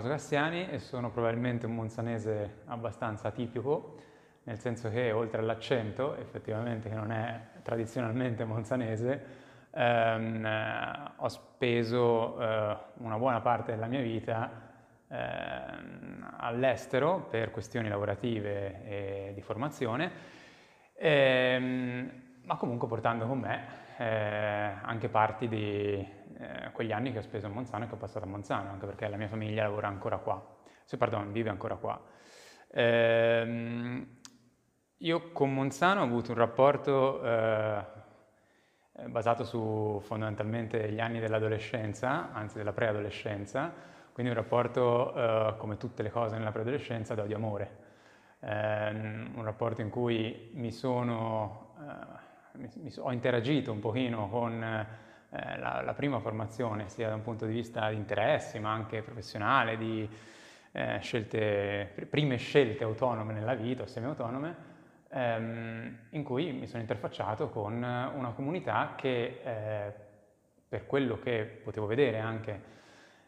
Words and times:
Tommaso 0.00 0.08
Cassiani 0.08 0.70
e 0.70 0.78
sono 0.78 1.10
probabilmente 1.10 1.66
un 1.66 1.74
monzanese 1.74 2.62
abbastanza 2.66 3.28
atipico, 3.28 3.96
nel 4.44 4.58
senso 4.58 4.88
che 4.88 5.12
oltre 5.12 5.40
all'accento, 5.40 6.16
effettivamente 6.16 6.88
che 6.88 6.94
non 6.94 7.12
è 7.12 7.38
tradizionalmente 7.62 8.44
monzanese, 8.44 9.24
ehm, 9.70 10.44
eh, 10.44 11.10
ho 11.16 11.28
speso 11.28 12.40
eh, 12.40 12.76
una 12.94 13.18
buona 13.18 13.40
parte 13.40 13.72
della 13.72 13.86
mia 13.86 14.00
vita 14.00 14.50
ehm, 15.08 16.34
all'estero 16.38 17.26
per 17.28 17.50
questioni 17.50 17.88
lavorative 17.88 18.84
e 18.84 19.32
di 19.34 19.42
formazione, 19.42 20.10
ehm, 20.94 22.10
ma 22.44 22.56
comunque 22.56 22.88
portando 22.88 23.26
con 23.26 23.38
me 23.38 23.64
eh, 23.98 24.72
anche 24.82 25.10
parti 25.10 25.46
di 25.46 26.18
eh, 26.40 26.70
quegli 26.72 26.92
anni 26.92 27.12
che 27.12 27.18
ho 27.18 27.22
speso 27.22 27.46
a 27.46 27.50
Monzano 27.50 27.84
e 27.84 27.88
che 27.88 27.94
ho 27.94 27.98
passato 27.98 28.24
a 28.24 28.28
Monzano, 28.28 28.70
anche 28.70 28.86
perché 28.86 29.06
la 29.08 29.16
mia 29.16 29.28
famiglia 29.28 29.64
lavora 29.64 29.88
ancora 29.88 30.16
qua, 30.18 30.42
se, 30.84 30.96
pardon, 30.96 31.32
vive 31.32 31.50
ancora 31.50 31.76
qua. 31.76 32.00
Eh, 32.72 34.06
io 34.96 35.32
con 35.32 35.52
Monzano 35.52 36.00
ho 36.00 36.04
avuto 36.04 36.32
un 36.32 36.38
rapporto 36.38 37.22
eh, 37.22 37.84
basato 39.06 39.44
su 39.44 40.00
fondamentalmente 40.02 40.90
gli 40.90 41.00
anni 41.00 41.20
dell'adolescenza, 41.20 42.32
anzi 42.32 42.56
della 42.56 42.72
preadolescenza, 42.72 43.72
quindi 44.12 44.32
un 44.32 44.38
rapporto, 44.38 45.14
eh, 45.14 45.54
come 45.58 45.76
tutte 45.76 46.02
le 46.02 46.10
cose 46.10 46.36
nella 46.36 46.52
preadolescenza, 46.52 47.14
d'odio-amore. 47.14 47.88
Ehm, 48.40 49.32
un 49.36 49.44
rapporto 49.44 49.82
in 49.82 49.90
cui 49.90 50.50
mi 50.54 50.72
sono, 50.72 51.74
eh, 52.54 52.58
mi, 52.58 52.70
mi, 52.76 52.92
ho 52.98 53.12
interagito 53.12 53.72
un 53.72 53.80
pochino 53.80 54.28
con 54.28 54.62
eh, 55.30 55.58
la, 55.58 55.82
la, 55.82 55.94
prima 55.94 56.18
formazione, 56.18 56.88
sia 56.88 57.08
da 57.08 57.14
un 57.14 57.22
punto 57.22 57.46
di 57.46 57.52
vista 57.52 57.88
di 57.90 57.96
interessi, 57.96 58.58
ma 58.58 58.72
anche 58.72 59.02
professionale, 59.02 59.76
di 59.76 60.08
eh, 60.72 60.98
scelte, 61.00 62.06
prime 62.08 62.36
scelte 62.36 62.84
autonome 62.84 63.32
nella 63.32 63.54
vita 63.54 63.86
semi-autonome, 63.86 64.56
ehm, 65.08 65.98
in 66.10 66.24
cui 66.24 66.52
mi 66.52 66.66
sono 66.66 66.80
interfacciato 66.80 67.48
con 67.48 67.74
una 67.74 68.32
comunità 68.34 68.94
che, 68.96 69.40
eh, 69.42 69.92
per 70.68 70.86
quello 70.86 71.18
che 71.18 71.60
potevo 71.62 71.86
vedere 71.86 72.18
anche 72.18 72.78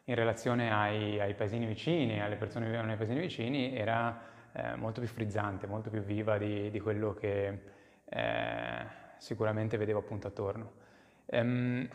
in 0.05 0.15
relazione 0.15 0.73
ai, 0.73 1.21
ai 1.21 1.35
paesini 1.35 1.67
vicini, 1.67 2.21
alle 2.21 2.37
persone 2.37 2.65
che 2.65 2.71
vivevano 2.71 2.89
nei 2.89 2.97
paesini 2.97 3.21
vicini, 3.21 3.77
era 3.77 4.21
eh, 4.53 4.75
molto 4.77 5.01
più 5.01 5.09
frizzante, 5.09 5.67
molto 5.67 5.91
più 5.91 6.01
viva 6.01 6.39
di, 6.39 6.71
di 6.71 6.81
quello 6.81 7.15
che 7.15 7.63
eh, 8.05 8.87
sicuramente 9.19 9.77
vedevo 9.77 10.01
appunto 10.01 10.27
attorno. 10.27 10.82
Um, 11.27 11.89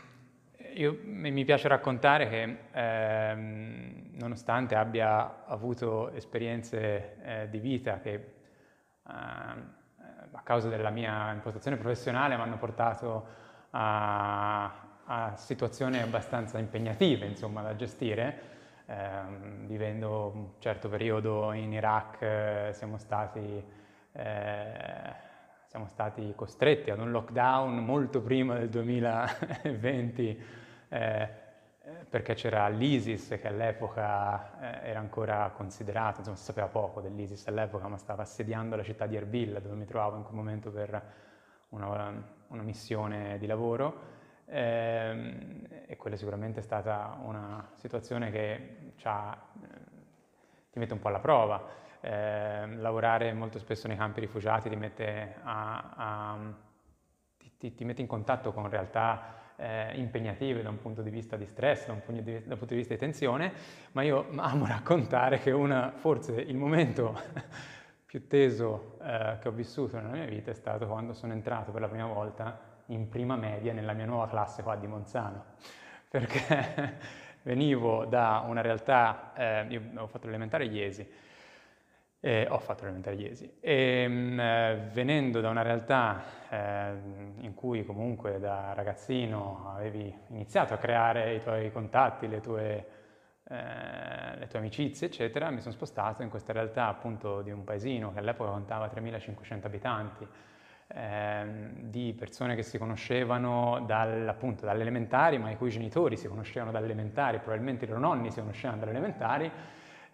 io, 0.77 0.99
mi 1.03 1.43
piace 1.43 1.67
raccontare 1.67 2.29
che 2.29 2.57
ehm, 2.71 4.09
nonostante 4.11 4.75
abbia 4.75 5.45
avuto 5.45 6.11
esperienze 6.11 7.17
eh, 7.23 7.49
di 7.49 7.59
vita 7.59 7.99
che 7.99 8.13
eh, 8.13 8.25
a 9.07 10.41
causa 10.43 10.69
della 10.69 10.91
mia 10.91 11.31
impostazione 11.33 11.77
professionale 11.77 12.35
mi 12.35 12.41
hanno 12.41 12.57
portato 12.57 13.25
a, 13.71 14.71
a 15.05 15.35
situazioni 15.35 15.99
abbastanza 15.99 16.59
impegnative 16.59 17.25
insomma, 17.25 17.61
da 17.61 17.75
gestire, 17.75 18.41
ehm, 18.85 19.65
vivendo 19.65 20.31
un 20.33 20.49
certo 20.59 20.89
periodo 20.89 21.53
in 21.53 21.73
Iraq 21.73 22.21
eh, 22.21 22.69
siamo 22.73 22.97
stati 22.97 23.63
eh, 24.11 25.25
siamo 25.77 25.91
stati 25.91 26.33
costretti 26.35 26.89
ad 26.89 26.97
un 26.97 27.11
lockdown 27.11 27.85
molto 27.85 28.19
prima 28.19 28.57
del 28.57 28.67
2020 28.67 30.43
eh, 30.89 31.29
perché 32.09 32.33
c'era 32.33 32.67
l'ISIS 32.67 33.37
che 33.39 33.47
all'epoca 33.47 34.81
eh, 34.81 34.89
era 34.89 34.97
ancora 34.97 35.51
considerato, 35.55 36.17
insomma 36.17 36.35
si 36.35 36.45
sapeva 36.45 36.65
poco 36.65 36.99
dell'ISIS 36.99 37.45
all'epoca, 37.45 37.87
ma 37.87 37.97
stava 37.97 38.23
assediando 38.23 38.75
la 38.75 38.81
città 38.81 39.05
di 39.05 39.17
Erbil 39.17 39.59
dove 39.61 39.75
mi 39.75 39.85
trovavo 39.85 40.17
in 40.17 40.23
quel 40.23 40.35
momento 40.35 40.71
per 40.71 40.99
una, 41.69 42.23
una 42.47 42.63
missione 42.63 43.37
di 43.37 43.45
lavoro. 43.45 44.15
Eh, 44.45 45.85
e 45.85 45.95
quella 45.95 46.15
sicuramente 46.15 46.61
è 46.61 46.63
stata 46.63 47.19
una 47.21 47.69
situazione 47.75 48.31
che 48.31 48.93
ti 50.71 50.79
mette 50.79 50.93
un 50.93 50.99
po' 50.99 51.09
alla 51.09 51.19
prova 51.19 51.85
eh, 52.07 52.67
lavorare 52.77 53.33
molto 53.33 53.59
spesso 53.59 53.87
nei 53.87 53.97
campi 53.97 54.21
rifugiati 54.21 54.69
ti 54.69 54.77
mette, 54.77 55.35
a, 55.43 55.93
a, 55.95 56.37
ti, 57.57 57.75
ti 57.75 57.83
mette 57.83 57.99
in 57.99 58.07
contatto 58.07 58.53
con 58.53 58.69
realtà 58.69 59.35
eh, 59.57 59.91
impegnative 59.95 60.61
da 60.61 60.69
un 60.69 60.79
punto 60.79 61.01
di 61.01 61.09
vista 61.09 61.35
di 61.35 61.45
stress, 61.45 61.87
da 61.87 61.93
un, 61.93 62.01
punto 62.01 62.21
di, 62.21 62.31
da 62.45 62.53
un 62.53 62.57
punto 62.57 62.73
di 62.73 62.75
vista 62.75 62.93
di 62.93 62.99
tensione, 62.99 63.51
ma 63.91 64.03
io 64.03 64.27
amo 64.37 64.65
raccontare 64.67 65.39
che 65.39 65.51
una, 65.51 65.91
forse 65.95 66.33
il 66.33 66.55
momento 66.55 67.19
più 68.05 68.25
teso 68.27 68.97
eh, 69.01 69.37
che 69.41 69.47
ho 69.49 69.51
vissuto 69.51 69.97
nella 69.97 70.13
mia 70.13 70.25
vita 70.25 70.51
è 70.51 70.53
stato 70.53 70.87
quando 70.87 71.11
sono 71.11 71.33
entrato 71.33 71.71
per 71.71 71.81
la 71.81 71.89
prima 71.89 72.07
volta 72.07 72.75
in 72.87 73.09
prima 73.09 73.35
media 73.35 73.73
nella 73.73 73.91
mia 73.91 74.05
nuova 74.05 74.29
classe 74.29 74.63
qua 74.63 74.77
di 74.77 74.87
Monzano, 74.87 75.43
perché 76.07 76.99
venivo 77.41 78.05
da 78.05 78.45
una 78.47 78.61
realtà, 78.61 79.33
eh, 79.35 79.65
io 79.67 79.81
ho 79.97 80.07
fatto 80.07 80.27
l'elementare 80.27 80.63
Iesi, 80.63 81.25
eh, 82.27 82.45
ho 82.49 82.59
fatto 82.59 82.83
l'elementare 82.83 83.15
Iesi 83.15 83.49
e 83.61 84.05
mh, 84.05 84.39
eh, 84.39 84.79
venendo 84.91 85.39
da 85.39 85.49
una 85.49 85.61
realtà 85.61 86.21
eh, 86.49 86.91
in 87.39 87.53
cui 87.53 87.85
comunque 87.85 88.37
da 88.37 88.73
ragazzino 88.73 89.71
avevi 89.73 90.13
iniziato 90.27 90.73
a 90.73 90.77
creare 90.77 91.35
i 91.35 91.41
tuoi 91.41 91.71
contatti, 91.71 92.27
le 92.27 92.41
tue, 92.41 92.85
eh, 93.47 94.37
le 94.37 94.47
tue 94.47 94.59
amicizie, 94.59 95.07
eccetera, 95.07 95.49
mi 95.51 95.61
sono 95.61 95.73
spostato 95.73 96.21
in 96.21 96.29
questa 96.29 96.51
realtà 96.51 96.87
appunto 96.87 97.41
di 97.41 97.51
un 97.51 97.63
paesino 97.63 98.11
che 98.11 98.19
all'epoca 98.19 98.51
contava 98.51 98.87
3.500 98.87 99.65
abitanti, 99.65 100.27
ehm, 100.87 101.71
di 101.83 102.13
persone 102.13 102.55
che 102.55 102.63
si 102.63 102.77
conoscevano 102.77 103.85
dal, 103.87 104.27
appunto 104.27 104.65
dalle 104.65 104.81
elementari, 104.81 105.37
ma 105.37 105.49
i 105.49 105.55
cui 105.55 105.69
genitori 105.69 106.17
si 106.17 106.27
conoscevano 106.27 106.71
dalle 106.71 106.87
elementari, 106.87 107.37
probabilmente 107.37 107.85
i 107.85 107.87
loro 107.87 108.01
nonni 108.01 108.31
si 108.31 108.41
conoscevano 108.41 108.79
dalle 108.81 108.91
elementari, 108.91 109.49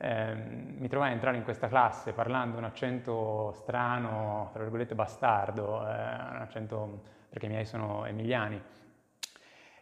eh, 0.03 0.33
mi 0.35 0.89
trovai 0.89 1.11
a 1.11 1.13
entrare 1.13 1.37
in 1.37 1.43
questa 1.43 1.69
classe 1.69 2.11
parlando 2.11 2.57
un 2.57 2.65
accento 2.65 3.53
strano, 3.53 4.49
tra 4.51 4.61
virgolette 4.61 4.95
bastardo, 4.95 5.79
eh, 5.87 5.91
un 5.91 6.39
accento 6.41 7.03
perché 7.29 7.45
i 7.45 7.49
miei 7.49 7.65
sono 7.65 8.05
emiliani. 8.05 8.61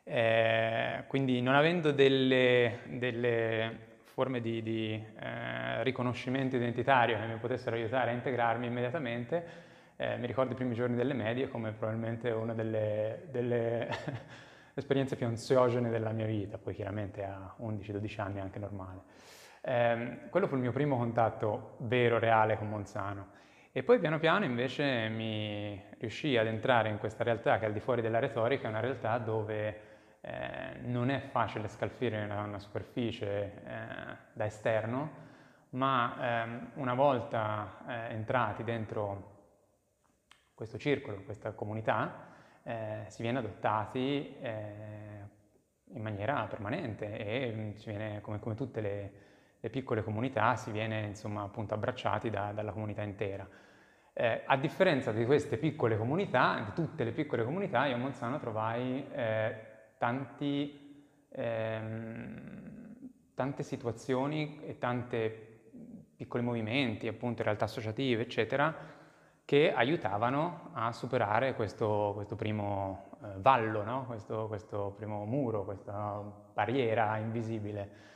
Eh, 0.04 1.06
quindi 1.08 1.42
non 1.42 1.56
avendo 1.56 1.92
delle, 1.92 2.82
delle 2.86 3.90
forme 4.04 4.42
di, 4.42 4.62
di 4.62 4.94
eh, 4.94 5.82
riconoscimento 5.84 6.56
identitario 6.56 7.18
che 7.18 7.26
mi 7.26 7.38
potessero 7.38 7.76
aiutare 7.76 8.12
a 8.12 8.14
integrarmi 8.14 8.68
immediatamente, 8.68 9.44
eh, 9.96 10.18
mi 10.18 10.28
ricordo 10.28 10.54
i 10.54 10.56
primi 10.56 10.76
giorni 10.76 10.96
delle 10.96 11.14
medie 11.14 11.48
come 11.48 11.72
probabilmente 11.72 12.30
una 12.30 12.54
delle, 12.54 13.24
delle 13.32 13.88
esperienze 14.76 15.16
più 15.16 15.26
ansiogene 15.26 15.90
della 15.90 16.12
mia 16.12 16.28
vita, 16.28 16.60
poi 16.60 16.76
chiaramente 16.76 17.24
a 17.24 17.56
11-12 17.60 18.22
anni 18.22 18.38
è 18.38 18.42
anche 18.42 18.60
normale. 18.60 19.40
Eh, 19.62 20.28
quello 20.30 20.48
fu 20.48 20.56
il 20.56 20.62
mio 20.62 20.72
primo 20.72 20.98
contatto 20.98 21.76
vero, 21.80 22.18
reale 22.18 22.58
con 22.58 22.68
Monzano. 22.68 23.40
E 23.72 23.84
poi 23.84 24.00
piano 24.00 24.20
piano 24.20 24.44
invece 24.44 25.08
mi 25.08 25.82
riuscii 26.00 26.38
ad 26.38 26.48
entrare 26.48 26.90
in 26.90 26.98
questa 26.98 27.24
realtà 27.24 27.58
che 27.60 27.66
al 27.66 27.72
di 27.72 27.80
fuori 27.80 28.02
della 28.02 28.20
retorica, 28.20 28.66
è 28.66 28.70
una 28.70 28.82
realtà 28.82 29.18
dove 29.18 29.90
eh, 30.20 30.80
non 30.82 31.10
è 31.10 31.20
facile 31.20 31.68
scalfire 31.68 32.24
una, 32.24 32.42
una 32.42 32.60
superficie 32.60 33.64
eh, 33.64 34.18
da 34.34 34.46
esterno, 34.46 35.30
ma 35.70 36.44
ehm, 36.44 36.72
una 36.76 36.94
volta 36.96 37.78
eh, 37.88 38.14
entrati 38.14 38.64
dentro 38.64 39.30
questo 40.54 40.78
circolo, 40.78 41.24
questa 41.24 41.54
comunità, 41.54 42.28
eh, 42.64 43.06
si 43.08 43.22
viene 43.22 43.40
adottati 43.40 44.38
eh, 44.42 45.30
in 45.94 46.02
maniera 46.02 46.46
permanente 46.48 47.18
e 47.18 47.52
mm, 47.52 47.72
si 47.76 47.90
viene, 47.90 48.22
come, 48.22 48.40
come 48.40 48.56
tutte 48.56 48.82
le 48.82 49.12
le 49.64 49.70
piccole 49.70 50.04
comunità 50.04 50.56
si 50.56 50.72
viene 50.72 51.02
insomma 51.02 51.44
appunto 51.44 51.76
abbracciati 51.76 52.30
da, 52.32 52.52
dalla 52.52 52.72
comunità 52.72 53.04
intera. 53.04 53.48
Eh, 54.14 54.42
a 54.46 54.58
differenza 54.58 55.12
di 55.12 55.24
queste 55.24 55.58
piccole 55.58 55.98
comunità, 55.98 56.62
di 56.66 56.74
tutte 56.74 57.04
le 57.04 57.12
piccole 57.12 57.46
comunità, 57.46 57.86
io 57.86 57.96
a 57.96 57.98
Monzano 57.98 58.40
trovai 58.40 59.06
eh, 59.14 59.56
tanti, 60.00 61.28
ehm, 61.30 63.10
tante 63.36 63.64
situazioni 63.64 64.60
e 64.66 64.80
tanti 64.80 65.32
piccoli 66.18 66.44
movimenti, 66.44 67.08
appunto 67.08 67.44
realtà 67.44 67.66
associative, 67.66 68.24
eccetera, 68.24 68.76
che 69.46 69.72
aiutavano 69.72 70.72
a 70.74 70.92
superare 70.92 71.54
questo, 71.54 72.12
questo 72.16 72.36
primo 72.36 73.18
eh, 73.24 73.28
vallo, 73.38 73.84
no? 73.84 74.06
questo, 74.08 74.48
questo 74.48 74.94
primo 74.98 75.24
muro, 75.26 75.64
questa 75.64 76.20
barriera 76.54 77.18
invisibile 77.18 78.10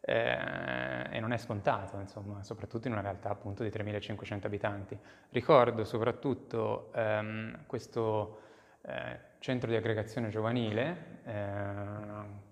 eh, 0.00 1.06
e 1.10 1.20
non 1.20 1.32
è 1.32 1.38
scontato, 1.38 1.98
insomma, 1.98 2.42
soprattutto 2.42 2.86
in 2.86 2.92
una 2.94 3.02
realtà 3.02 3.30
appunto 3.30 3.62
di 3.62 3.70
3.500 3.70 4.46
abitanti. 4.46 4.98
Ricordo 5.30 5.84
soprattutto 5.84 6.90
ehm, 6.94 7.66
questo 7.66 8.40
eh, 8.82 9.18
centro 9.38 9.68
di 9.70 9.76
aggregazione 9.76 10.28
giovanile, 10.28 11.20
eh, 11.24 12.46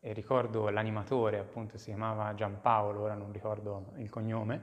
e 0.00 0.12
ricordo 0.12 0.68
l'animatore, 0.68 1.38
appunto 1.38 1.76
si 1.76 1.86
chiamava 1.86 2.34
Giampaolo, 2.34 3.00
ora 3.00 3.14
non 3.14 3.32
ricordo 3.32 3.92
il 3.96 4.08
cognome, 4.08 4.62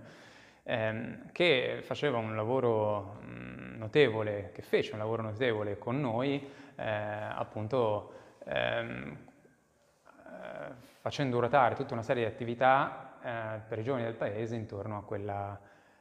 ehm, 0.64 1.31
che 1.31 1.80
faceva 1.81 2.18
un 2.18 2.36
lavoro 2.36 3.20
notevole, 3.22 4.52
che 4.54 4.62
fece 4.62 4.94
un 4.94 5.00
lavoro 5.00 5.22
notevole 5.24 5.78
con 5.78 6.00
noi, 6.00 6.48
eh, 6.76 6.84
appunto 6.86 8.14
ehm, 8.46 9.18
eh, 10.06 10.94
facendo 11.06 11.40
ruotare 11.40 11.75
tutta 11.75 11.94
una 11.94 12.02
serie 12.02 12.25
di 12.25 12.34
attività 12.34 13.19
eh, 13.22 13.60
per 13.68 13.78
i 13.78 13.84
giovani 13.84 14.06
del 14.06 14.16
paese 14.16 14.56
intorno 14.56 14.98
a 14.98 15.04
quella 15.04 15.60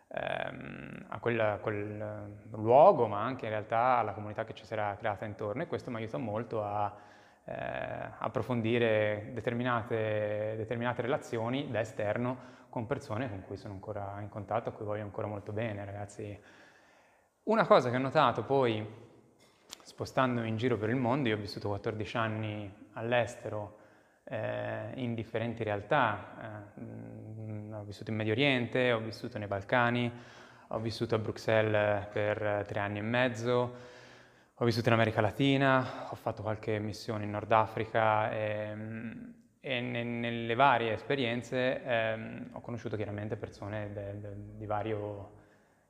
ehm, 0.08 1.04
a 1.08 1.18
quel, 1.18 1.58
quel, 1.60 2.30
luogo, 2.52 3.06
ma 3.06 3.22
anche 3.22 3.44
in 3.44 3.50
realtà 3.50 3.98
alla 3.98 4.12
comunità 4.12 4.44
che 4.44 4.54
ci 4.54 4.64
si 4.64 4.72
era 4.72 4.96
creata 4.98 5.26
intorno 5.26 5.62
e 5.62 5.66
questo 5.66 5.90
mi 5.90 5.96
aiuta 5.96 6.16
molto 6.16 6.64
a 6.64 6.96
eh, 7.44 7.54
approfondire 8.16 9.32
determinate, 9.34 10.54
determinate 10.56 11.02
relazioni 11.02 11.70
da 11.70 11.80
esterno 11.80 12.52
con 12.70 12.86
persone 12.86 13.28
con 13.28 13.42
cui 13.42 13.58
sono 13.58 13.74
ancora 13.74 14.16
in 14.22 14.30
contatto, 14.30 14.70
a 14.70 14.72
cui 14.72 14.86
voglio 14.86 15.02
ancora 15.02 15.26
molto 15.26 15.52
bene, 15.52 15.84
ragazzi. 15.84 16.40
Una 17.42 17.66
cosa 17.66 17.90
che 17.90 17.96
ho 17.96 18.00
notato 18.00 18.42
poi, 18.42 18.82
spostandomi 19.82 20.48
in 20.48 20.56
giro 20.56 20.78
per 20.78 20.88
il 20.88 20.96
mondo, 20.96 21.28
io 21.28 21.34
ho 21.34 21.38
vissuto 21.38 21.68
14 21.68 22.16
anni 22.16 22.74
all'estero, 22.94 23.82
eh, 24.24 24.92
in 24.94 25.14
differenti 25.14 25.62
realtà, 25.62 26.72
eh, 26.78 27.72
ho 27.74 27.84
vissuto 27.84 28.10
in 28.10 28.16
Medio 28.16 28.32
Oriente, 28.32 28.92
ho 28.92 29.00
vissuto 29.00 29.38
nei 29.38 29.46
Balcani, 29.46 30.10
ho 30.68 30.78
vissuto 30.78 31.14
a 31.14 31.18
Bruxelles 31.18 32.06
per 32.06 32.64
tre 32.66 32.80
anni 32.80 32.98
e 32.98 33.02
mezzo, 33.02 33.74
ho 34.54 34.64
vissuto 34.64 34.88
in 34.88 34.94
America 34.94 35.20
Latina, 35.20 36.08
ho 36.10 36.14
fatto 36.14 36.42
qualche 36.42 36.78
missione 36.78 37.24
in 37.24 37.30
Nord 37.30 37.52
Africa 37.52 38.32
e, 38.32 38.76
e 39.60 39.80
ne, 39.80 40.02
nelle 40.02 40.54
varie 40.54 40.92
esperienze 40.92 41.82
ehm, 41.82 42.48
ho 42.52 42.60
conosciuto 42.60 42.96
chiaramente 42.96 43.36
persone 43.36 43.92
de, 43.92 44.20
de, 44.56 44.66
vario, 44.66 45.32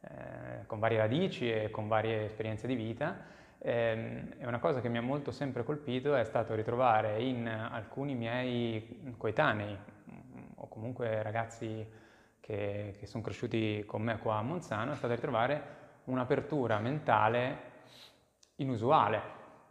eh, 0.00 0.66
con 0.66 0.78
varie 0.80 0.98
radici 0.98 1.50
e 1.50 1.70
con 1.70 1.86
varie 1.86 2.24
esperienze 2.24 2.66
di 2.66 2.74
vita 2.74 3.42
e 3.66 4.36
una 4.40 4.58
cosa 4.58 4.82
che 4.82 4.90
mi 4.90 4.98
ha 4.98 5.00
molto 5.00 5.30
sempre 5.30 5.64
colpito 5.64 6.14
è 6.14 6.24
stato 6.24 6.54
ritrovare 6.54 7.22
in 7.22 7.48
alcuni 7.48 8.14
miei 8.14 9.14
coetanei 9.16 9.74
o 10.56 10.68
comunque 10.68 11.22
ragazzi 11.22 11.86
che, 12.40 12.94
che 12.98 13.06
sono 13.06 13.22
cresciuti 13.22 13.82
con 13.86 14.02
me 14.02 14.18
qua 14.18 14.36
a 14.36 14.42
Monzano, 14.42 14.92
è 14.92 14.96
stato 14.96 15.14
ritrovare 15.14 15.62
un'apertura 16.04 16.78
mentale 16.78 17.72
inusuale 18.56 19.18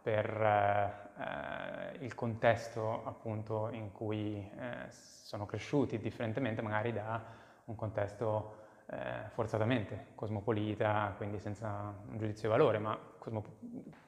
per 0.02 0.28
eh, 0.28 2.04
il 2.04 2.16
contesto 2.16 3.04
appunto 3.04 3.68
in 3.70 3.92
cui 3.92 4.38
eh, 4.38 4.90
sono 4.90 5.46
cresciuti, 5.46 5.98
differentemente 5.98 6.62
magari 6.62 6.92
da 6.92 7.22
un 7.66 7.76
contesto 7.76 8.63
eh, 8.90 9.28
forzatamente 9.32 10.06
cosmopolita, 10.14 11.14
quindi 11.16 11.38
senza 11.38 11.94
un 12.08 12.18
giudizio 12.18 12.48
di 12.48 12.56
valore, 12.56 12.78
ma 12.78 12.98
cosmop- 13.18 13.48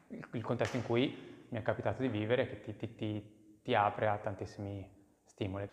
il, 0.09 0.43
contesto 0.43 0.77
in 0.77 0.83
cui 0.83 1.47
mi 1.49 1.59
è 1.59 1.63
capitato 1.63 2.03
di 2.03 2.09
vivere 2.09 2.49
che 2.49 2.61
ti, 2.61 2.77
ti, 2.77 2.95
ti, 2.95 3.59
ti 3.63 3.75
apre 3.75 4.09
a 4.09 4.17
tantissimi 4.17 4.89
stimoli. 5.25 5.69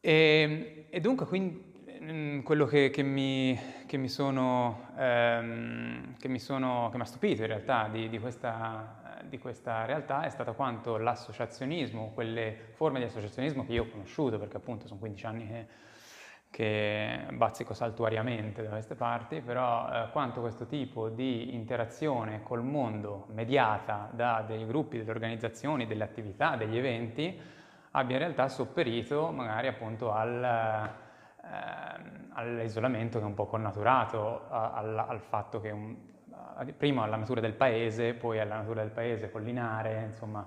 E, 0.00 0.86
e 0.90 1.00
dunque 1.00 1.26
quindi 1.26 1.76
Mm, 2.00 2.40
quello 2.40 2.64
che, 2.64 2.90
che, 2.90 3.02
mi, 3.02 3.58
che, 3.86 3.96
mi 3.96 4.08
sono, 4.08 4.90
ehm, 4.96 6.16
che, 6.16 6.28
mi 6.28 6.38
sono, 6.38 6.88
che 6.90 6.96
mi 6.96 7.02
ha 7.02 7.06
stupito 7.06 7.42
in 7.42 7.48
realtà 7.48 7.88
di, 7.88 8.08
di, 8.08 8.20
questa, 8.20 9.20
di, 9.24 9.38
questa, 9.38 9.84
realtà 9.84 10.22
è 10.22 10.30
stato 10.30 10.54
quanto 10.54 10.96
l'associazionismo, 10.96 12.12
quelle 12.14 12.68
forme 12.74 13.00
di 13.00 13.06
associazionismo 13.06 13.66
che 13.66 13.72
io 13.72 13.82
ho 13.82 13.88
conosciuto, 13.90 14.38
perché 14.38 14.56
appunto 14.58 14.86
sono 14.86 15.00
15 15.00 15.26
anni 15.26 15.46
che, 15.48 15.66
che 16.50 17.26
bazzico 17.32 17.74
saltuariamente 17.74 18.62
da 18.62 18.70
queste 18.70 18.94
parti, 18.94 19.40
però 19.40 19.88
eh, 19.88 20.10
quanto 20.10 20.40
questo 20.40 20.66
tipo 20.66 21.08
di 21.08 21.54
interazione 21.54 22.42
col 22.42 22.62
mondo 22.62 23.26
mediata 23.32 24.08
da 24.12 24.42
dei 24.46 24.66
gruppi, 24.66 24.98
delle 24.98 25.10
organizzazioni, 25.10 25.86
delle 25.86 26.04
attività, 26.04 26.56
degli 26.56 26.76
eventi, 26.76 27.38
abbia 27.92 28.16
in 28.16 28.22
realtà 28.22 28.48
sopperito 28.48 29.30
magari 29.30 29.68
appunto 29.68 30.12
al 30.12 30.42
ehm, 30.44 32.28
all'isolamento 32.32 33.18
che 33.18 33.24
è 33.24 33.26
un 33.26 33.34
po' 33.34 33.46
connaturato 33.46 34.46
al, 34.48 34.96
al 34.96 35.20
fatto 35.20 35.60
che 35.60 35.70
un, 35.70 35.96
prima 36.76 37.04
alla 37.04 37.16
natura 37.16 37.40
del 37.40 37.54
paese, 37.54 38.14
poi 38.14 38.38
alla 38.40 38.56
natura 38.56 38.82
del 38.82 38.90
paese 38.90 39.30
collinare, 39.30 40.06
insomma 40.08 40.46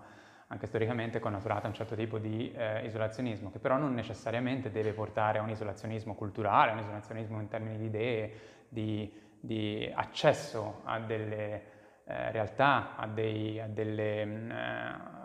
anche 0.51 0.67
storicamente 0.67 1.19
connaturata 1.19 1.67
un 1.67 1.73
certo 1.73 1.95
tipo 1.95 2.17
di 2.17 2.51
eh, 2.51 2.85
isolazionismo, 2.85 3.51
che 3.51 3.59
però 3.59 3.77
non 3.77 3.93
necessariamente 3.93 4.69
deve 4.69 4.91
portare 4.91 5.39
a 5.39 5.41
un 5.41 5.49
isolazionismo 5.49 6.13
culturale, 6.13 6.71
a 6.71 6.73
un 6.73 6.79
isolazionismo 6.81 7.39
in 7.39 7.47
termini 7.47 7.77
di 7.77 7.85
idee, 7.85 8.31
di, 8.67 9.13
di 9.39 9.89
accesso 9.95 10.81
a 10.83 10.99
delle 10.99 11.63
eh, 12.03 12.31
realtà, 12.31 12.97
a, 12.97 13.07
dei, 13.07 13.61
a, 13.61 13.67
delle, 13.67 14.25
mh, 14.25 14.51
eh, 14.51 14.55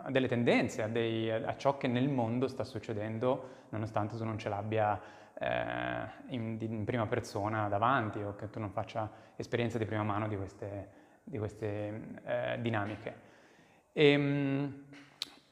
a, 0.03 0.11
delle, 0.11 0.27
tendenze, 0.29 0.81
a, 0.83 0.87
dei, 0.87 1.29
a 1.29 1.57
ciò 1.57 1.77
che 1.77 1.87
nel 1.87 2.07
mondo 2.07 2.47
sta 2.47 2.63
succedendo, 2.63 3.65
nonostante 3.69 4.15
tu 4.15 4.23
non 4.23 4.37
ce 4.37 4.47
l'abbia 4.47 4.97
eh, 5.37 6.07
in, 6.27 6.55
in, 6.61 6.85
prima 6.85 7.05
persona 7.05 7.67
davanti 7.67 8.19
o 8.21 8.33
che 8.35 8.49
tu 8.49 8.61
non 8.61 8.71
faccia 8.71 9.11
esperienza 9.35 9.77
di 9.77 9.83
prima 9.85 10.03
mano 10.03 10.29
di 10.29 10.37
queste, 10.37 10.89
di 11.21 11.37
queste 11.37 12.01
eh, 12.23 12.57
dinamiche. 12.61 13.25
E, 13.91 14.11
ehm, 14.11 14.85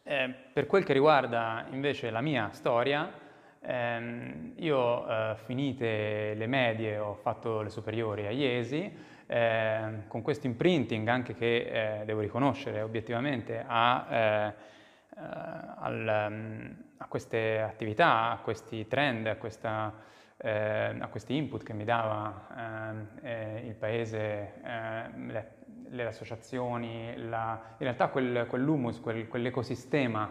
eh, 0.07 0.33
per 0.53 0.67
quel 0.67 0.83
che 0.83 0.93
riguarda 0.93 1.65
invece 1.71 2.11
la 2.11 2.21
mia 2.21 2.49
storia, 2.51 3.11
ehm, 3.59 4.53
io 4.57 5.07
eh, 5.07 5.35
finite 5.45 6.35
le 6.35 6.47
medie 6.47 6.99
ho 6.99 7.15
fatto 7.15 7.61
le 7.61 7.69
superiori 7.69 8.27
a 8.27 8.29
Iesi, 8.29 8.95
ehm, 9.25 10.07
con 10.07 10.21
questo 10.21 10.45
imprinting 10.45 11.07
anche 11.07 11.33
che 11.33 12.01
eh, 12.01 12.05
devo 12.05 12.19
riconoscere 12.21 12.81
obiettivamente 12.81 13.63
a 13.67 14.07
eh, 14.09 14.73
eh, 15.17 15.21
al, 15.21 16.27
mm, 16.29 16.71
a 16.97 17.07
queste 17.07 17.61
attività, 17.61 18.31
a 18.31 18.37
questi 18.39 18.85
trend, 18.85 19.27
a, 19.27 19.37
questa, 19.37 19.93
eh, 20.37 20.93
a 20.99 21.07
questi 21.07 21.37
input 21.37 21.63
che 21.63 21.71
mi 21.73 21.85
dava 21.85 23.07
eh, 23.21 23.57
eh 23.61 23.67
il 23.67 23.75
paese, 23.75 24.53
eh, 24.61 25.43
le, 25.89 26.05
associazioni, 26.05 27.13
la, 27.17 27.61
in 27.71 27.77
realtà 27.79 28.07
quel, 28.07 28.45
quell'humus, 28.47 28.99
quel, 28.99 29.27
quell'ecosistema 29.27 30.29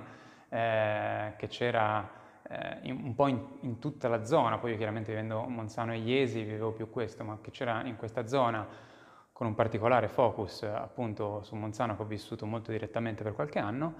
eh, 0.48 1.32
che 1.36 1.46
c'era 1.48 2.22
in, 2.82 3.00
un 3.02 3.14
po' 3.14 3.26
in, 3.26 3.40
in, 3.60 3.78
tutta 3.78 4.06
la 4.06 4.24
zona, 4.24 4.58
poi 4.58 4.72
io 4.72 4.76
chiaramente 4.76 5.10
vivendo 5.10 5.44
Monzano 5.44 5.94
e 5.94 5.96
Iesi 5.96 6.42
vivevo 6.42 6.72
più 6.72 6.90
questo, 6.90 7.24
ma 7.24 7.38
che 7.40 7.50
c'era 7.50 7.82
in 7.84 7.96
questa 7.96 8.26
zona 8.26 8.66
con 9.32 9.46
un 9.46 9.54
particolare 9.54 10.08
focus 10.08 10.62
appunto 10.62 11.42
su 11.42 11.56
Monzano 11.56 11.96
che 11.96 12.02
ho 12.02 12.04
vissuto 12.04 12.44
molto 12.44 12.70
direttamente 12.70 13.22
per 13.22 13.32
qualche 13.32 13.58
anno, 13.58 13.94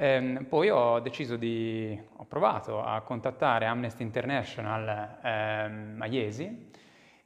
Ehm, 0.00 0.44
poi 0.44 0.70
ho 0.70 1.00
deciso 1.00 1.34
di, 1.34 2.00
ho 2.18 2.24
provato 2.24 2.80
a 2.80 3.00
contattare 3.00 3.66
Amnesty 3.66 4.04
International 4.04 5.18
ehm, 5.20 5.96
a 6.00 6.06
Iesi 6.06 6.70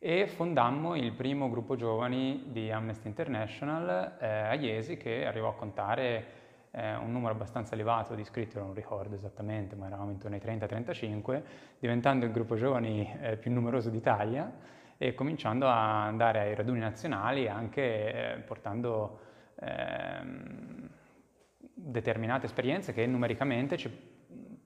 e 0.05 0.27
fondammo 0.27 0.97
il 0.97 1.13
primo 1.13 1.49
gruppo 1.49 1.77
giovani 1.77 2.47
di 2.49 2.73
Amnesty 2.73 3.07
International 3.07 4.17
eh, 4.19 4.27
a 4.27 4.55
Iesi 4.55 4.97
che 4.97 5.25
arrivò 5.25 5.51
a 5.51 5.55
contare 5.55 6.25
eh, 6.73 6.97
un 6.97 7.13
numero 7.13 7.33
abbastanza 7.35 7.75
elevato 7.75 8.17
di 8.17 8.23
iscritti, 8.23 8.59
non 8.59 8.75
ricordo 8.75 9.15
esattamente, 9.15 9.77
ma 9.77 9.87
eravamo 9.87 10.11
intorno 10.11 10.35
ai 10.35 10.43
30-35, 10.45 11.43
diventando 11.79 12.25
il 12.25 12.33
gruppo 12.33 12.57
giovani 12.57 13.17
eh, 13.21 13.37
più 13.37 13.53
numeroso 13.53 13.91
d'Italia 13.91 14.53
e 14.99 15.15
cominciando 15.15 15.69
a 15.69 16.05
andare 16.05 16.41
ai 16.41 16.57
raduni 16.57 16.81
nazionali 16.81 17.47
anche 17.47 17.83
eh, 17.83 18.39
portando 18.41 19.21
ehm, 19.61 20.89
determinate 21.61 22.47
esperienze 22.47 22.93
che 22.93 23.07
numericamente 23.07 23.77
ci, 23.77 23.89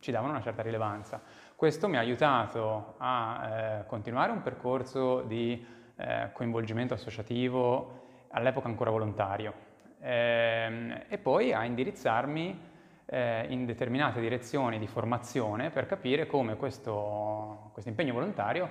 ci 0.00 0.10
davano 0.10 0.32
una 0.32 0.42
certa 0.42 0.62
rilevanza. 0.62 1.20
Questo 1.54 1.88
mi 1.88 1.96
ha 1.96 2.00
aiutato 2.00 2.94
a 2.98 3.48
eh, 3.48 3.86
continuare 3.86 4.32
un 4.32 4.42
percorso 4.42 5.22
di 5.22 5.64
eh, 5.96 6.30
coinvolgimento 6.32 6.94
associativo, 6.94 8.04
all'epoca 8.30 8.68
ancora 8.68 8.90
volontario, 8.90 9.52
ehm, 10.00 11.04
e 11.08 11.18
poi 11.18 11.52
a 11.52 11.64
indirizzarmi 11.64 12.74
eh, 13.06 13.46
in 13.48 13.64
determinate 13.64 14.20
direzioni 14.20 14.78
di 14.78 14.86
formazione 14.86 15.70
per 15.70 15.86
capire 15.86 16.26
come 16.26 16.56
questo, 16.56 17.70
questo 17.72 17.88
impegno 17.88 18.12
volontario 18.12 18.68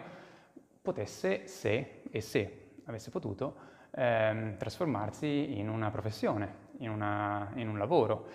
potesse, 0.81 1.47
se 1.47 2.03
e 2.11 2.21
se 2.21 2.73
avesse 2.85 3.09
potuto, 3.09 3.55
ehm, 3.91 4.57
trasformarsi 4.57 5.57
in 5.57 5.69
una 5.69 5.89
professione, 5.89 6.63
in, 6.79 6.89
una, 6.89 7.49
in 7.55 7.67
un 7.67 7.77
lavoro. 7.77 8.27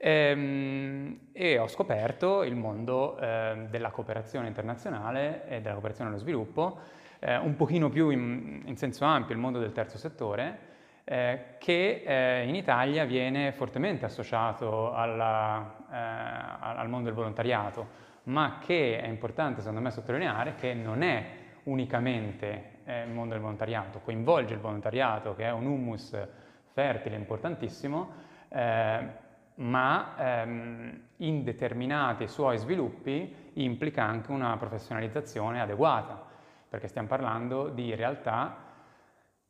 Ehm, 0.00 1.30
e 1.32 1.58
ho 1.58 1.66
scoperto 1.66 2.44
il 2.44 2.54
mondo 2.54 3.18
eh, 3.18 3.66
della 3.68 3.90
cooperazione 3.90 4.46
internazionale 4.46 5.48
e 5.48 5.60
della 5.60 5.72
cooperazione 5.74 6.10
allo 6.10 6.18
sviluppo, 6.20 6.78
eh, 7.18 7.36
un 7.36 7.56
pochino 7.56 7.88
più 7.88 8.10
in, 8.10 8.62
in, 8.64 8.76
senso 8.76 9.04
ampio 9.04 9.34
il 9.34 9.40
mondo 9.40 9.58
del 9.58 9.72
terzo 9.72 9.98
settore, 9.98 10.66
eh, 11.02 11.56
che 11.58 12.04
eh, 12.06 12.46
in 12.46 12.54
Italia 12.54 13.04
viene 13.06 13.50
fortemente 13.50 14.04
associato 14.04 14.92
alla, 14.92 15.86
al 16.60 16.88
mondo 16.88 17.06
del 17.06 17.14
volontariato, 17.14 18.06
ma 18.24 18.58
che 18.64 19.00
è 19.00 19.08
importante 19.08 19.60
secondo 19.60 19.80
me 19.80 19.90
sottolineare 19.90 20.54
che 20.54 20.74
non 20.74 21.02
è 21.02 21.24
unicamente 21.64 22.76
il 22.84 23.10
mondo 23.10 23.32
del 23.34 23.42
volontariato, 23.42 24.00
coinvolge 24.00 24.54
il 24.54 24.60
volontariato 24.60 25.34
che 25.34 25.44
è 25.44 25.50
un 25.50 25.66
humus 25.66 26.16
fertile, 26.72 27.16
importantissimo, 27.16 28.12
ma 29.58 30.14
ehm, 30.18 31.00
in 31.18 31.42
determinati 31.44 32.28
suoi 32.28 32.58
sviluppi 32.58 33.50
implica 33.54 34.04
anche 34.04 34.30
una 34.30 34.56
professionalizzazione 34.56 35.60
adeguata, 35.60 36.24
perché 36.68 36.88
stiamo 36.88 37.08
parlando 37.08 37.68
di 37.68 37.94
realtà 37.94 38.66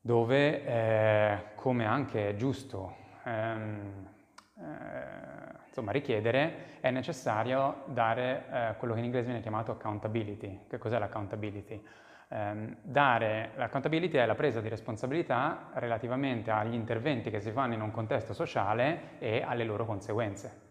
dove, 0.00 0.64
eh, 0.64 1.38
come 1.54 1.84
anche 1.84 2.30
è 2.30 2.34
giusto 2.34 2.94
ehm, 3.24 4.08
eh, 4.56 5.56
insomma, 5.68 5.92
richiedere, 5.92 6.80
è 6.80 6.90
necessario 6.90 7.82
dare 7.86 8.44
eh, 8.50 8.74
quello 8.78 8.94
che 8.94 9.00
in 9.00 9.04
inglese 9.06 9.26
viene 9.26 9.40
chiamato 9.42 9.72
accountability. 9.72 10.66
Che 10.68 10.78
cos'è 10.78 10.98
l'accountability? 10.98 11.84
Eh, 12.30 12.76
dare 12.82 13.52
l'accountability 13.56 14.18
è 14.18 14.26
la 14.26 14.34
presa 14.34 14.60
di 14.60 14.68
responsabilità 14.68 15.70
relativamente 15.74 16.50
agli 16.50 16.74
interventi 16.74 17.30
che 17.30 17.40
si 17.40 17.50
fanno 17.52 17.72
in 17.72 17.80
un 17.80 17.90
contesto 17.90 18.34
sociale 18.34 19.18
e 19.18 19.42
alle 19.42 19.64
loro 19.64 19.86
conseguenze. 19.86 20.66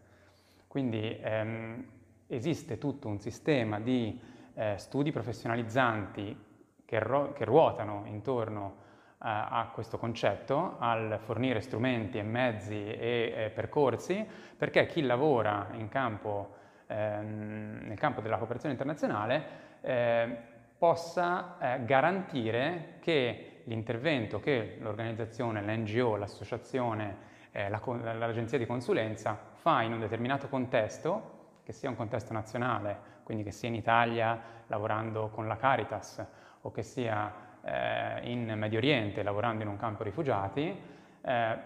Quindi 0.67 1.17
ehm, 1.19 1.85
esiste 2.27 2.77
tutto 2.77 3.07
un 3.07 3.19
sistema 3.19 3.79
di 3.79 4.19
eh, 4.53 4.75
studi 4.77 5.11
professionalizzanti 5.11 6.45
che, 6.85 6.99
ro- 6.99 7.33
che 7.33 7.45
ruotano 7.45 8.03
intorno 8.05 8.85
a 9.19 9.71
questo 9.73 9.97
concetto, 9.97 10.75
al 10.77 11.17
fornire 11.19 11.59
strumenti 11.61 12.19
e 12.19 12.23
mezzi 12.23 12.75
e 12.75 13.33
eh, 13.35 13.49
percorsi, 13.49 14.23
perché 14.55 14.85
chi 14.85 15.01
lavora 15.01 15.69
campo, 15.89 16.53
ehm, 16.85 17.79
nel 17.81 17.97
campo 17.97 18.21
della 18.21 18.37
cooperazione 18.37 18.75
internazionale 18.75 19.45
eh, 19.81 20.37
possa 20.77 21.57
eh, 21.59 21.85
garantire 21.85 22.95
che 22.99 23.61
l'intervento 23.65 24.39
che 24.39 24.77
l'organizzazione, 24.79 25.61
l'NGO, 25.61 26.15
l'associazione, 26.15 27.25
eh, 27.51 27.69
la, 27.69 27.81
l'agenzia 28.13 28.57
di 28.57 28.65
consulenza 28.65 29.37
fa 29.53 29.81
in 29.81 29.93
un 29.93 29.99
determinato 29.99 30.47
contesto, 30.47 31.35
che 31.63 31.73
sia 31.73 31.89
un 31.89 31.95
contesto 31.95 32.31
nazionale, 32.31 33.15
quindi 33.23 33.43
che 33.43 33.51
sia 33.51 33.67
in 33.67 33.75
Italia 33.75 34.39
lavorando 34.67 35.29
con 35.29 35.47
la 35.47 35.57
Caritas 35.57 36.25
o 36.61 36.71
che 36.71 36.83
sia 36.83 37.59
eh, 37.61 38.31
in 38.31 38.53
Medio 38.55 38.77
Oriente 38.77 39.23
lavorando 39.23 39.63
in 39.63 39.69
un 39.69 39.77
campo 39.77 40.03
rifugiati, 40.03 40.79
eh, 41.21 41.57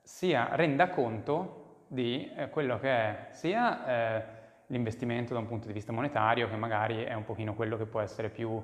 sia 0.00 0.48
renda 0.52 0.88
conto 0.88 1.84
di 1.88 2.32
eh, 2.34 2.48
quello 2.48 2.78
che 2.78 2.90
è 2.90 3.26
sia 3.30 3.86
eh, 3.86 4.41
l'investimento 4.72 5.34
da 5.34 5.38
un 5.38 5.46
punto 5.46 5.66
di 5.66 5.74
vista 5.74 5.92
monetario, 5.92 6.48
che 6.48 6.56
magari 6.56 7.04
è 7.04 7.12
un 7.12 7.24
pochino 7.24 7.54
quello 7.54 7.76
che 7.76 7.84
può 7.84 8.00
essere 8.00 8.30
più 8.30 8.60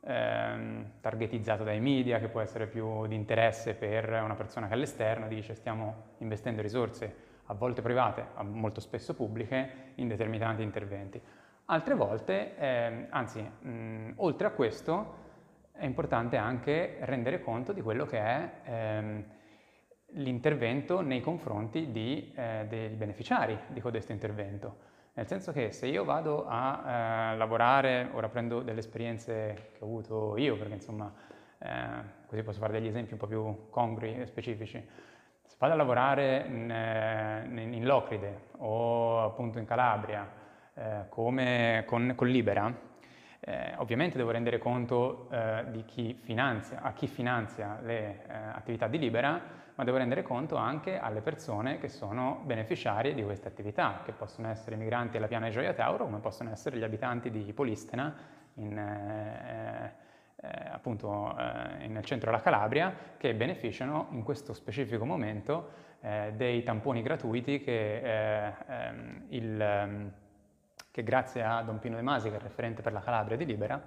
ehm, 0.00 0.92
targetizzato 1.00 1.62
dai 1.64 1.80
media, 1.80 2.18
che 2.18 2.28
può 2.28 2.40
essere 2.40 2.66
più 2.66 3.06
di 3.06 3.14
interesse 3.14 3.74
per 3.74 4.08
una 4.24 4.34
persona 4.34 4.66
che 4.66 4.72
all'esterno 4.72 5.28
dice 5.28 5.54
stiamo 5.54 6.14
investendo 6.18 6.62
risorse 6.62 7.28
a 7.44 7.54
volte 7.54 7.82
private, 7.82 8.26
molto 8.42 8.80
spesso 8.80 9.14
pubbliche, 9.14 9.92
in 9.96 10.08
determinati 10.08 10.62
interventi. 10.62 11.20
Altre 11.66 11.94
volte, 11.94 12.56
eh, 12.56 13.06
anzi, 13.10 13.40
mh, 13.40 14.12
oltre 14.16 14.46
a 14.46 14.50
questo, 14.50 15.18
è 15.72 15.84
importante 15.84 16.36
anche 16.36 16.96
rendere 17.00 17.40
conto 17.40 17.72
di 17.72 17.82
quello 17.82 18.06
che 18.06 18.18
è 18.18 18.50
ehm, 18.64 19.24
l'intervento 20.14 21.00
nei 21.00 21.20
confronti 21.20 21.90
di, 21.90 22.32
eh, 22.34 22.64
dei 22.68 22.88
beneficiari 22.90 23.58
di 23.68 23.80
codesto 23.80 24.12
intervento. 24.12 24.88
Nel 25.12 25.26
senso 25.26 25.52
che 25.52 25.72
se 25.72 25.86
io 25.86 26.04
vado 26.04 26.46
a 26.46 27.32
eh, 27.32 27.36
lavorare, 27.36 28.08
ora 28.12 28.28
prendo 28.28 28.62
delle 28.62 28.78
esperienze 28.78 29.70
che 29.72 29.82
ho 29.82 29.86
avuto 29.86 30.36
io, 30.36 30.56
perché 30.56 30.74
insomma 30.74 31.12
eh, 31.58 32.18
così 32.26 32.42
posso 32.42 32.60
fare 32.60 32.72
degli 32.72 32.86
esempi 32.86 33.12
un 33.12 33.18
po' 33.18 33.26
più 33.26 33.68
congrui 33.70 34.20
e 34.20 34.26
specifici. 34.26 34.82
Se 35.44 35.56
vado 35.58 35.74
a 35.74 35.76
lavorare 35.76 36.44
in, 36.46 36.70
eh, 36.70 37.44
in 37.44 37.84
Locride 37.84 38.50
o 38.58 39.24
appunto 39.24 39.58
in 39.58 39.66
Calabria 39.66 40.30
eh, 40.74 41.06
come 41.08 41.82
con, 41.86 42.12
con 42.14 42.28
Libera, 42.28 42.72
eh, 43.40 43.74
ovviamente 43.78 44.16
devo 44.16 44.30
rendere 44.30 44.58
conto 44.58 45.28
eh, 45.30 45.84
chi 45.86 46.14
finanzia, 46.14 46.82
a 46.82 46.92
chi 46.92 47.08
finanzia 47.08 47.80
le 47.82 48.22
attività 48.54 48.86
di 48.86 48.98
Libera, 48.98 49.40
ma 49.74 49.84
devo 49.84 49.96
rendere 49.96 50.22
conto 50.22 50.56
anche 50.56 50.98
alle 50.98 51.20
persone 51.20 51.78
che 51.78 51.88
sono 51.88 52.42
beneficiarie 52.44 53.14
di 53.14 53.22
queste 53.22 53.48
attività, 53.48 54.00
che 54.04 54.12
possono 54.12 54.48
essere 54.48 54.76
i 54.76 54.78
migranti 54.78 55.16
alla 55.16 55.26
Piana 55.26 55.46
di 55.46 55.52
Gioia 55.52 55.72
Tauro, 55.72 56.04
come 56.04 56.18
possono 56.18 56.50
essere 56.50 56.76
gli 56.76 56.82
abitanti 56.82 57.30
di 57.30 57.52
Polistena, 57.52 58.14
in, 58.54 58.76
eh, 58.76 59.94
eh, 60.36 60.68
appunto 60.70 61.36
eh, 61.36 61.86
nel 61.86 62.04
centro 62.04 62.30
della 62.30 62.42
Calabria, 62.42 62.94
che 63.16 63.34
beneficiano 63.34 64.08
in 64.10 64.22
questo 64.22 64.52
specifico 64.52 65.04
momento 65.04 65.88
dei 66.00 66.62
tamponi 66.62 67.02
gratuiti 67.02 67.60
che 67.60 68.38
ehm, 68.38 69.24
il 69.28 69.60
ehm, 69.60 70.12
che 70.90 71.02
grazie 71.02 71.42
a 71.42 71.62
Don 71.62 71.78
Pino 71.78 71.96
De 71.96 72.02
Masi, 72.02 72.28
che 72.28 72.34
è 72.34 72.38
il 72.38 72.42
referente 72.42 72.82
per 72.82 72.92
la 72.92 73.00
Calabria 73.00 73.36
di 73.36 73.46
Libera, 73.46 73.80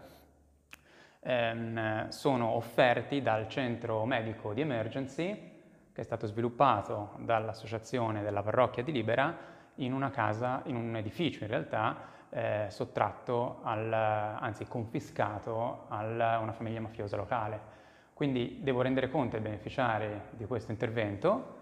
ehm, 1.20 2.08
sono 2.10 2.50
offerti 2.50 3.22
dal 3.22 3.48
centro 3.50 4.06
medico 4.06 4.54
di 4.54 4.62
emergency, 4.62 5.52
che 5.94 6.02
è 6.02 6.04
stato 6.04 6.26
sviluppato 6.26 7.12
dall'associazione 7.20 8.24
della 8.24 8.42
parrocchia 8.42 8.84
di 8.84 8.92
Libera, 8.92 9.52
in 9.76 9.94
una 9.94 10.10
casa, 10.10 10.62
in 10.66 10.76
un 10.76 10.96
edificio 10.96 11.44
in 11.44 11.50
realtà, 11.50 12.12
eh, 12.30 12.66
sottratto, 12.70 13.60
al, 13.64 13.94
anzi 13.94 14.66
confiscato 14.66 15.86
a 15.90 16.40
una 16.40 16.52
famiglia 16.52 16.82
mafiosa 16.82 17.16
locale. 17.16 17.82
Quindi 18.14 18.60
devo 18.62 18.82
rendere 18.82 19.10
conto 19.10 19.36
ai 19.36 19.42
beneficiari 19.42 20.20
di 20.32 20.46
questo 20.46 20.72
intervento, 20.72 21.62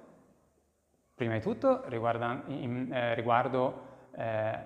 prima 1.14 1.34
di 1.34 1.42
tutto 1.42 1.84
riguarda, 1.88 2.44
in, 2.48 2.92
eh, 2.92 3.14
riguardo 3.14 3.90
eh, 4.16 4.58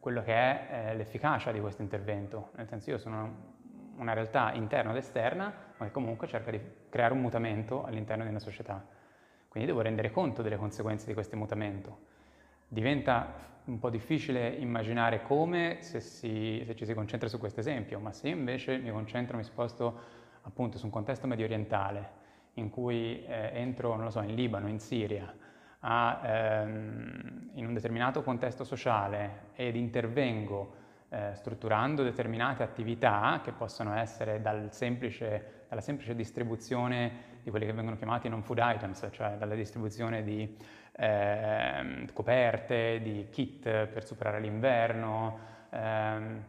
quello 0.00 0.22
che 0.22 0.34
è 0.34 0.68
eh, 0.70 0.96
l'efficacia 0.96 1.50
di 1.50 1.60
questo 1.60 1.82
intervento, 1.82 2.50
nel 2.56 2.68
senso 2.68 2.90
io 2.90 2.98
sono 2.98 3.52
una 3.96 4.12
realtà 4.12 4.52
interna 4.52 4.90
ed 4.90 4.96
esterna, 4.96 5.52
ma 5.76 5.86
che 5.86 5.92
comunque 5.92 6.26
cerca 6.26 6.50
di 6.50 6.60
creare 6.88 7.14
un 7.14 7.20
mutamento 7.20 7.84
all'interno 7.84 8.24
di 8.24 8.30
una 8.30 8.40
società. 8.40 8.84
Quindi 9.54 9.70
devo 9.70 9.84
rendere 9.84 10.10
conto 10.10 10.42
delle 10.42 10.56
conseguenze 10.56 11.06
di 11.06 11.14
questo 11.14 11.36
mutamento. 11.36 11.98
Diventa 12.66 13.34
un 13.66 13.78
po' 13.78 13.88
difficile 13.88 14.48
immaginare 14.48 15.22
come 15.22 15.76
se, 15.78 16.00
si, 16.00 16.60
se 16.66 16.74
ci 16.74 16.84
si 16.84 16.92
concentra 16.92 17.28
su 17.28 17.38
questo 17.38 17.60
esempio, 17.60 18.00
ma 18.00 18.10
se 18.10 18.30
invece 18.30 18.78
mi 18.78 18.90
concentro, 18.90 19.36
mi 19.36 19.44
sposto 19.44 19.96
appunto 20.42 20.76
su 20.76 20.86
un 20.86 20.90
contesto 20.90 21.28
medio 21.28 21.44
orientale, 21.44 22.10
in 22.54 22.68
cui 22.68 23.24
eh, 23.24 23.50
entro, 23.52 23.94
non 23.94 24.02
lo 24.02 24.10
so, 24.10 24.22
in 24.22 24.34
Libano, 24.34 24.66
in 24.66 24.80
Siria, 24.80 25.32
a, 25.78 26.20
ehm, 26.24 27.50
in 27.52 27.64
un 27.64 27.74
determinato 27.74 28.24
contesto 28.24 28.64
sociale 28.64 29.50
ed 29.54 29.76
intervengo 29.76 30.74
eh, 31.10 31.30
strutturando 31.36 32.02
determinate 32.02 32.64
attività 32.64 33.40
che 33.40 33.52
possono 33.52 33.94
essere 33.94 34.40
dal 34.40 34.72
semplice, 34.72 35.66
dalla 35.68 35.80
semplice 35.80 36.16
distribuzione 36.16 37.33
di 37.44 37.50
quelli 37.50 37.66
che 37.66 37.72
vengono 37.72 37.96
chiamati 37.96 38.28
non 38.28 38.42
food 38.42 38.58
items, 38.60 39.06
cioè 39.12 39.36
dalla 39.36 39.54
distribuzione 39.54 40.24
di 40.24 40.56
eh, 40.96 42.06
coperte, 42.12 43.00
di 43.02 43.28
kit 43.30 43.62
per 43.62 44.04
superare 44.04 44.40
l'inverno, 44.40 45.38
ehm, 45.70 46.44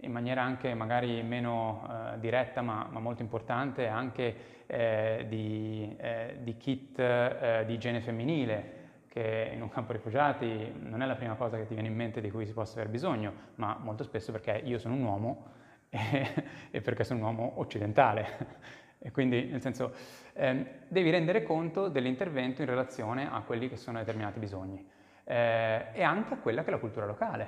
in 0.00 0.12
maniera 0.12 0.42
anche 0.42 0.74
magari 0.74 1.22
meno 1.22 1.88
eh, 1.88 2.18
diretta 2.18 2.60
ma, 2.60 2.86
ma, 2.90 3.00
molto 3.00 3.22
importante 3.22 3.86
anche 3.86 4.64
eh, 4.66 5.24
di, 5.28 5.96
eh, 5.98 6.36
di, 6.40 6.56
kit 6.58 6.98
eh, 6.98 7.64
di 7.66 7.72
igiene 7.72 8.02
femminile 8.02 8.82
che 9.08 9.50
in 9.54 9.62
un 9.62 9.70
campo 9.70 9.92
rifugiati 9.92 10.72
non 10.80 11.00
è 11.00 11.06
la 11.06 11.14
prima 11.14 11.34
cosa 11.36 11.56
che 11.56 11.66
ti 11.66 11.72
viene 11.72 11.88
in 11.88 11.94
mente 11.94 12.20
di 12.20 12.30
cui 12.30 12.44
si 12.44 12.52
possa 12.52 12.80
aver 12.80 12.90
bisogno, 12.90 13.32
ma 13.54 13.78
molto 13.80 14.02
spesso 14.02 14.32
perché 14.32 14.60
io 14.64 14.76
sono 14.78 14.94
un 14.94 15.04
uomo 15.04 15.46
e, 15.88 16.44
e 16.70 16.80
perché 16.80 17.04
sono 17.04 17.20
un 17.20 17.24
uomo 17.26 17.52
occidentale. 17.60 18.82
E 19.06 19.10
quindi, 19.10 19.44
nel 19.44 19.60
senso, 19.60 19.92
eh, 20.32 20.64
devi 20.88 21.10
rendere 21.10 21.42
conto 21.42 21.88
dell'intervento 21.88 22.62
in 22.62 22.68
relazione 22.68 23.30
a 23.30 23.42
quelli 23.42 23.68
che 23.68 23.76
sono 23.76 23.98
determinati 23.98 24.38
bisogni 24.38 24.82
eh, 25.24 25.88
e 25.92 26.02
anche 26.02 26.32
a 26.32 26.38
quella 26.38 26.62
che 26.62 26.68
è 26.68 26.70
la 26.70 26.78
cultura 26.78 27.04
locale, 27.04 27.46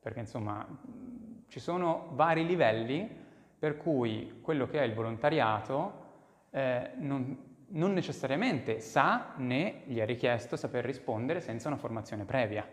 perché 0.00 0.20
insomma 0.20 0.66
ci 1.48 1.60
sono 1.60 2.08
vari 2.12 2.46
livelli 2.46 3.06
per 3.58 3.76
cui 3.76 4.38
quello 4.40 4.66
che 4.66 4.78
è 4.78 4.84
il 4.84 4.94
volontariato 4.94 6.04
eh, 6.48 6.92
non, 6.96 7.64
non 7.68 7.92
necessariamente 7.92 8.80
sa 8.80 9.34
né 9.36 9.82
gli 9.84 9.98
è 9.98 10.06
richiesto 10.06 10.56
saper 10.56 10.86
rispondere 10.86 11.40
senza 11.40 11.68
una 11.68 11.76
formazione 11.76 12.24
previa. 12.24 12.66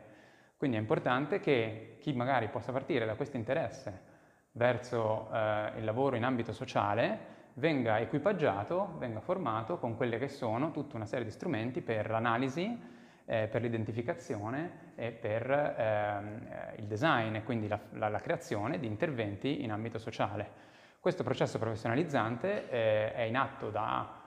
Quindi 0.55 0.77
è 0.77 0.79
importante 0.79 1.41
che 1.41 1.97
chi 1.99 2.13
magari 2.13 2.47
possa 2.47 2.71
partire 2.71 3.05
da 3.05 3.15
questo 3.15 3.35
interesse 3.35 4.11
verso 4.53 5.29
eh, 5.29 5.71
il 5.75 5.83
lavoro 5.83 6.15
in 6.15 6.23
ambito 6.23 6.53
sociale 6.53 7.33
venga 7.55 7.99
equipaggiato, 7.99 8.95
venga 8.97 9.19
formato 9.19 9.77
con 9.77 9.95
quelle 9.95 10.17
che 10.17 10.27
sono 10.27 10.71
tutta 10.71 10.95
una 10.95 11.05
serie 11.05 11.25
di 11.25 11.31
strumenti 11.31 11.81
per 11.81 12.09
l'analisi, 12.09 12.91
eh, 13.25 13.47
per 13.47 13.61
l'identificazione 13.61 14.91
e 14.95 15.11
per 15.11 15.49
ehm, 15.49 16.47
eh, 16.49 16.75
il 16.77 16.85
design 16.85 17.35
e 17.35 17.43
quindi 17.43 17.67
la, 17.67 17.79
la, 17.91 18.09
la, 18.09 18.19
creazione 18.19 18.79
di 18.79 18.87
interventi 18.87 19.63
in 19.63 19.71
ambito 19.71 19.97
sociale. 19.97 20.71
Questo 20.99 21.23
processo 21.23 21.59
professionalizzante 21.59 22.69
eh, 22.69 23.13
è 23.13 23.21
in 23.21 23.35
atto 23.37 23.69
da 23.69 24.21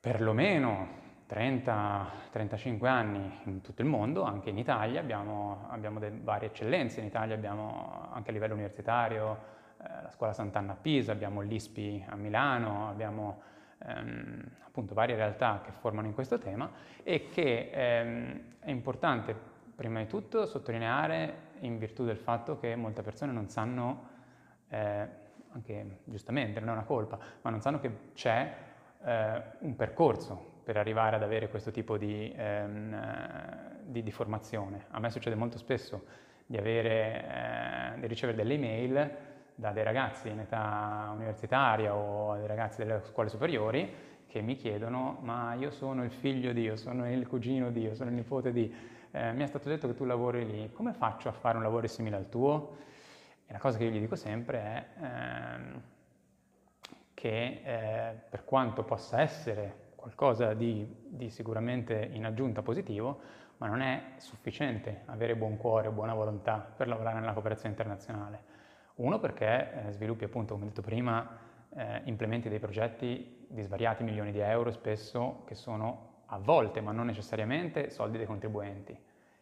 perlomeno 0.00 1.00
30-35 1.28 2.86
anni 2.86 3.40
in 3.44 3.60
tutto 3.60 3.82
il 3.82 3.88
mondo, 3.88 4.22
anche 4.22 4.50
in 4.50 4.58
Italia, 4.58 5.00
abbiamo, 5.00 5.66
abbiamo 5.70 6.00
varie 6.22 6.48
eccellenze, 6.48 7.00
in 7.00 7.06
Italia 7.06 7.34
abbiamo 7.34 8.08
anche 8.12 8.30
a 8.30 8.32
livello 8.32 8.54
universitario 8.54 9.60
la 9.82 10.10
scuola 10.10 10.32
Sant'Anna 10.32 10.72
a 10.72 10.76
Pisa, 10.76 11.12
abbiamo 11.12 11.40
l'ISPI 11.40 12.06
a 12.08 12.16
Milano, 12.16 12.88
abbiamo 12.88 13.42
ehm, 13.86 14.44
appunto 14.64 14.94
varie 14.94 15.16
realtà 15.16 15.60
che 15.64 15.72
formano 15.72 16.06
in 16.06 16.14
questo 16.14 16.38
tema 16.38 16.70
e 17.02 17.28
che 17.28 17.70
ehm, 17.72 18.40
è 18.60 18.70
importante 18.70 19.34
prima 19.74 19.98
di 20.00 20.06
tutto 20.06 20.46
sottolineare 20.46 21.50
in 21.60 21.78
virtù 21.78 22.04
del 22.04 22.16
fatto 22.16 22.58
che 22.58 22.76
molte 22.76 23.02
persone 23.02 23.32
non 23.32 23.48
sanno, 23.48 24.08
eh, 24.68 25.08
anche 25.50 25.98
giustamente, 26.04 26.60
non 26.60 26.70
è 26.70 26.72
una 26.72 26.84
colpa, 26.84 27.18
ma 27.42 27.50
non 27.50 27.60
sanno 27.60 27.80
che 27.80 28.12
c'è 28.14 28.54
eh, 29.04 29.42
un 29.58 29.74
percorso 29.76 30.60
per 30.64 30.76
arrivare 30.76 31.16
ad 31.16 31.22
avere 31.22 31.48
questo 31.48 31.70
tipo 31.70 31.96
di, 31.98 32.32
ehm, 32.34 33.82
di, 33.82 34.02
di 34.02 34.10
formazione. 34.12 34.86
A 34.90 35.00
me 35.00 35.10
succede 35.10 35.34
molto 35.34 35.58
spesso 35.58 36.04
di, 36.46 36.56
avere, 36.56 37.94
eh, 37.96 38.00
di 38.00 38.06
ricevere 38.06 38.36
delle 38.36 38.54
email 38.54 39.30
da 39.54 39.70
dei 39.70 39.84
ragazzi 39.84 40.28
in 40.28 40.40
età 40.40 41.10
universitaria 41.14 41.94
o 41.94 42.36
dei 42.36 42.46
ragazzi 42.46 42.78
delle 42.78 43.00
scuole 43.04 43.28
superiori 43.28 44.10
che 44.26 44.40
mi 44.40 44.56
chiedono 44.56 45.18
ma 45.20 45.54
io 45.54 45.70
sono 45.70 46.04
il 46.04 46.10
figlio 46.10 46.52
di, 46.52 46.62
io 46.62 46.76
sono 46.76 47.10
il 47.10 47.26
cugino 47.26 47.70
di, 47.70 47.82
io 47.82 47.94
sono 47.94 48.08
il 48.08 48.16
nipote 48.16 48.50
di, 48.50 48.74
eh, 49.10 49.32
mi 49.32 49.42
è 49.42 49.46
stato 49.46 49.68
detto 49.68 49.86
che 49.86 49.94
tu 49.94 50.04
lavori 50.04 50.46
lì, 50.46 50.72
come 50.72 50.94
faccio 50.94 51.28
a 51.28 51.32
fare 51.32 51.58
un 51.58 51.62
lavoro 51.62 51.86
simile 51.86 52.16
al 52.16 52.30
tuo? 52.30 52.76
E 53.46 53.52
la 53.52 53.58
cosa 53.58 53.76
che 53.76 53.84
io 53.84 53.90
gli 53.90 54.00
dico 54.00 54.16
sempre 54.16 54.58
è 54.58 54.86
ehm, 55.02 55.82
che 57.12 57.60
eh, 57.62 58.14
per 58.30 58.44
quanto 58.44 58.84
possa 58.84 59.20
essere 59.20 59.90
qualcosa 59.96 60.54
di, 60.54 60.86
di 61.06 61.28
sicuramente 61.28 62.08
in 62.12 62.24
aggiunta 62.24 62.62
positivo, 62.62 63.20
ma 63.58 63.66
non 63.66 63.82
è 63.82 64.14
sufficiente 64.16 65.02
avere 65.06 65.36
buon 65.36 65.58
cuore 65.58 65.90
buona 65.90 66.14
volontà 66.14 66.56
per 66.74 66.88
lavorare 66.88 67.20
nella 67.20 67.34
cooperazione 67.34 67.68
internazionale 67.68 68.51
uno 68.96 69.18
perché 69.18 69.86
eh, 69.86 69.92
sviluppi 69.92 70.24
appunto, 70.24 70.54
come 70.54 70.66
detto 70.66 70.82
prima, 70.82 71.38
eh, 71.74 72.02
implementi 72.04 72.48
dei 72.48 72.58
progetti 72.58 73.46
di 73.48 73.62
svariati 73.62 74.02
milioni 74.02 74.32
di 74.32 74.40
euro 74.40 74.70
spesso 74.70 75.42
che 75.46 75.54
sono 75.54 76.10
a 76.26 76.38
volte, 76.38 76.80
ma 76.80 76.92
non 76.92 77.06
necessariamente, 77.06 77.90
soldi 77.90 78.16
dei 78.16 78.26
contribuenti. 78.26 78.98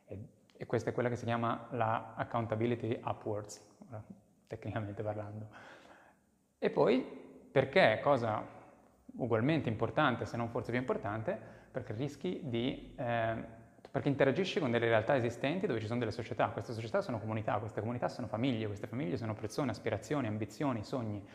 E, 0.06 0.18
e 0.56 0.66
questa 0.66 0.90
è 0.90 0.92
quella 0.92 1.08
che 1.08 1.16
si 1.16 1.24
chiama 1.24 1.66
la 1.70 2.14
accountability 2.16 3.00
upwards, 3.04 3.64
tecnicamente 4.46 5.02
parlando. 5.02 5.48
E 6.58 6.70
poi 6.70 7.00
perché, 7.50 8.00
cosa 8.02 8.44
ugualmente 9.16 9.68
importante, 9.68 10.24
se 10.24 10.36
non 10.36 10.48
forse 10.48 10.70
più 10.70 10.80
importante, 10.80 11.38
perché 11.70 11.92
rischi 11.92 12.40
di 12.44 12.94
eh, 12.96 13.44
perché 13.90 14.08
interagisci 14.08 14.60
con 14.60 14.70
delle 14.70 14.86
realtà 14.86 15.16
esistenti 15.16 15.66
dove 15.66 15.80
ci 15.80 15.86
sono 15.86 15.98
delle 15.98 16.12
società, 16.12 16.48
queste 16.48 16.72
società 16.72 17.00
sono 17.00 17.18
comunità, 17.18 17.58
queste 17.58 17.80
comunità 17.80 18.08
sono 18.08 18.28
famiglie, 18.28 18.66
queste 18.66 18.86
famiglie 18.86 19.16
sono 19.16 19.34
persone, 19.34 19.72
aspirazioni, 19.72 20.28
ambizioni, 20.28 20.84
sogni. 20.84 21.26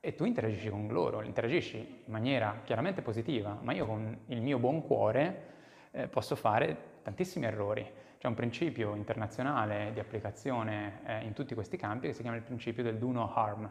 E 0.00 0.14
tu 0.14 0.24
interagisci 0.24 0.68
con 0.68 0.88
loro, 0.88 1.22
interagisci 1.22 1.76
in 1.76 2.12
maniera 2.12 2.62
chiaramente 2.64 3.02
positiva, 3.02 3.56
ma 3.60 3.72
io 3.72 3.86
con 3.86 4.18
il 4.26 4.40
mio 4.40 4.58
buon 4.58 4.84
cuore 4.84 5.48
eh, 5.92 6.08
posso 6.08 6.34
fare 6.34 6.98
tantissimi 7.02 7.46
errori. 7.46 7.88
C'è 8.18 8.26
un 8.26 8.34
principio 8.34 8.96
internazionale 8.96 9.92
di 9.92 10.00
applicazione 10.00 11.00
eh, 11.04 11.24
in 11.24 11.34
tutti 11.34 11.54
questi 11.54 11.76
campi 11.76 12.08
che 12.08 12.14
si 12.14 12.22
chiama 12.22 12.36
il 12.36 12.42
principio 12.42 12.82
del 12.82 12.98
do 12.98 13.12
no 13.12 13.32
harm, 13.32 13.70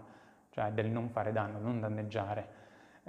cioè 0.52 0.72
del 0.72 0.88
non 0.88 1.10
fare 1.10 1.34
danno, 1.34 1.60
non 1.60 1.82
danneggiare 1.82 2.59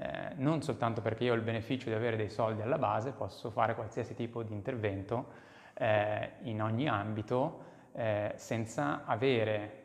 eh, 0.01 0.33
non 0.37 0.63
soltanto 0.63 1.03
perché 1.03 1.25
io 1.25 1.33
ho 1.33 1.37
il 1.37 1.43
beneficio 1.43 1.91
di 1.91 1.95
avere 1.95 2.17
dei 2.17 2.31
soldi 2.31 2.63
alla 2.63 2.79
base, 2.79 3.13
posso 3.13 3.51
fare 3.51 3.75
qualsiasi 3.75 4.15
tipo 4.15 4.43
di 4.43 4.55
intervento 4.55 5.27
eh, 5.75 6.31
in 6.43 6.63
ogni 6.63 6.89
ambito 6.89 7.65
eh, 7.93 8.33
senza 8.37 9.05
avere 9.05 9.85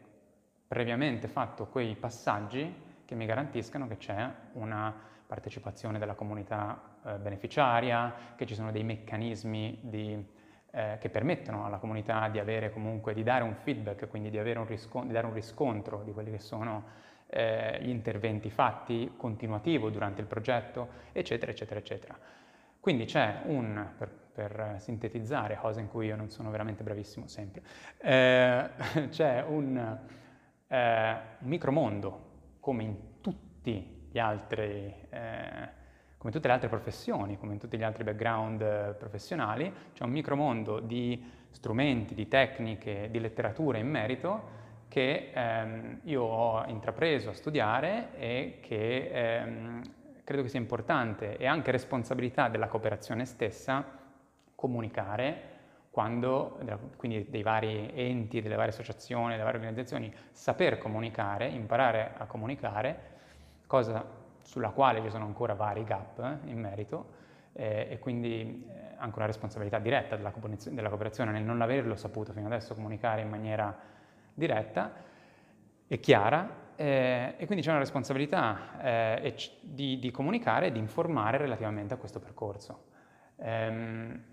previamente 0.68 1.28
fatto 1.28 1.66
quei 1.66 1.96
passaggi 1.96 2.84
che 3.04 3.14
mi 3.16 3.26
garantiscano 3.26 3.88
che 3.88 3.98
c'è 3.98 4.26
una 4.54 4.94
partecipazione 5.28 6.00
della 6.00 6.14
comunità 6.14 6.98
eh, 7.04 7.18
beneficiaria, 7.18 8.14
che 8.38 8.46
ci 8.46 8.56
sono 8.56 8.72
dei 8.72 8.84
meccanismi 8.84 9.80
di, 9.82 10.26
eh, 10.72 10.98
che 10.98 11.10
permettono 11.10 11.66
alla 11.66 11.78
comunità 11.78 12.30
di 12.30 12.40
avere 12.40 12.72
comunque, 12.72 13.14
di 13.14 13.24
dare 13.24 13.44
un 13.44 13.56
feedback, 13.56 14.08
quindi 14.08 14.30
di, 14.30 14.38
un 14.38 14.66
riscontro, 14.66 15.08
di 15.08 15.14
dare 15.14 15.28
un 15.28 15.34
riscontro 15.34 16.04
di 16.04 16.14
quelli 16.14 16.32
che 16.32 16.40
sono 16.40 17.04
eh, 17.36 17.80
gli 17.82 17.90
interventi 17.90 18.50
fatti 18.50 19.12
continuativo 19.18 19.90
durante 19.90 20.22
il 20.22 20.28
progetto, 20.28 20.88
eccetera, 21.12 21.52
eccetera, 21.52 21.80
eccetera. 21.82 22.18
Quindi 22.80 23.04
c'è 23.04 23.42
un, 23.48 23.86
per, 23.98 24.10
per, 24.10 24.76
sintetizzare, 24.78 25.58
cosa 25.58 25.82
in 25.82 25.90
cui 25.90 26.06
io 26.06 26.16
non 26.16 26.30
sono 26.30 26.50
veramente 26.50 26.84
bravissimo 26.84 27.28
sempre, 27.28 27.62
eh, 27.98 28.70
c'è 29.10 29.44
un 29.46 30.00
eh, 30.68 31.18
micromondo, 31.40 32.34
come 32.62 32.84
in 32.84 32.96
tutti 33.20 34.08
gli 34.10 34.20
altri, 34.20 34.94
eh, 35.10 35.70
come 36.18 36.32
tutte 36.32 36.48
le 36.48 36.54
altre 36.54 36.70
professioni, 36.70 37.38
come 37.38 37.52
in 37.52 37.60
tutti 37.60 37.78
gli 37.78 37.84
altri 37.84 38.06
background 38.06 38.62
eh, 38.62 38.96
professionali, 38.98 39.74
c'è 39.94 40.06
un 40.06 40.12
micromondo 40.12 40.80
di 40.80 41.22
strumenti, 41.50 42.14
di 42.14 42.30
tecniche, 42.30 43.10
di 43.12 43.20
letteratura 43.20 43.78
in 43.78 43.90
merito 43.90 44.64
che 44.96 45.32
ehm, 45.34 46.00
io 46.04 46.22
ho 46.22 46.64
intrapreso 46.68 47.32
a 47.32 47.34
studiare 47.34 48.18
e 48.18 48.60
che 48.62 49.10
ehm, 49.12 49.82
credo 50.24 50.44
che 50.44 50.48
sia 50.48 50.60
importante 50.60 51.36
e 51.36 51.46
anche 51.46 51.72
responsabilità 51.72 52.48
della 52.48 52.70
cooperazione 52.70 53.26
stessa 53.26 53.84
comunicare 54.56 55.52
quando, 55.92 56.60
quindi 56.96 57.26
dei 57.30 57.44
vari 57.44 57.92
enti, 57.94 58.42
delle 58.42 58.56
varie 58.56 58.72
associazioni, 58.72 59.32
delle 59.32 59.44
varie 59.44 59.60
organizzazioni, 59.60 60.14
saper 60.32 60.78
comunicare, 60.78 61.48
imparare 61.48 62.14
a 62.18 62.26
comunicare, 62.26 63.00
cosa 63.68 64.02
sulla 64.44 64.70
quale 64.70 65.02
ci 65.02 65.10
sono 65.10 65.26
ancora 65.26 65.56
vari 65.56 65.84
gap 65.84 66.20
eh, 66.20 66.50
in 66.50 66.62
merito 66.62 67.06
eh, 67.52 67.88
e 67.90 68.00
quindi 68.00 68.66
eh, 68.66 68.96
anche 68.96 69.18
una 69.18 69.26
responsabilità 69.26 69.78
diretta 69.78 70.16
della, 70.16 70.32
della 70.70 70.88
cooperazione 70.88 71.32
nel 71.32 71.44
non 71.44 71.60
averlo 71.60 71.98
saputo 71.98 72.32
fino 72.32 72.46
adesso 72.46 72.74
comunicare 72.74 73.20
in 73.24 73.30
maniera 73.30 73.92
diretta 74.36 74.94
e 75.88 76.00
chiara 76.00 76.64
eh, 76.76 77.36
e 77.38 77.46
quindi 77.46 77.64
c'è 77.64 77.70
una 77.72 77.80
responsabilità 77.80 78.82
eh, 78.82 79.36
di, 79.62 79.98
di, 79.98 80.12
comunicare 80.12 80.68
e 80.68 80.72
di 80.72 80.80
informare 80.80 81.38
relativamente 81.38 81.94
a 81.94 81.98
questo 81.98 82.20
percorso. 82.20 82.88
Ehm, 83.38 84.24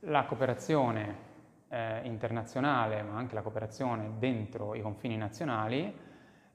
la 0.00 0.24
cooperazione 0.24 1.30
eh, 1.68 2.00
internazionale, 2.04 3.02
ma 3.02 3.16
anche 3.16 3.34
la 3.34 3.42
cooperazione 3.42 4.12
dentro 4.18 4.74
i 4.74 4.82
confini 4.82 5.16
nazionali, 5.16 5.96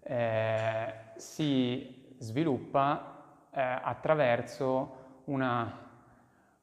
eh, 0.02 0.94
si 1.16 2.16
sviluppa 2.20 3.48
eh, 3.52 3.62
attraverso 3.62 5.22
una 5.26 5.86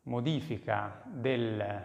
modifica 0.03 1.03
del, 1.05 1.85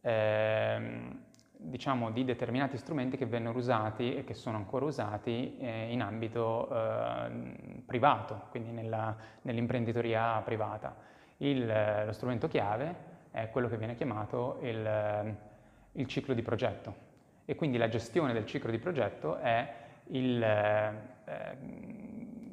ehm, 0.00 1.24
diciamo, 1.62 2.10
di 2.10 2.24
determinati 2.24 2.76
strumenti 2.76 3.16
che 3.16 3.26
vennero 3.26 3.58
usati 3.58 4.14
e 4.14 4.24
che 4.24 4.34
sono 4.34 4.56
ancora 4.56 4.86
usati 4.86 5.56
eh, 5.58 5.92
in 5.92 6.00
ambito 6.00 6.68
eh, 6.70 7.82
privato, 7.84 8.46
quindi 8.50 8.70
nella, 8.70 9.14
nell'imprenditoria 9.42 10.40
privata. 10.44 10.96
Il, 11.38 11.66
lo 12.06 12.12
strumento 12.12 12.48
chiave 12.48 13.08
è 13.30 13.48
quello 13.50 13.68
che 13.68 13.76
viene 13.76 13.94
chiamato 13.94 14.58
il, 14.62 15.36
il, 15.92 16.06
ciclo 16.06 16.34
di 16.34 16.42
progetto 16.42 17.08
e 17.44 17.54
quindi 17.54 17.78
la 17.78 17.88
gestione 17.88 18.32
del 18.32 18.44
ciclo 18.44 18.70
di 18.70 18.78
progetto 18.78 19.36
è 19.36 19.72
il, 20.08 20.42
eh, 20.42 21.56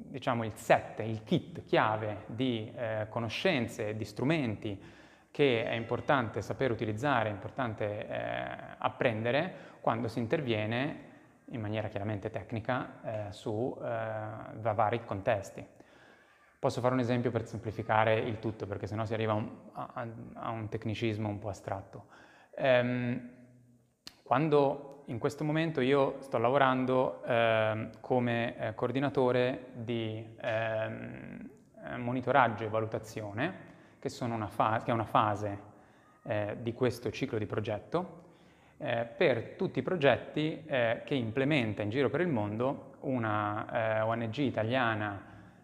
diciamo 0.09 0.43
il 0.43 0.53
set, 0.55 0.99
il 0.99 1.23
kit 1.23 1.65
chiave 1.65 2.23
di 2.27 2.71
eh, 2.75 3.07
conoscenze, 3.09 3.95
di 3.95 4.05
strumenti, 4.05 4.79
che 5.37 5.65
è 5.65 5.75
importante 5.75 6.41
saper 6.41 6.71
utilizzare, 6.71 7.29
è 7.29 7.31
importante 7.31 8.07
eh, 8.07 8.75
apprendere 8.79 9.75
quando 9.81 10.07
si 10.07 10.17
interviene 10.17 11.03
in 11.51 11.61
maniera 11.61 11.89
chiaramente 11.89 12.31
tecnica 12.31 13.27
eh, 13.27 13.31
su 13.31 13.77
eh, 13.79 14.73
vari 14.73 15.05
contesti. 15.05 15.63
Posso 16.57 16.81
fare 16.81 16.95
un 16.95 17.01
esempio 17.01 17.29
per 17.29 17.45
semplificare 17.45 18.15
il 18.15 18.39
tutto, 18.39 18.65
perché 18.65 18.87
sennò 18.87 19.05
si 19.05 19.13
arriva 19.13 19.33
un, 19.33 19.47
a, 19.73 20.07
a, 20.33 20.49
un 20.49 20.69
tecnicismo 20.69 21.29
un 21.29 21.37
po' 21.37 21.49
astratto. 21.49 22.07
Ehm, 22.55 23.29
quando 24.23 25.03
in 25.05 25.19
questo 25.19 25.43
momento 25.43 25.81
io 25.81 26.15
sto 26.21 26.39
lavorando 26.39 27.23
eh, 27.23 27.89
come 28.01 28.57
eh, 28.57 28.73
coordinatore 28.73 29.67
di 29.73 30.35
ehm, 30.41 31.49
monitoraggio 31.97 32.63
e 32.63 32.69
valutazione, 32.69 33.66
che, 34.09 34.23
una 34.23 34.47
fa- 34.47 34.81
che, 34.83 34.91
è 34.91 34.93
una 34.93 35.05
fase 35.05 35.59
eh, 36.23 36.57
di 36.61 36.73
questo 36.73 37.11
ciclo 37.11 37.37
di 37.37 37.45
progetto, 37.45 38.25
eh, 38.77 39.05
per 39.05 39.55
tutti 39.55 39.79
i 39.79 39.81
progetti 39.81 40.63
eh, 40.65 41.01
che 41.05 41.15
implementa 41.15 41.81
in 41.81 41.89
giro 41.89 42.09
per 42.09 42.21
il 42.21 42.27
mondo 42.27 42.95
una 43.01 44.05
ONG 44.05 44.37
italiana 44.37 45.21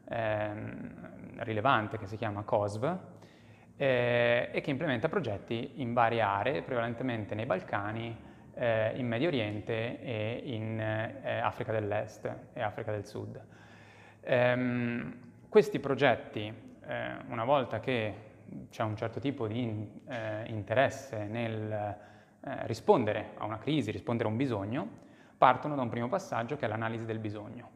ehm, 0.07 1.41
rilevante 1.43 1.97
che 1.97 2.07
si 2.07 2.17
chiama 2.17 2.43
COSV, 2.43 2.97
eh, 3.75 4.49
e 4.51 4.61
che 4.61 4.69
implementa 4.69 5.09
progetti 5.09 5.73
in 5.75 5.93
varie 5.93 6.21
aree, 6.21 6.61
prevalentemente 6.61 7.35
nei 7.35 7.45
Balcani, 7.45 8.15
eh, 8.55 8.93
in 8.95 9.07
Medio 9.07 9.27
Oriente 9.27 9.99
e 10.01 10.41
in 10.45 10.79
eh, 10.79 11.39
Africa 11.39 11.71
dell'Est 11.71 12.31
e 12.53 12.61
Africa 12.61 12.91
del 12.91 13.05
Sud. 13.05 13.41
Ehm, 14.21 15.31
questi 15.49 15.79
progetti, 15.79 16.53
eh, 16.85 17.15
una 17.27 17.43
volta 17.43 17.79
che 17.79 18.31
c'è 18.69 18.83
un 18.83 18.95
certo 18.95 19.19
tipo 19.19 19.47
di 19.47 20.01
eh, 20.07 20.43
interesse 20.47 21.25
nel 21.25 21.71
eh, 21.71 22.67
rispondere 22.67 23.31
a 23.37 23.45
una 23.45 23.57
crisi, 23.57 23.91
rispondere 23.91 24.27
a 24.27 24.31
un 24.31 24.37
bisogno, 24.37 24.87
partono 25.37 25.75
da 25.75 25.81
un 25.81 25.89
primo 25.89 26.07
passaggio 26.09 26.55
che 26.55 26.65
è 26.65 26.67
l'analisi 26.67 27.05
del 27.05 27.19
bisogno. 27.19 27.69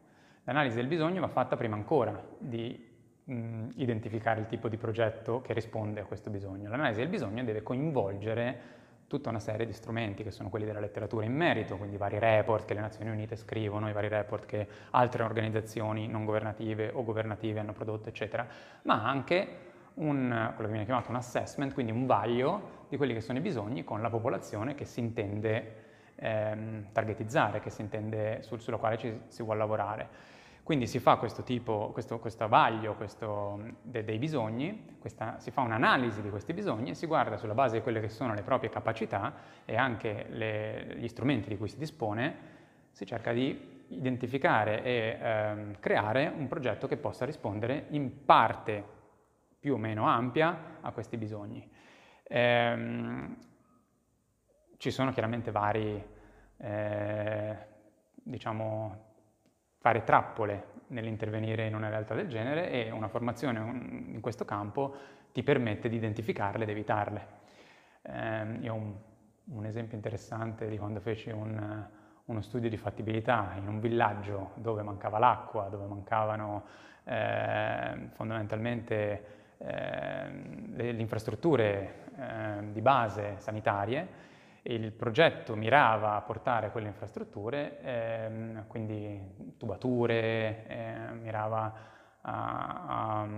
L'analisi 0.44 0.76
del 0.76 0.86
bisogno 0.86 1.20
va 1.20 1.28
fatta 1.28 1.56
prima 1.56 1.76
ancora 1.76 2.22
di 2.38 2.86
mh, 3.24 3.68
identificare 3.76 4.40
il 4.40 4.46
tipo 4.46 4.68
di 4.68 4.76
progetto 4.76 5.40
che 5.40 5.52
risponde 5.52 6.00
a 6.00 6.04
questo 6.04 6.30
bisogno. 6.30 6.70
L'analisi 6.70 7.00
del 7.00 7.08
bisogno 7.08 7.44
deve 7.44 7.62
coinvolgere 7.62 8.76
tutta 9.06 9.30
una 9.30 9.40
serie 9.40 9.64
di 9.64 9.72
strumenti 9.72 10.22
che 10.22 10.30
sono 10.30 10.50
quelli 10.50 10.66
della 10.66 10.80
letteratura 10.80 11.24
in 11.24 11.34
merito, 11.34 11.78
quindi 11.78 11.96
vari 11.96 12.18
report 12.18 12.66
che 12.66 12.74
le 12.74 12.80
Nazioni 12.80 13.10
Unite 13.10 13.36
scrivono, 13.36 13.88
i 13.88 13.92
vari 13.92 14.08
report 14.08 14.44
che 14.44 14.68
altre 14.90 15.22
organizzazioni 15.22 16.06
non 16.06 16.26
governative 16.26 16.90
o 16.92 17.02
governative 17.02 17.60
hanno 17.60 17.72
prodotto, 17.72 18.10
eccetera, 18.10 18.46
ma 18.82 19.02
anche 19.08 19.67
un, 19.98 20.52
quello 20.54 20.68
che 20.68 20.74
viene 20.74 20.84
chiamato 20.84 21.10
un 21.10 21.16
assessment, 21.16 21.72
quindi 21.72 21.92
un 21.92 22.06
vaglio 22.06 22.86
di 22.88 22.96
quelli 22.96 23.14
che 23.14 23.20
sono 23.20 23.38
i 23.38 23.40
bisogni 23.40 23.84
con 23.84 24.02
la 24.02 24.10
popolazione 24.10 24.74
che 24.74 24.84
si 24.84 25.00
intende 25.00 25.86
ehm, 26.16 26.86
targetizzare, 26.92 27.60
che 27.60 27.70
si 27.70 27.80
intende, 27.80 28.42
sul, 28.42 28.60
sulla 28.60 28.76
quale 28.76 28.96
ci, 28.96 29.20
si 29.28 29.42
vuole 29.42 29.58
lavorare. 29.58 30.36
Quindi 30.62 30.86
si 30.86 30.98
fa 30.98 31.16
questo 31.16 31.44
tipo, 31.44 31.90
questo, 31.92 32.18
questo 32.18 32.46
vaglio 32.46 32.94
questo, 32.94 33.58
de, 33.80 34.04
dei 34.04 34.18
bisogni, 34.18 34.96
questa, 34.98 35.38
si 35.38 35.50
fa 35.50 35.62
un'analisi 35.62 36.20
di 36.20 36.28
questi 36.28 36.52
bisogni 36.52 36.90
e 36.90 36.94
si 36.94 37.06
guarda 37.06 37.38
sulla 37.38 37.54
base 37.54 37.76
di 37.76 37.82
quelle 37.82 38.00
che 38.00 38.10
sono 38.10 38.34
le 38.34 38.42
proprie 38.42 38.68
capacità 38.68 39.32
e 39.64 39.76
anche 39.76 40.26
le, 40.28 40.96
gli 40.98 41.08
strumenti 41.08 41.48
di 41.48 41.56
cui 41.56 41.68
si 41.68 41.78
dispone, 41.78 42.36
si 42.90 43.06
cerca 43.06 43.32
di 43.32 43.76
identificare 43.88 44.82
e 44.82 45.18
ehm, 45.18 45.76
creare 45.80 46.30
un 46.36 46.46
progetto 46.48 46.86
che 46.86 46.98
possa 46.98 47.24
rispondere 47.24 47.86
in 47.90 48.26
parte 48.26 48.96
più 49.68 49.76
o 49.76 49.78
meno 49.78 50.06
ampia 50.06 50.78
a 50.80 50.92
questi 50.92 51.18
bisogni. 51.18 51.70
Ehm, 52.22 53.36
ci 54.78 54.90
sono 54.90 55.12
chiaramente 55.12 55.50
vari, 55.50 56.02
eh, 56.56 57.56
diciamo, 58.14 59.04
fare 59.78 60.04
trappole 60.04 60.76
nell'intervenire 60.86 61.66
in 61.66 61.74
una 61.74 61.90
realtà 61.90 62.14
del 62.14 62.28
genere 62.28 62.70
e 62.70 62.90
una 62.90 63.08
formazione 63.08 63.58
in 63.58 64.20
questo 64.22 64.46
campo 64.46 64.94
ti 65.32 65.42
permette 65.42 65.90
di 65.90 65.96
identificarle 65.96 66.62
ed 66.62 66.70
evitarle. 66.70 67.26
Eh, 68.00 68.58
io 68.60 68.72
ho 68.72 68.76
un, 68.76 68.94
un, 69.52 69.66
esempio 69.66 69.96
interessante 69.96 70.66
di 70.70 70.78
quando 70.78 71.00
feci 71.00 71.28
un, 71.28 71.86
uno 72.24 72.40
studio 72.40 72.70
di 72.70 72.78
fattibilità 72.78 73.52
in 73.58 73.68
un 73.68 73.80
villaggio 73.80 74.52
dove 74.54 74.80
mancava 74.82 75.18
l'acqua, 75.18 75.68
dove 75.68 75.84
mancavano 75.84 76.64
eh, 77.04 78.08
fondamentalmente 78.14 79.37
le, 79.58 80.92
le, 80.92 81.00
infrastrutture 81.00 82.04
ehm, 82.16 82.72
di 82.72 82.80
base 82.80 83.34
sanitarie 83.38 84.26
il 84.62 84.92
progetto 84.92 85.56
mirava 85.56 86.14
a 86.14 86.20
portare 86.20 86.70
quelle 86.70 86.88
infrastrutture, 86.88 87.80
ehm, 87.80 88.66
quindi 88.66 89.54
tubature, 89.56 90.66
eh, 90.66 91.12
mirava 91.12 91.72
a, 92.20 93.20
a, 93.20 93.28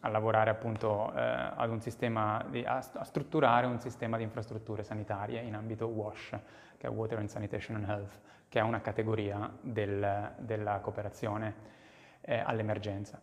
a, 0.00 0.08
lavorare 0.08 0.50
appunto 0.50 1.12
eh, 1.14 1.20
ad 1.20 1.70
un 1.70 1.80
sistema, 1.80 2.44
di, 2.48 2.62
a, 2.64 2.76
a, 2.76 3.04
strutturare 3.04 3.66
un 3.66 3.80
sistema 3.80 4.16
di 4.16 4.22
infrastrutture 4.22 4.84
sanitarie 4.84 5.40
in 5.40 5.54
ambito 5.54 5.86
WASH, 5.86 6.38
che 6.76 6.86
è 6.86 6.90
Water 6.90 7.18
and 7.18 7.28
Sanitation 7.28 7.76
and 7.76 7.88
Health, 7.88 8.20
che 8.48 8.60
è 8.60 8.62
una 8.62 8.80
categoria 8.80 9.50
del, 9.60 10.32
della 10.38 10.78
cooperazione 10.78 11.54
eh, 12.20 12.38
all'emergenza. 12.38 13.18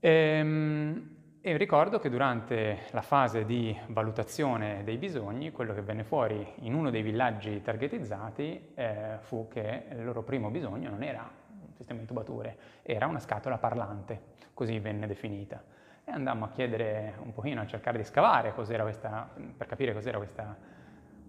Ehm, 0.00 1.16
e 1.48 1.56
ricordo 1.56 1.98
che 1.98 2.10
durante 2.10 2.80
la 2.90 3.00
fase 3.00 3.46
di 3.46 3.74
valutazione 3.86 4.84
dei 4.84 4.98
bisogni, 4.98 5.50
quello 5.50 5.72
che 5.72 5.80
venne 5.80 6.04
fuori 6.04 6.46
in 6.56 6.74
uno 6.74 6.90
dei 6.90 7.00
villaggi 7.00 7.62
targetizzati 7.62 8.72
eh, 8.74 9.16
fu 9.20 9.48
che 9.48 9.84
il 9.92 10.04
loro 10.04 10.22
primo 10.22 10.50
bisogno 10.50 10.90
non 10.90 11.02
era 11.02 11.26
un 11.48 11.72
sistema 11.72 12.00
di 12.00 12.04
tubature, 12.04 12.58
era 12.82 13.06
una 13.06 13.18
scatola 13.18 13.56
parlante, 13.56 14.20
così 14.52 14.78
venne 14.78 15.06
definita. 15.06 15.64
E 16.04 16.10
andammo 16.10 16.44
a 16.44 16.48
chiedere 16.50 17.14
un 17.22 17.32
pochino, 17.32 17.62
a 17.62 17.66
cercare 17.66 17.96
di 17.96 18.04
scavare 18.04 18.52
questa, 18.52 19.30
per 19.56 19.66
capire 19.66 19.94
cos'era 19.94 20.18
questa, 20.18 20.54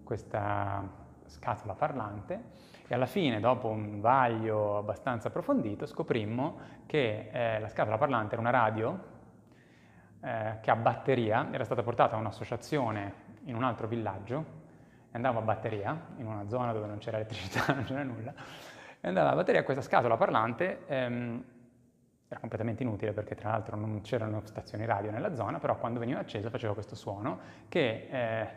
questa 0.03 0.85
scatola 1.27 1.75
parlante 1.75 2.41
e 2.89 2.93
alla 2.93 3.05
fine, 3.05 3.39
dopo 3.39 3.69
un 3.69 4.01
vaglio 4.01 4.79
abbastanza 4.79 5.29
approfondito, 5.29 5.85
scoprimmo 5.85 6.59
che 6.87 7.29
eh, 7.31 7.59
la 7.61 7.69
scatola 7.69 7.97
parlante 7.97 8.33
era 8.33 8.41
una 8.41 8.51
radio 8.51 9.17
eh, 10.21 10.57
che 10.61 10.71
a 10.71 10.75
batteria 10.75 11.47
era 11.51 11.63
stata 11.63 11.83
portata 11.83 12.15
a 12.15 12.19
un'associazione 12.19 13.27
in 13.45 13.55
un 13.55 13.63
altro 13.63 13.87
villaggio 13.87 14.57
e 15.11 15.15
andava 15.15 15.39
a 15.39 15.41
batteria, 15.41 15.97
in 16.17 16.27
una 16.27 16.47
zona 16.47 16.71
dove 16.71 16.87
non 16.87 16.97
c'era 16.97 17.17
elettricità, 17.17 17.65
non 17.73 17.83
c'era 17.83 18.03
nulla, 18.03 18.33
e 19.01 19.07
andava 19.07 19.31
a 19.31 19.35
batteria 19.35 19.63
questa 19.63 19.81
scatola 19.81 20.17
parlante, 20.17 20.85
ehm, 20.87 21.43
era 22.27 22.39
completamente 22.39 22.83
inutile 22.83 23.11
perché 23.11 23.33
tra 23.33 23.49
l'altro 23.49 23.75
non 23.75 24.01
c'erano 24.01 24.41
stazioni 24.43 24.85
radio 24.85 25.09
nella 25.09 25.33
zona, 25.33 25.57
però 25.57 25.77
quando 25.77 25.99
veniva 25.99 26.19
acceso 26.19 26.49
faceva 26.49 26.73
questo 26.73 26.95
suono 26.95 27.39
che 27.69 28.07
eh, 28.11 28.47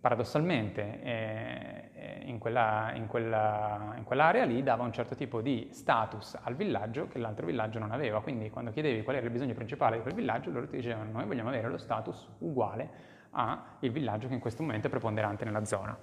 paradossalmente 0.00 1.02
eh, 1.02 1.90
eh, 1.92 2.22
in, 2.24 2.38
quella, 2.38 2.92
in, 2.94 3.06
quella, 3.06 3.92
in, 3.96 4.04
quell'area 4.04 4.44
lì 4.44 4.62
dava 4.62 4.82
un 4.82 4.92
certo 4.92 5.14
tipo 5.14 5.42
di 5.42 5.68
status 5.72 6.38
al 6.42 6.54
villaggio 6.54 7.06
che 7.06 7.18
l'altro 7.18 7.44
villaggio 7.46 7.78
non 7.78 7.92
aveva. 7.92 8.22
Quindi 8.22 8.48
quando 8.48 8.70
chiedevi 8.70 9.02
qual 9.02 9.16
era 9.16 9.26
il 9.26 9.32
bisogno 9.32 9.52
principale 9.52 9.96
di 9.96 10.02
quel 10.02 10.14
villaggio, 10.14 10.50
loro 10.50 10.66
ti 10.66 10.76
dicevano 10.76 11.10
noi 11.12 11.26
vogliamo 11.26 11.50
avere 11.50 11.68
lo 11.68 11.76
status 11.76 12.26
uguale 12.38 13.18
al 13.32 13.60
villaggio 13.80 14.26
che 14.26 14.34
in 14.34 14.40
questo 14.40 14.62
momento 14.62 14.86
è 14.86 14.90
preponderante 14.90 15.44
nella 15.44 15.64
zona. 15.66 15.96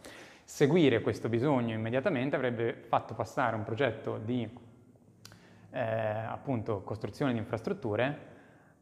Seguire 0.43 1.01
questo 1.01 1.27
bisogno 1.27 1.73
immediatamente 1.73 2.35
avrebbe 2.35 2.73
fatto 2.73 3.15
passare 3.15 3.55
un 3.55 3.63
progetto 3.63 4.19
di 4.19 4.49
eh, 5.71 5.81
appunto 5.81 6.83
costruzione 6.83 7.33
di 7.33 7.39
infrastrutture, 7.39 8.19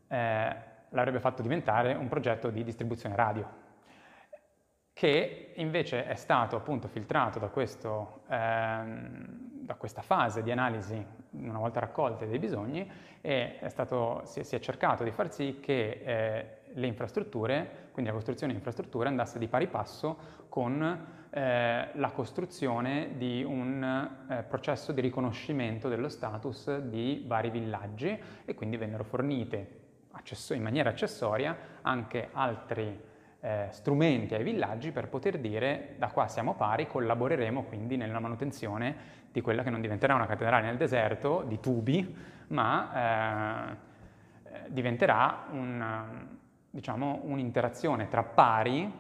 eh, 0.08 0.56
l'avrebbe 0.90 1.20
fatto 1.20 1.42
diventare 1.42 1.94
un 1.94 2.08
progetto 2.08 2.50
di 2.50 2.64
distribuzione 2.64 3.16
radio 3.16 3.64
che 4.96 5.52
invece 5.56 6.08
è 6.08 6.16
stato 6.16 6.56
appunto 6.56 6.88
filtrato 6.88 7.38
da, 7.38 7.50
questo, 7.50 8.22
ehm, 8.30 9.64
da 9.66 9.76
questa 9.76 10.02
fase 10.02 10.42
di 10.42 10.52
analisi 10.52 11.06
una 11.32 11.60
volta 11.60 11.82
raccolte 11.82 12.26
dei 12.28 12.40
bisogni 12.40 12.90
e 13.20 13.60
è 13.60 13.68
stato, 13.68 14.22
si, 14.24 14.46
si, 14.46 14.56
è 14.56 14.60
cercato 14.60 15.04
di 15.04 15.12
far 15.12 15.34
sì 15.34 15.60
che 15.62 16.02
eh, 16.02 16.46
le 16.74 16.88
infrastrutture, 16.88 17.90
quindi 17.92 18.10
la 18.10 18.16
costruzione 18.16 18.54
di 18.54 18.58
infrastrutture 18.58 19.10
andasse 19.10 19.38
di 19.38 19.50
pari 19.50 19.68
passo 19.68 20.46
con 20.48 20.82
eh, 21.30 21.90
la 21.92 22.12
costruzione 22.12 23.18
di 23.18 23.44
un 23.44 23.84
eh, 24.30 24.44
processo 24.44 24.94
di 24.94 25.02
riconoscimento 25.02 25.90
dello 25.90 26.08
status 26.08 26.78
di 26.78 27.22
vari 27.28 27.50
villaggi 27.50 28.18
e 28.46 28.54
quindi 28.54 28.78
vennero 28.78 29.04
fornite 29.04 29.84
in 30.52 30.62
maniera 30.62 30.92
accessoria 30.92 31.58
anche 31.82 32.30
altri 32.32 33.14
eh, 33.46 33.68
strumenti 33.70 34.34
ai 34.34 34.44
villaggi 34.44 34.92
per 34.92 35.08
poter 35.08 35.38
dire 35.38 35.94
da 36.00 36.08
qua 36.08 36.28
siamo 36.28 36.56
pari, 36.56 36.88
collaboreremo 36.88 37.62
quindi 37.66 37.96
nella 37.96 38.20
manutenzione 38.20 38.96
di 39.32 39.40
quella 39.42 39.62
che 39.62 39.70
non 39.70 39.82
diventerà 39.82 40.16
una 40.16 40.26
cattedrale 40.26 40.66
nel 40.66 40.78
deserto 40.78 41.44
di 41.48 41.60
tubi, 41.60 42.16
ma 42.48 43.70
eh, 43.72 44.70
diventerà 44.70 45.46
un, 45.52 46.28
diciamo, 46.72 47.20
un'interazione 47.26 48.08
tra 48.08 48.24
pari 48.24 48.92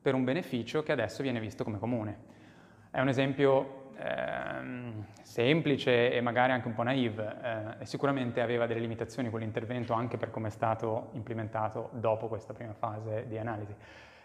per 0.00 0.14
un 0.14 0.22
beneficio 0.22 0.84
che 0.84 0.92
adesso 0.92 1.24
viene 1.24 1.40
visto 1.40 1.64
come 1.64 1.80
comune. 1.80 2.18
È 2.92 3.00
un 3.00 3.08
esempio 3.08 3.77
eh, 3.98 4.92
semplice 5.22 6.12
e 6.12 6.20
magari 6.20 6.52
anche 6.52 6.68
un 6.68 6.74
po' 6.74 6.82
naive 6.82 7.36
eh, 7.42 7.82
e 7.82 7.86
sicuramente 7.86 8.40
aveva 8.40 8.66
delle 8.66 8.80
limitazioni 8.80 9.28
quell'intervento 9.28 9.92
anche 9.92 10.16
per 10.16 10.30
come 10.30 10.48
è 10.48 10.50
stato 10.50 11.10
implementato 11.12 11.90
dopo 11.92 12.28
questa 12.28 12.52
prima 12.52 12.74
fase 12.74 13.26
di 13.26 13.38
analisi. 13.38 13.74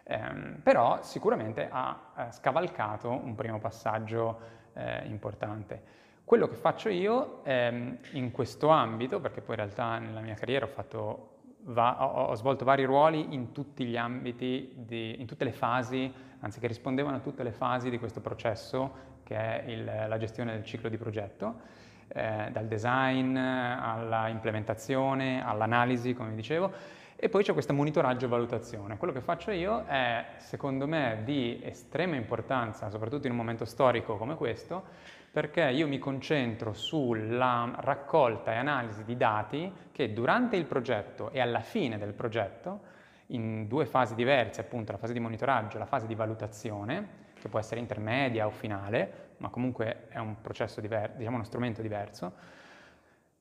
ehm, 0.03 0.59
però 0.61 1.01
sicuramente 1.01 1.67
ha 1.71 2.27
scavalcato 2.29 3.09
un 3.09 3.35
primo 3.35 3.59
passaggio 3.59 4.39
eh, 4.73 5.05
importante. 5.05 6.01
Quello 6.25 6.47
che 6.47 6.55
faccio 6.55 6.89
io 6.89 7.43
ehm, 7.43 7.97
in 8.11 8.31
questo 8.31 8.69
ambito, 8.69 9.19
perché 9.19 9.41
poi 9.41 9.55
in 9.55 9.61
realtà 9.61 9.97
nella 9.97 10.21
mia 10.21 10.35
carriera 10.35 10.65
ho, 10.65 10.69
fatto, 10.69 11.29
va, 11.63 12.05
ho, 12.05 12.25
ho 12.27 12.35
svolto 12.35 12.63
vari 12.63 12.85
ruoli 12.85 13.33
in 13.33 13.51
tutti 13.51 13.85
gli 13.85 13.97
ambiti, 13.97 14.73
di, 14.75 15.19
in 15.19 15.25
tutte 15.25 15.43
le 15.43 15.51
fasi, 15.51 16.11
anzi 16.39 16.59
che 16.59 16.67
rispondevano 16.67 17.17
a 17.17 17.19
tutte 17.19 17.43
le 17.43 17.51
fasi 17.51 17.89
di 17.89 17.99
questo 17.99 18.21
processo 18.21 19.11
che 19.23 19.35
è 19.35 19.63
il, 19.69 19.83
la 20.07 20.17
gestione 20.17 20.53
del 20.53 20.63
ciclo 20.63 20.89
di 20.89 20.97
progetto, 20.97 21.61
eh, 22.07 22.49
dal 22.51 22.67
design 22.67 23.35
alla 23.35 24.27
implementazione, 24.27 25.43
all'analisi, 25.43 26.13
come 26.13 26.35
dicevo, 26.35 26.71
e 27.15 27.29
poi 27.29 27.41
c'è 27.41 27.53
questo 27.53 27.73
monitoraggio 27.73 28.25
e 28.25 28.27
valutazione. 28.27 28.97
Quello 28.97 29.13
che 29.13 29.21
faccio 29.21 29.51
io 29.51 29.85
è, 29.85 30.25
secondo 30.39 30.87
me, 30.87 31.21
di 31.23 31.61
estrema 31.63 32.15
importanza, 32.15 32.89
soprattutto 32.89 33.27
in 33.27 33.31
un 33.31 33.37
momento 33.37 33.63
storico 33.63 34.17
come 34.17 34.35
questo, 34.35 34.83
perché 35.31 35.63
io 35.69 35.87
mi 35.87 35.99
concentro 35.99 36.73
sulla 36.73 37.71
raccolta 37.77 38.51
e 38.51 38.57
analisi 38.57 39.03
di 39.03 39.15
dati 39.15 39.71
che 39.91 40.13
durante 40.13 40.57
il 40.57 40.65
progetto 40.65 41.31
e 41.31 41.39
alla 41.39 41.61
fine 41.61 41.97
del 41.97 42.13
progetto, 42.13 42.91
in 43.27 43.67
due 43.67 43.85
fasi 43.85 44.15
diverse, 44.15 44.61
appunto 44.61 44.91
la 44.91 44.97
fase 44.97 45.13
di 45.13 45.19
monitoraggio 45.19 45.77
e 45.77 45.79
la 45.79 45.85
fase 45.85 46.07
di 46.07 46.15
valutazione, 46.15 47.21
che 47.43 47.49
può 47.49 47.59
essere 47.59 47.81
intermedia 47.81 48.45
o 48.45 48.51
finale, 48.51 49.31
ma 49.37 49.49
comunque 49.49 50.07
è 50.07 50.17
un 50.17 50.39
processo 50.41 50.79
diverso, 50.79 51.17
diciamo 51.17 51.35
uno 51.35 51.43
strumento 51.43 51.81
diverso, 51.81 52.33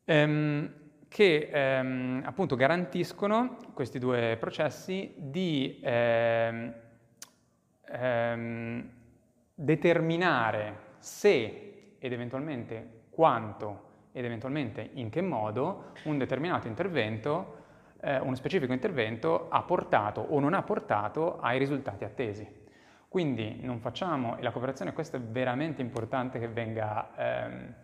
ehm, 0.04 0.72
che 1.06 1.48
ehm, 1.52 2.22
appunto 2.24 2.56
garantiscono 2.56 3.58
questi 3.72 4.00
due 4.00 4.36
processi 4.40 5.14
di 5.16 5.78
ehm, 5.80 6.74
ehm 7.84 8.90
determinare 9.54 10.94
se 10.98 11.94
ed 11.98 12.12
eventualmente 12.12 13.02
quanto 13.10 13.90
ed 14.10 14.24
eventualmente 14.24 14.90
in 14.94 15.08
che 15.10 15.20
modo 15.20 15.92
un 16.04 16.18
determinato 16.18 16.66
intervento, 16.66 17.58
eh, 18.00 18.18
uno 18.18 18.34
specifico 18.34 18.72
intervento 18.72 19.48
ha 19.48 19.62
portato 19.62 20.20
o 20.20 20.40
non 20.40 20.54
ha 20.54 20.62
portato 20.62 21.38
ai 21.38 21.58
risultati 21.58 22.02
attesi. 22.02 22.61
Quindi 23.12 23.58
non 23.60 23.78
facciamo, 23.78 24.38
e 24.38 24.42
la 24.42 24.52
cooperazione 24.52 24.94
questo 24.94 25.16
è 25.16 25.20
veramente 25.20 25.82
importante 25.82 26.38
che 26.38 26.48
venga, 26.48 27.10
ehm, 27.14 27.74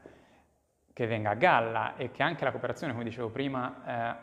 che 0.90 1.06
venga 1.06 1.28
a 1.28 1.34
galla 1.34 1.96
e 1.96 2.10
che 2.10 2.22
anche 2.22 2.44
la 2.44 2.50
cooperazione, 2.50 2.94
come 2.94 3.04
dicevo 3.04 3.28
prima, 3.28 3.74
eh, 3.84 4.16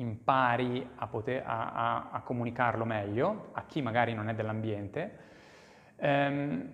impari 0.00 0.88
a, 0.94 1.06
poter, 1.06 1.42
a, 1.44 1.72
a, 1.72 2.08
a, 2.12 2.20
comunicarlo 2.22 2.86
meglio 2.86 3.50
a 3.52 3.66
chi 3.66 3.82
magari 3.82 4.14
non 4.14 4.30
è 4.30 4.34
dell'ambiente. 4.34 5.18
Ehm, 5.96 6.72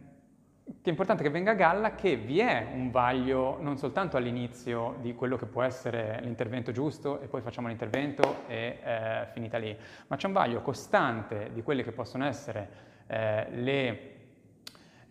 che 0.62 0.84
è 0.84 0.90
importante 0.90 1.24
che 1.24 1.30
venga 1.30 1.50
a 1.50 1.54
galla 1.54 1.96
che 1.96 2.14
vi 2.14 2.38
è 2.38 2.68
un 2.72 2.92
vaglio 2.92 3.60
non 3.60 3.76
soltanto 3.76 4.16
all'inizio 4.16 4.98
di 5.00 5.16
quello 5.16 5.36
che 5.36 5.46
può 5.46 5.62
essere 5.62 6.20
l'intervento 6.22 6.70
giusto 6.70 7.20
e 7.20 7.26
poi 7.26 7.40
facciamo 7.40 7.66
l'intervento 7.66 8.44
e 8.46 8.78
eh, 8.84 9.26
finita 9.32 9.58
lì, 9.58 9.76
ma 10.06 10.14
c'è 10.14 10.28
un 10.28 10.32
vaglio 10.32 10.62
costante 10.62 11.50
di 11.52 11.64
quelle 11.64 11.82
che 11.82 11.90
possono 11.90 12.24
essere 12.24 12.88
eh, 13.08 13.46
le 13.50 14.10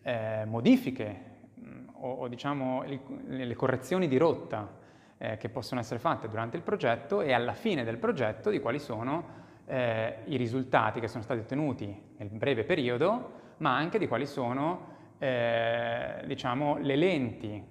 eh, 0.04 0.46
modifiche 0.46 1.22
mm, 1.60 1.88
o, 1.96 2.12
o, 2.14 2.28
diciamo 2.28 2.84
le, 2.84 3.00
le, 3.26 3.56
correzioni 3.56 4.08
di 4.08 4.18
rotta 4.18 4.76
eh, 5.18 5.38
che 5.38 5.50
possono 5.50 5.82
essere 5.82 6.00
fatte 6.00 6.30
durante 6.30 6.56
il 6.56 6.64
progetto 6.64 7.22
e 7.22 7.34
alla 7.34 7.54
fine 7.54 7.84
del 7.84 7.98
progetto 7.98 8.50
di 8.50 8.60
quali 8.60 8.80
sono 8.80 9.46
eh, 9.66 10.20
i 10.26 10.38
risultati 10.38 11.00
che 11.00 11.08
sono 11.08 11.24
stati 11.24 11.42
ottenuti 11.42 12.04
nel 12.18 12.30
breve 12.30 12.64
periodo, 12.64 13.32
ma 13.58 13.76
anche 13.76 14.00
di 14.00 14.08
quali 14.08 14.26
sono 14.26 14.96
eh, 15.18 16.22
diciamo, 16.26 16.78
le 16.78 16.96
lenti 16.96 17.64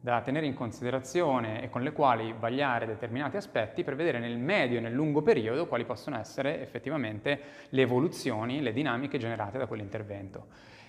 da 0.00 0.22
tenere 0.22 0.46
in 0.46 0.54
considerazione 0.54 1.62
e 1.62 1.68
con 1.68 1.82
le 1.82 1.92
quali 1.92 2.34
vagliare 2.38 2.86
determinati 2.86 3.36
aspetti 3.36 3.84
per 3.84 3.96
vedere 3.96 4.18
nel 4.18 4.38
medio 4.38 4.78
e 4.78 4.80
nel 4.80 4.94
lungo 4.94 5.20
periodo 5.20 5.66
quali 5.66 5.84
possono 5.84 6.18
essere 6.18 6.62
effettivamente 6.62 7.40
le 7.68 7.82
evoluzioni, 7.82 8.62
le 8.62 8.72
dinamiche 8.72 9.18
generate 9.18 9.58
da 9.58 9.66
quell'intervento. 9.66 10.46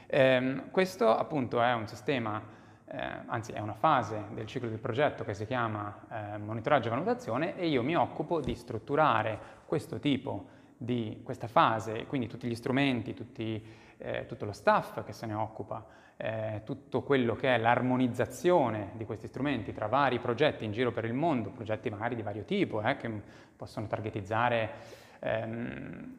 Eh, 0.08 0.64
questo 0.72 1.14
appunto 1.14 1.62
è 1.62 1.74
un 1.74 1.88
sistema, 1.88 2.42
eh, 2.86 2.98
anzi 3.26 3.52
è 3.52 3.60
una 3.60 3.74
fase 3.74 4.28
del 4.32 4.46
ciclo 4.46 4.70
del 4.70 4.80
progetto 4.80 5.26
che 5.26 5.34
si 5.34 5.46
chiama 5.46 6.34
eh, 6.34 6.38
monitoraggio 6.38 6.88
e 6.88 6.92
valutazione 6.92 7.58
e 7.58 7.68
io 7.68 7.84
mi 7.84 7.96
occupo 7.96 8.40
di 8.40 8.56
strutturare 8.56 9.38
questo 9.66 10.00
tipo 10.00 10.60
di 10.78 11.20
questa 11.24 11.48
fase, 11.48 12.06
quindi 12.08 12.28
tutti 12.28 12.48
gli 12.48 12.56
strumenti, 12.56 13.14
tutti, 13.14 13.64
eh, 13.98 14.26
tutto 14.26 14.46
lo 14.46 14.54
staff 14.54 15.04
che 15.04 15.12
se 15.12 15.26
ne 15.26 15.34
occupa, 15.34 15.86
eh, 16.24 16.62
tutto 16.64 17.02
quello 17.02 17.36
che 17.36 17.56
è 17.56 17.58
l'armonizzazione 17.58 18.92
di 18.94 19.06
questi 19.06 19.26
strumenti 19.26 19.74
tra 19.74 19.88
vari 19.88 20.20
progetti 20.20 20.64
in 20.64 20.72
giro 20.72 20.92
per 20.92 21.06
il 21.06 21.14
mondo, 21.14 21.50
progetti 21.50 21.90
magari 21.90 22.16
di 22.16 22.22
vario 22.22 22.44
tipo, 22.44 22.80
eh, 22.84 22.96
che 22.96 23.10
possono 23.56 23.88
targetizzare 23.88 24.70
ehm, 25.18 26.18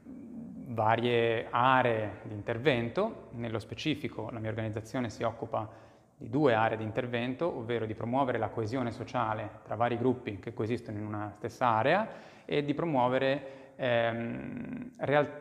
varie 0.75 1.47
aree 1.49 2.19
di 2.25 2.35
intervento. 2.35 3.29
Nello 3.35 3.61
specifico 3.61 4.29
la 4.31 4.41
mia 4.41 4.51
organizzazione 4.51 5.09
si 5.09 5.23
occupa 5.23 5.71
di 6.17 6.29
due 6.29 6.55
aree 6.55 6.77
di 6.77 6.85
intervento, 6.85 7.47
ovvero 7.47 7.87
di 7.87 7.95
promuovere 7.95 8.39
la 8.39 8.49
coesione 8.49 8.91
sociale 8.91 9.61
tra 9.63 9.77
vari 9.77 9.97
gruppi 9.97 10.41
che 10.41 10.53
coesistono 10.53 10.99
in 10.99 11.07
una 11.07 11.31
stessa 11.37 11.67
area 11.67 12.09
e 12.45 12.65
di 12.65 12.75
promuovere 12.75 13.75
ehm, 13.77 14.91
real 14.99 15.41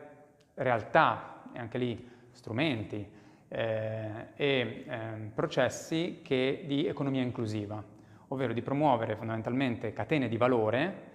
realtà, 0.54 1.42
e 1.52 1.58
anche 1.58 1.78
lì 1.78 2.08
strumenti, 2.30 3.20
eh, 3.52 4.28
e 4.34 4.84
eh, 4.88 5.30
processi 5.34 6.20
che, 6.22 6.64
di 6.66 6.86
economia 6.86 7.20
inclusiva, 7.20 7.84
ovvero 8.28 8.54
di 8.54 8.62
promuovere 8.62 9.14
fondamentalmente 9.14 9.92
catene 9.92 10.26
di 10.26 10.38
valore 10.38 11.10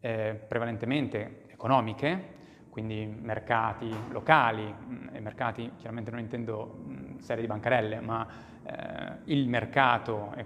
eh, 0.00 0.34
prevalentemente 0.48 1.44
economiche, 1.48 2.38
quindi 2.70 3.06
mercati 3.06 3.88
locali, 4.10 4.64
mh, 4.64 5.10
e 5.12 5.20
mercati 5.20 5.72
chiaramente 5.76 6.10
non 6.10 6.18
intendo 6.18 6.82
mh, 6.84 7.18
serie 7.18 7.42
di 7.42 7.48
bancarelle, 7.48 8.00
ma 8.00 8.26
il 9.24 9.48
mercato, 9.48 10.32
eh, 10.36 10.44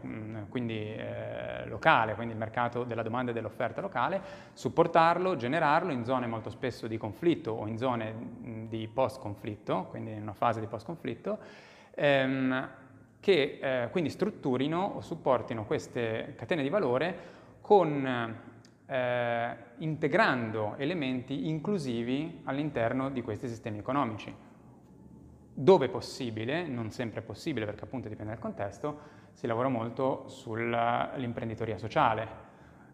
quindi 0.49 0.95
eh, 0.95 1.67
locale, 1.67 2.15
quindi 2.15 2.33
il 2.33 2.39
mercato 2.39 2.85
della 2.85 3.03
domanda 3.03 3.31
e 3.31 3.35
dell'offerta 3.35 3.81
locale, 3.81 4.21
supportarlo, 4.53 5.37
generarlo 5.37 5.93
in 5.93 6.05
zone 6.05 6.27
molto 6.27 6.51
spesso 6.51 6.87
di 6.87 6.97
conflitto 6.97 7.53
o 7.53 7.67
in 7.67 7.79
zone 7.79 8.15
di 8.69 8.89
post-conflitto, 8.89 9.87
quindi 9.91 10.13
in 10.13 10.23
una 10.23 10.33
fase 10.33 10.61
di 10.61 10.67
post-conflitto, 10.67 11.39
ehm, 11.95 12.69
che 13.21 13.59
eh, 13.61 13.89
quindi 13.91 14.11
strutturino 14.11 14.95
o 14.97 15.01
supportino 15.01 15.65
queste 15.65 16.35
catene 16.37 16.63
di 16.63 16.69
valore 16.69 17.33
con 17.61 18.07
eh, 18.87 19.57
integrando 19.79 20.75
elementi 20.77 21.49
inclusivi 21.49 22.43
all'interno 22.45 23.09
di 23.09 23.23
questi 23.23 23.49
sistemi 23.49 23.79
economici 23.79 24.44
dove 25.55 25.89
possibile, 25.89 26.67
non 26.67 26.91
sempre 26.91 27.23
possibile 27.23 27.65
perché 27.65 27.85
appunto 27.85 28.09
dipende 28.09 28.33
dal 28.33 28.41
contesto, 28.41 29.23
si 29.33 29.47
lavora 29.47 29.69
molto 29.69 30.29
sull'imprenditoria 30.29 31.79
sociale, 31.79 32.29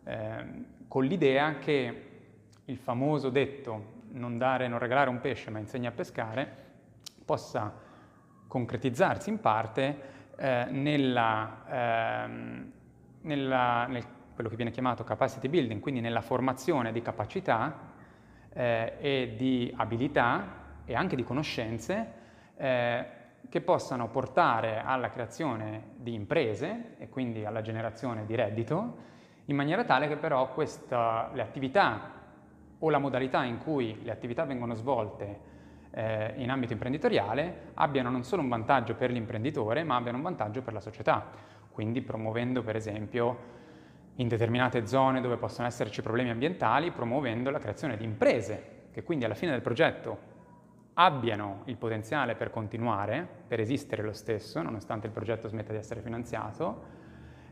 eh, 0.04 0.44
con 0.86 1.04
l'idea 1.04 1.58
che 1.58 2.08
il 2.66 2.76
famoso 2.76 3.30
detto 3.30 3.98
non 4.12 4.36
dare, 4.38 4.68
non 4.68 4.78
regalare 4.78 5.08
un 5.08 5.20
pesce 5.20 5.50
ma 5.50 5.58
insegna 5.58 5.88
a 5.88 5.92
pescare 5.92 6.68
possa 7.24 7.72
concretizzarsi 8.46 9.30
in 9.30 9.40
parte 9.40 10.00
eh, 10.36 10.66
nella, 10.70 11.64
eh, 11.68 12.62
nella, 13.22 13.86
nel 13.86 14.04
quello 14.34 14.48
che 14.48 14.56
viene 14.56 14.70
chiamato 14.70 15.04
capacity 15.04 15.48
building, 15.48 15.80
quindi 15.80 16.00
nella 16.00 16.22
formazione 16.22 16.92
di 16.92 17.02
capacità 17.02 17.92
eh, 18.52 18.94
e 18.98 19.34
di 19.36 19.72
abilità 19.76 20.58
e 20.86 20.94
anche 20.94 21.14
di 21.14 21.22
conoscenze 21.22 22.19
eh, 22.60 23.04
che 23.48 23.60
possano 23.62 24.08
portare 24.08 24.82
alla 24.84 25.08
creazione 25.08 25.92
di 25.96 26.14
imprese 26.14 26.94
e 26.98 27.08
quindi 27.08 27.44
alla 27.44 27.62
generazione 27.62 28.26
di 28.26 28.34
reddito, 28.34 29.08
in 29.46 29.56
maniera 29.56 29.84
tale 29.84 30.06
che 30.06 30.16
però 30.16 30.52
questa, 30.52 31.30
le 31.32 31.42
attività 31.42 32.18
o 32.78 32.90
la 32.90 32.98
modalità 32.98 33.42
in 33.44 33.58
cui 33.58 33.98
le 34.02 34.12
attività 34.12 34.44
vengono 34.44 34.74
svolte 34.74 35.48
eh, 35.90 36.34
in 36.36 36.50
ambito 36.50 36.72
imprenditoriale 36.72 37.70
abbiano 37.74 38.10
non 38.10 38.22
solo 38.22 38.42
un 38.42 38.48
vantaggio 38.48 38.94
per 38.94 39.10
l'imprenditore, 39.10 39.82
ma 39.82 39.96
abbiano 39.96 40.18
un 40.18 40.22
vantaggio 40.22 40.62
per 40.62 40.74
la 40.74 40.80
società. 40.80 41.26
Quindi 41.72 42.02
promuovendo 42.02 42.62
per 42.62 42.76
esempio 42.76 43.58
in 44.16 44.28
determinate 44.28 44.86
zone 44.86 45.20
dove 45.20 45.36
possono 45.36 45.66
esserci 45.66 46.02
problemi 46.02 46.30
ambientali, 46.30 46.90
promuovendo 46.90 47.50
la 47.50 47.58
creazione 47.58 47.96
di 47.96 48.04
imprese 48.04 48.78
che 48.92 49.02
quindi 49.02 49.24
alla 49.24 49.34
fine 49.34 49.52
del 49.52 49.62
progetto 49.62 50.29
abbiano 50.94 51.62
il 51.66 51.76
potenziale 51.76 52.34
per 52.34 52.50
continuare, 52.50 53.26
per 53.46 53.60
esistere 53.60 54.02
lo 54.02 54.12
stesso, 54.12 54.60
nonostante 54.62 55.06
il 55.06 55.12
progetto 55.12 55.48
smetta 55.48 55.72
di 55.72 55.78
essere 55.78 56.00
finanziato, 56.00 56.98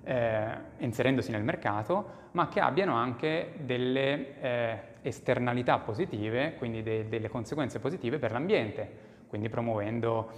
eh, 0.04 0.56
inserendosi 0.78 1.30
nel 1.30 1.44
mercato, 1.44 2.26
ma 2.32 2.48
che 2.48 2.60
abbiano 2.60 2.94
anche 2.94 3.54
delle 3.60 4.40
eh, 4.40 4.78
esternalità 5.02 5.78
positive, 5.78 6.54
quindi 6.54 6.82
de- 6.82 7.08
delle 7.08 7.28
conseguenze 7.28 7.78
positive 7.78 8.18
per 8.18 8.32
l'ambiente, 8.32 9.06
quindi 9.28 9.48
promuovendo 9.48 10.30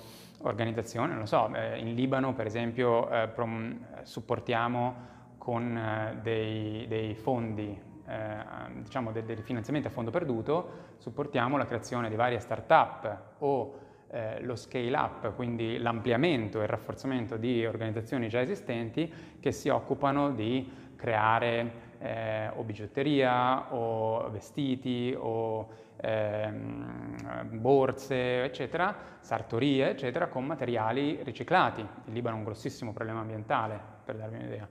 organizzazioni, 0.43 1.11
non 1.11 1.21
lo 1.21 1.27
so, 1.27 1.53
eh, 1.55 1.79
in 1.79 1.95
Libano 1.95 2.35
per 2.35 2.47
esempio 2.47 3.11
eh, 3.11 3.29
prom- 3.29 4.03
supportiamo 4.03 5.09
con 5.39 5.77
eh, 5.77 6.19
dei, 6.23 6.87
dei, 6.89 7.15
fondi, 7.15 7.79
eh, 8.11 8.83
diciamo 8.83 9.13
dei, 9.13 9.25
dei 9.25 9.37
finanziamenti 9.37 9.87
a 9.87 9.91
fondo 9.91 10.11
perduto, 10.11 10.95
supportiamo 10.99 11.57
la 11.57 11.65
creazione 11.65 12.09
di 12.09 12.17
varie 12.17 12.41
start-up 12.41 13.19
o 13.39 13.79
eh, 14.11 14.43
lo 14.43 14.57
scale 14.57 14.97
up, 14.97 15.35
quindi 15.35 15.79
l'ampliamento 15.79 16.59
e 16.59 16.63
il 16.63 16.69
rafforzamento 16.69 17.37
di 17.37 17.65
organizzazioni 17.65 18.29
già 18.29 18.41
esistenti 18.41 19.13
che 19.39 19.53
si 19.53 19.69
occupano 19.69 20.33
di 20.33 20.89
creare 20.97 21.89
eh, 21.99 22.51
o 22.55 22.63
bigiotteria 22.63 23.73
o 23.73 24.29
vestiti 24.31 25.15
o 25.17 25.69
ehm, 25.97 27.61
borse, 27.61 28.45
eccetera, 28.45 28.95
sartorie, 29.21 29.91
eccetera, 29.91 30.27
con 30.27 30.45
materiali 30.45 31.21
riciclati. 31.23 31.81
Il 31.81 32.13
Libano 32.13 32.37
ha 32.37 32.39
un 32.39 32.45
grossissimo 32.45 32.93
problema 32.93 33.21
ambientale, 33.21 33.81
per 34.05 34.17
darvi 34.17 34.37
un'idea. 34.37 34.69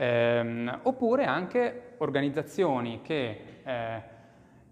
Ehm, 0.00 0.80
oppure 0.84 1.24
anche 1.24 1.94
organizzazioni 1.98 3.00
che, 3.02 3.60
eh, 3.64 4.02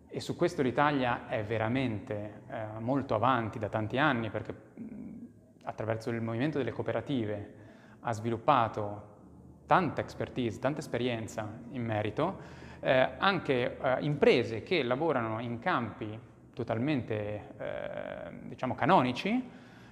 e 0.07 0.21
su 0.21 0.37
questo 0.37 0.63
l'Italia 0.63 1.27
è 1.27 1.43
veramente 1.43 2.43
eh, 2.49 2.79
molto 2.79 3.17
avanti 3.17 3.59
da 3.59 3.69
tanti 3.69 3.99
anni, 3.99 4.31
perché 4.31 4.55
attraverso 5.65 6.11
il 6.11 6.21
movimento 6.23 6.59
delle 6.59 6.71
cooperative 6.71 7.55
ha 8.01 8.13
sviluppato 8.13 9.15
tanta 9.67 10.01
expertise, 10.01 10.61
tanta 10.61 10.79
esperienza 10.79 11.59
in 11.71 11.85
merito, 11.85 12.39
eh, 12.79 13.09
anche 13.19 13.79
eh, 13.79 13.97
imprese 14.03 14.63
che 14.63 14.85
lavorano 14.85 15.41
in 15.41 15.59
campi 15.59 16.17
totalmente 16.55 17.49
eh, 17.59 18.31
diciamo 18.45 18.77
canonici, 18.77 19.43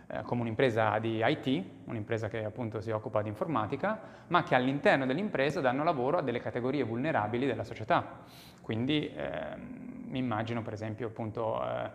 eh, 0.07 0.23
come 0.23 0.43
un'impresa 0.43 0.99
di 0.99 1.21
IT, 1.25 1.65
un'impresa 1.85 2.29
che 2.29 2.45
appunto 2.45 2.81
si 2.81 2.91
occupa 2.91 3.23
di 3.23 3.29
informatica, 3.29 4.01
ma 4.29 4.43
che 4.43 4.55
all'interno 4.55 5.07
dell'impresa 5.07 5.61
danno 5.61 5.85
lavoro 5.85 6.19
a 6.19 6.23
delle 6.23 6.41
categorie 6.41 6.83
vulnerabili 6.83 7.47
della 7.47 7.65
società. 7.65 8.21
Quindi 8.61 9.11
ehm, 9.15 10.05
mi 10.09 10.19
immagino 10.19 10.63
per 10.63 10.73
esempio 10.73 11.09
appunto 11.09 11.63
eh, 11.65 11.91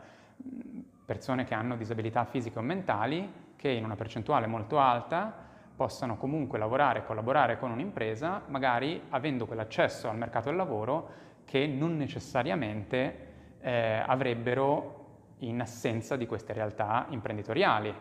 persone 1.06 1.44
che 1.44 1.54
hanno 1.54 1.76
disabilità 1.76 2.26
fisiche 2.26 2.60
o 2.60 2.62
mentali 2.62 3.48
che 3.56 3.70
in 3.70 3.84
una 3.84 3.96
percentuale 3.96 4.48
molto 4.48 4.80
alta 4.80 5.48
possano 5.76 6.18
comunque 6.18 6.58
lavorare 6.58 7.00
e 7.00 7.06
collaborare 7.06 7.58
con 7.58 7.72
un'impresa, 7.72 8.42
magari 8.48 9.02
avendo 9.10 9.46
quell'accesso 9.46 10.10
al 10.10 10.18
mercato 10.18 10.50
del 10.50 10.58
lavoro 10.58 11.10
che 11.46 11.66
non 11.68 11.96
necessariamente 11.96 13.28
eh, 13.62 14.04
avrebbero 14.06 14.99
in 15.40 15.62
assenza 15.62 16.16
di 16.16 16.26
queste 16.26 16.54
realtà 16.54 17.06
imprenditoriali. 17.10 17.94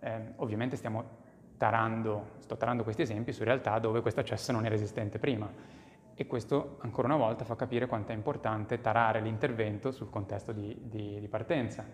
Eh, 0.00 0.32
ovviamente 0.36 0.76
stiamo 0.76 1.22
tarando, 1.56 2.32
sto 2.38 2.56
tarando 2.56 2.82
questi 2.82 3.02
esempi 3.02 3.32
su 3.32 3.44
realtà 3.44 3.78
dove 3.78 4.00
questo 4.00 4.20
accesso 4.20 4.52
non 4.52 4.64
era 4.64 4.74
esistente 4.74 5.18
prima 5.18 5.48
e 6.16 6.26
questo 6.26 6.78
ancora 6.80 7.08
una 7.08 7.16
volta 7.16 7.44
fa 7.44 7.56
capire 7.56 7.86
quanto 7.86 8.12
è 8.12 8.14
importante 8.14 8.80
tarare 8.80 9.20
l'intervento 9.20 9.90
sul 9.90 10.10
contesto 10.10 10.52
di, 10.52 10.76
di, 10.82 11.18
di 11.18 11.28
partenza 11.28 11.84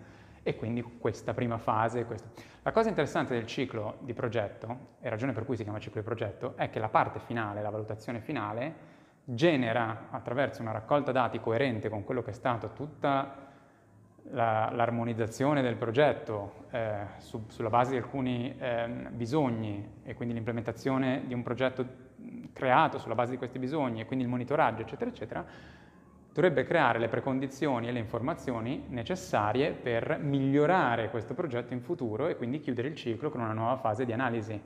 e 0.42 0.56
quindi 0.56 0.82
questa 0.82 1.34
prima 1.34 1.58
fase. 1.58 2.04
Questo. 2.04 2.28
La 2.62 2.72
cosa 2.72 2.88
interessante 2.88 3.34
del 3.34 3.46
ciclo 3.46 3.98
di 4.00 4.14
progetto, 4.14 4.96
e 5.00 5.08
ragione 5.08 5.32
per 5.32 5.44
cui 5.44 5.56
si 5.56 5.62
chiama 5.62 5.78
ciclo 5.78 6.00
di 6.00 6.06
progetto, 6.06 6.56
è 6.56 6.70
che 6.70 6.78
la 6.78 6.88
parte 6.88 7.18
finale, 7.18 7.62
la 7.62 7.70
valutazione 7.70 8.20
finale, 8.20 8.98
genera 9.24 10.08
attraverso 10.10 10.62
una 10.62 10.72
raccolta 10.72 11.12
dati 11.12 11.40
coerente 11.40 11.88
con 11.88 12.04
quello 12.04 12.22
che 12.22 12.30
è 12.30 12.34
stato 12.34 12.72
tutta 12.72 13.48
la, 14.30 14.70
l'armonizzazione 14.72 15.62
del 15.62 15.76
progetto 15.76 16.66
eh, 16.70 17.06
su, 17.18 17.44
sulla 17.48 17.68
base 17.68 17.92
di 17.92 17.96
alcuni 17.96 18.54
eh, 18.58 18.86
bisogni 19.10 20.00
e 20.02 20.14
quindi 20.14 20.34
l'implementazione 20.34 21.22
di 21.26 21.34
un 21.34 21.42
progetto 21.42 22.08
creato 22.52 22.98
sulla 22.98 23.14
base 23.14 23.32
di 23.32 23.38
questi 23.38 23.58
bisogni 23.58 24.00
e 24.00 24.06
quindi 24.06 24.24
il 24.24 24.30
monitoraggio, 24.30 24.82
eccetera, 24.82 25.10
eccetera, 25.10 25.44
dovrebbe 26.32 26.64
creare 26.64 26.98
le 26.98 27.08
precondizioni 27.08 27.88
e 27.88 27.92
le 27.92 27.98
informazioni 27.98 28.84
necessarie 28.88 29.72
per 29.72 30.18
migliorare 30.18 31.10
questo 31.10 31.34
progetto 31.34 31.72
in 31.72 31.80
futuro 31.80 32.28
e 32.28 32.36
quindi 32.36 32.60
chiudere 32.60 32.88
il 32.88 32.94
ciclo 32.94 33.30
con 33.30 33.40
una 33.40 33.52
nuova 33.52 33.76
fase 33.76 34.04
di 34.04 34.12
analisi, 34.12 34.60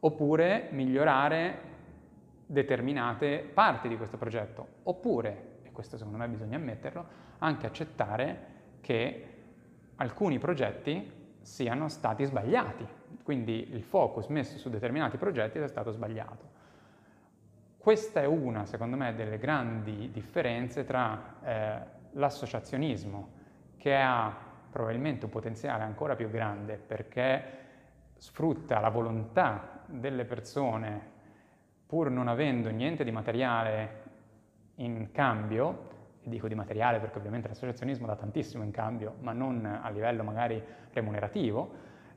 oppure 0.00 0.68
migliorare 0.72 1.76
determinate 2.46 3.48
parti 3.52 3.88
di 3.88 3.96
questo 3.96 4.16
progetto, 4.16 4.66
oppure, 4.84 5.58
e 5.62 5.70
questo 5.70 5.96
secondo 5.96 6.18
me 6.18 6.28
bisogna 6.28 6.56
ammetterlo, 6.56 7.06
anche 7.38 7.66
accettare 7.66 8.56
che 8.88 9.26
alcuni 9.96 10.38
progetti 10.38 11.36
siano 11.42 11.90
stati 11.90 12.24
sbagliati, 12.24 12.86
quindi 13.22 13.74
il 13.74 13.82
focus 13.82 14.28
messo 14.28 14.56
su 14.56 14.70
determinati 14.70 15.18
progetti 15.18 15.58
è 15.58 15.68
stato 15.68 15.90
sbagliato. 15.90 16.48
Questa 17.76 18.22
è 18.22 18.24
una, 18.24 18.64
secondo 18.64 18.96
me, 18.96 19.14
delle 19.14 19.36
grandi 19.36 20.10
differenze 20.10 20.86
tra 20.86 21.34
eh, 21.44 21.78
l'associazionismo, 22.12 23.28
che 23.76 23.94
ha 23.94 24.34
probabilmente 24.70 25.26
un 25.26 25.32
potenziale 25.32 25.82
ancora 25.82 26.16
più 26.16 26.30
grande 26.30 26.76
perché 26.76 27.42
sfrutta 28.16 28.80
la 28.80 28.88
volontà 28.88 29.82
delle 29.84 30.24
persone 30.24 31.16
pur 31.86 32.08
non 32.08 32.26
avendo 32.26 32.70
niente 32.70 33.04
di 33.04 33.10
materiale 33.10 34.02
in 34.76 35.10
cambio, 35.12 35.87
dico 36.22 36.48
di 36.48 36.54
materiale 36.54 36.98
perché 36.98 37.18
ovviamente 37.18 37.48
l'associazionismo 37.48 38.06
dà 38.06 38.16
tantissimo 38.16 38.62
in 38.64 38.70
cambio, 38.70 39.14
ma 39.20 39.32
non 39.32 39.64
a 39.64 39.88
livello 39.90 40.22
magari 40.22 40.62
remunerativo, 40.92 41.70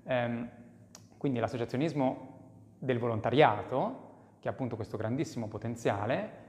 ehm, 0.03 0.49
quindi 1.17 1.39
l'associazionismo 1.39 2.39
del 2.79 2.97
volontariato 2.99 4.09
che 4.39 4.47
ha 4.47 4.51
appunto 4.51 4.75
questo 4.75 4.97
grandissimo 4.97 5.47
potenziale, 5.47 6.39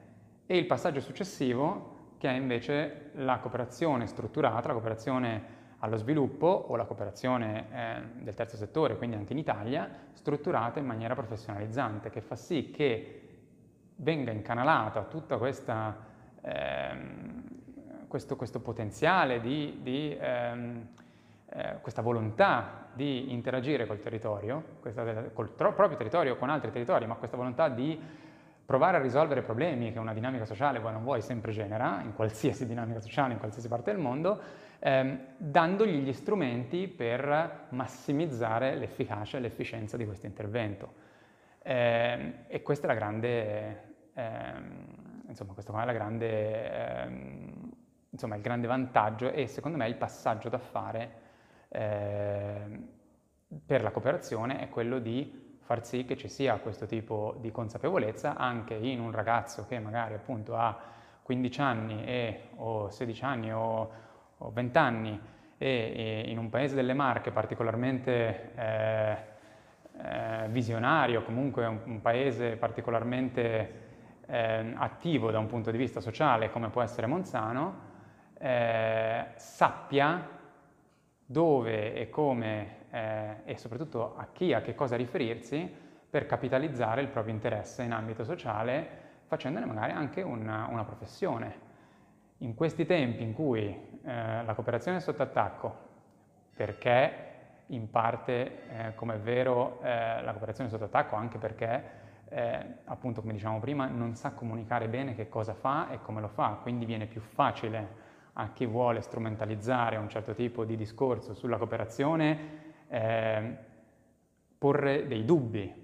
e 0.46 0.56
il 0.56 0.66
passaggio 0.66 1.00
successivo 1.00 2.00
che 2.18 2.28
è 2.28 2.32
invece 2.32 3.10
la 3.14 3.38
cooperazione 3.38 4.06
strutturata, 4.06 4.68
la 4.68 4.74
cooperazione 4.74 5.60
allo 5.78 5.96
sviluppo 5.96 6.46
o 6.46 6.76
la 6.76 6.84
cooperazione 6.84 7.66
eh, 7.72 8.22
del 8.22 8.34
terzo 8.34 8.56
settore, 8.56 8.96
quindi 8.96 9.16
anche 9.16 9.32
in 9.32 9.38
Italia, 9.38 9.90
strutturata 10.12 10.78
in 10.78 10.86
maniera 10.86 11.14
professionalizzante, 11.14 12.10
che 12.10 12.20
fa 12.20 12.36
sì 12.36 12.70
che 12.70 13.22
venga 13.96 14.30
incanalata 14.30 15.02
tutta 15.02 15.38
questa, 15.38 15.96
ehm, 16.42 17.42
questo, 18.08 18.36
questo, 18.36 18.60
potenziale 18.60 19.40
di, 19.40 19.78
di 19.82 20.16
ehm, 20.20 20.88
eh, 21.50 21.76
questa 21.80 22.02
volontà 22.02 22.88
di 22.92 23.32
interagire 23.32 23.86
col 23.86 24.00
territorio, 24.00 24.76
questa, 24.80 25.04
col 25.32 25.54
tro- 25.54 25.72
proprio 25.72 25.96
territorio, 25.96 26.36
con 26.36 26.50
altri 26.50 26.70
territori, 26.70 27.06
ma 27.06 27.14
questa 27.14 27.36
volontà 27.36 27.68
di 27.68 27.98
provare 28.64 28.96
a 28.96 29.00
risolvere 29.00 29.42
problemi 29.42 29.92
che 29.92 29.98
una 29.98 30.14
dinamica 30.14 30.44
sociale, 30.44 30.78
vuoi 30.78 30.92
non 30.92 31.02
vuoi, 31.02 31.20
sempre 31.20 31.52
genera, 31.52 32.00
in 32.02 32.14
qualsiasi 32.14 32.66
dinamica 32.66 33.00
sociale, 33.00 33.32
in 33.32 33.38
qualsiasi 33.38 33.68
parte 33.68 33.90
del 33.90 34.00
mondo, 34.00 34.40
ehm, 34.78 35.18
dandogli 35.36 36.02
gli 36.02 36.12
strumenti 36.12 36.88
per 36.88 37.66
massimizzare 37.70 38.74
l'efficacia 38.76 39.38
e 39.38 39.40
l'efficienza 39.40 39.96
di 39.96 40.06
questo 40.06 40.26
intervento. 40.26 41.10
Eh, 41.62 42.32
e 42.48 42.62
questo 42.62 42.86
è 42.86 42.88
la 42.88 42.94
grande, 42.94 43.82
ehm, 44.14 44.86
insomma, 45.28 45.52
questo 45.52 45.78
è 45.78 45.84
la 45.84 45.92
grande, 45.92 47.02
ehm, 47.02 47.72
insomma, 48.10 48.36
il 48.36 48.42
grande 48.42 48.66
vantaggio 48.66 49.30
e 49.30 49.46
secondo 49.46 49.76
me 49.76 49.88
il 49.88 49.96
passaggio 49.96 50.48
da 50.48 50.58
fare 50.58 51.20
eh, 51.68 52.80
per 53.64 53.82
la 53.82 53.90
cooperazione 53.90 54.60
è 54.60 54.68
quello 54.68 54.98
di 54.98 55.56
far 55.60 55.84
sì 55.86 56.04
che 56.04 56.16
ci 56.16 56.28
sia 56.28 56.56
questo 56.58 56.86
tipo 56.86 57.36
di 57.40 57.50
consapevolezza 57.50 58.36
anche 58.36 58.74
in 58.74 59.00
un 59.00 59.10
ragazzo 59.10 59.66
che 59.66 59.78
magari 59.78 60.14
appunto 60.14 60.56
ha 60.56 60.76
15 61.22 61.60
anni 61.60 62.04
e, 62.04 62.48
o 62.56 62.90
16 62.90 63.24
anni 63.24 63.52
o, 63.52 63.90
o 64.38 64.50
20 64.50 64.78
anni 64.78 65.20
e, 65.56 66.24
e, 66.26 66.30
in 66.30 66.38
un 66.38 66.50
paese 66.50 66.74
delle 66.74 66.94
Marche 66.94 67.30
particolarmente 67.30 68.52
eh, 68.54 69.16
eh, 70.02 70.48
visionario, 70.48 71.22
comunque 71.22 71.64
un, 71.66 71.80
un 71.84 72.00
paese 72.00 72.56
particolarmente 72.56 73.81
eh, 74.26 74.72
attivo 74.76 75.30
da 75.30 75.38
un 75.38 75.46
punto 75.46 75.70
di 75.70 75.78
vista 75.78 76.00
sociale 76.00 76.50
come 76.50 76.68
può 76.68 76.82
essere 76.82 77.06
Monzano, 77.06 77.90
eh, 78.38 79.26
sappia 79.36 80.28
dove 81.24 81.94
e 81.94 82.10
come 82.10 82.80
eh, 82.90 83.36
e 83.44 83.56
soprattutto 83.56 84.16
a 84.16 84.28
chi, 84.32 84.52
a 84.52 84.60
che 84.60 84.74
cosa 84.74 84.96
riferirsi 84.96 85.70
per 86.08 86.26
capitalizzare 86.26 87.00
il 87.00 87.08
proprio 87.08 87.32
interesse 87.32 87.82
in 87.82 87.92
ambito 87.92 88.22
sociale 88.24 89.00
facendone 89.32 89.64
magari 89.64 89.92
anche 89.92 90.20
una, 90.20 90.68
una 90.70 90.84
professione. 90.84 91.70
In 92.38 92.54
questi 92.54 92.84
tempi 92.84 93.22
in 93.22 93.32
cui 93.32 93.64
eh, 93.64 94.44
la 94.44 94.52
cooperazione 94.52 94.98
è 94.98 95.00
sotto 95.00 95.22
attacco, 95.22 95.74
perché 96.54 97.30
in 97.68 97.88
parte, 97.88 98.68
eh, 98.68 98.94
come 98.94 99.14
è 99.14 99.18
vero, 99.18 99.80
eh, 99.82 100.20
la 100.22 100.32
cooperazione 100.32 100.68
è 100.68 100.72
sotto 100.72 100.84
attacco 100.84 101.16
anche 101.16 101.38
perché, 101.38 101.82
eh, 102.32 102.78
appunto 102.84 103.20
come 103.20 103.34
diciamo 103.34 103.60
prima, 103.60 103.86
non 103.86 104.14
sa 104.14 104.32
comunicare 104.32 104.88
bene 104.88 105.14
che 105.14 105.28
cosa 105.28 105.54
fa 105.54 105.90
e 105.90 106.00
come 106.00 106.20
lo 106.20 106.28
fa, 106.28 106.58
quindi 106.62 106.86
viene 106.86 107.06
più 107.06 107.20
facile 107.20 108.00
a 108.34 108.52
chi 108.52 108.64
vuole 108.64 109.02
strumentalizzare 109.02 109.96
un 109.96 110.08
certo 110.08 110.32
tipo 110.34 110.64
di 110.64 110.76
discorso 110.76 111.34
sulla 111.34 111.58
cooperazione 111.58 112.60
eh, 112.88 113.56
porre 114.56 115.06
dei 115.06 115.24
dubbi 115.24 115.80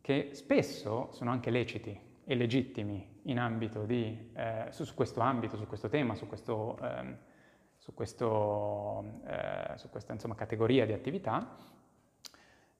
che 0.00 0.30
spesso 0.32 1.08
sono 1.12 1.30
anche 1.30 1.50
leciti 1.50 1.98
e 2.24 2.34
legittimi 2.36 3.18
di, 3.22 4.30
eh, 4.34 4.66
su, 4.70 4.84
su, 4.84 4.94
questo 4.94 5.20
ambito, 5.20 5.56
su 5.56 5.66
questo 5.66 5.88
tema, 5.88 6.14
su, 6.14 6.26
questo, 6.26 6.78
eh, 6.82 7.16
su, 7.76 7.92
questo, 7.92 9.04
eh, 9.26 9.76
su 9.76 9.90
questa 9.90 10.12
insomma, 10.12 10.34
categoria 10.34 10.86
di 10.86 10.92
attività, 10.92 11.56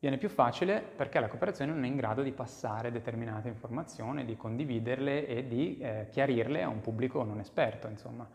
viene 0.00 0.16
più 0.16 0.30
facile 0.30 0.80
perché 0.80 1.20
la 1.20 1.28
cooperazione 1.28 1.72
non 1.72 1.84
è 1.84 1.86
in 1.86 1.94
grado 1.94 2.22
di 2.22 2.32
passare 2.32 2.90
determinate 2.90 3.48
informazioni, 3.48 4.24
di 4.24 4.34
condividerle 4.34 5.26
e 5.26 5.46
di 5.46 5.78
eh, 5.78 6.08
chiarirle 6.10 6.62
a 6.62 6.68
un 6.68 6.80
pubblico 6.80 7.22
non 7.22 7.38
esperto. 7.38 7.86
Insomma. 7.86 8.26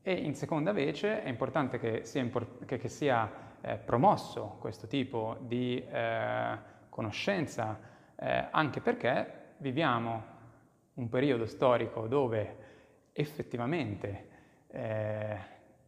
E 0.00 0.12
in 0.12 0.36
seconda 0.36 0.72
vece 0.72 1.24
è 1.24 1.28
importante 1.28 1.80
che 1.80 2.04
sia, 2.04 2.20
import- 2.20 2.64
che, 2.64 2.78
che 2.78 2.88
sia 2.88 3.28
eh, 3.60 3.76
promosso 3.76 4.58
questo 4.60 4.86
tipo 4.86 5.36
di 5.40 5.84
eh, 5.84 6.56
conoscenza, 6.88 7.78
eh, 8.14 8.46
anche 8.52 8.80
perché 8.80 9.54
viviamo 9.56 10.34
un 10.94 11.08
periodo 11.08 11.46
storico 11.46 12.06
dove 12.06 12.64
effettivamente 13.12 14.28
eh, 14.68 15.36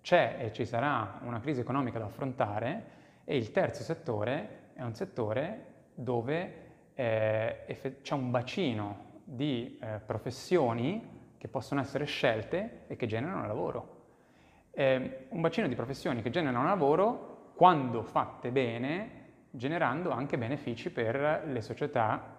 c'è 0.03 0.39
e 0.41 0.53
ci 0.53 0.65
sarà 0.67 1.21
una 1.23 1.39
crisi 1.39 1.61
economica 1.61 2.01
da 2.01 2.07
affrontare 2.07 2.97
e 3.25 3.37
il 3.37 3.53
terzo 3.53 3.85
settore 3.85 4.58
è 4.79 4.85
un 4.85 4.95
settore 4.95 5.87
dove 5.93 6.67
eh, 6.95 7.99
c'è 8.01 8.15
un 8.15 8.31
bacino 8.31 9.07
di 9.25 9.77
eh, 9.83 9.99
professioni 9.99 11.33
che 11.37 11.49
possono 11.49 11.81
essere 11.81 12.05
scelte 12.05 12.85
e 12.87 12.95
che 12.95 13.09
generano 13.09 13.45
lavoro. 13.45 13.97
Eh, 14.71 15.27
un 15.31 15.41
bacino 15.41 15.67
di 15.67 15.75
professioni 15.75 16.23
che 16.23 16.31
generano 16.31 16.69
lavoro, 16.69 17.51
quando 17.57 18.05
fatte 18.05 18.53
bene, 18.53 19.47
generando 19.51 20.11
anche 20.11 20.39
benefici 20.39 20.93
per 20.93 21.43
le 21.45 21.61
società 21.61 22.39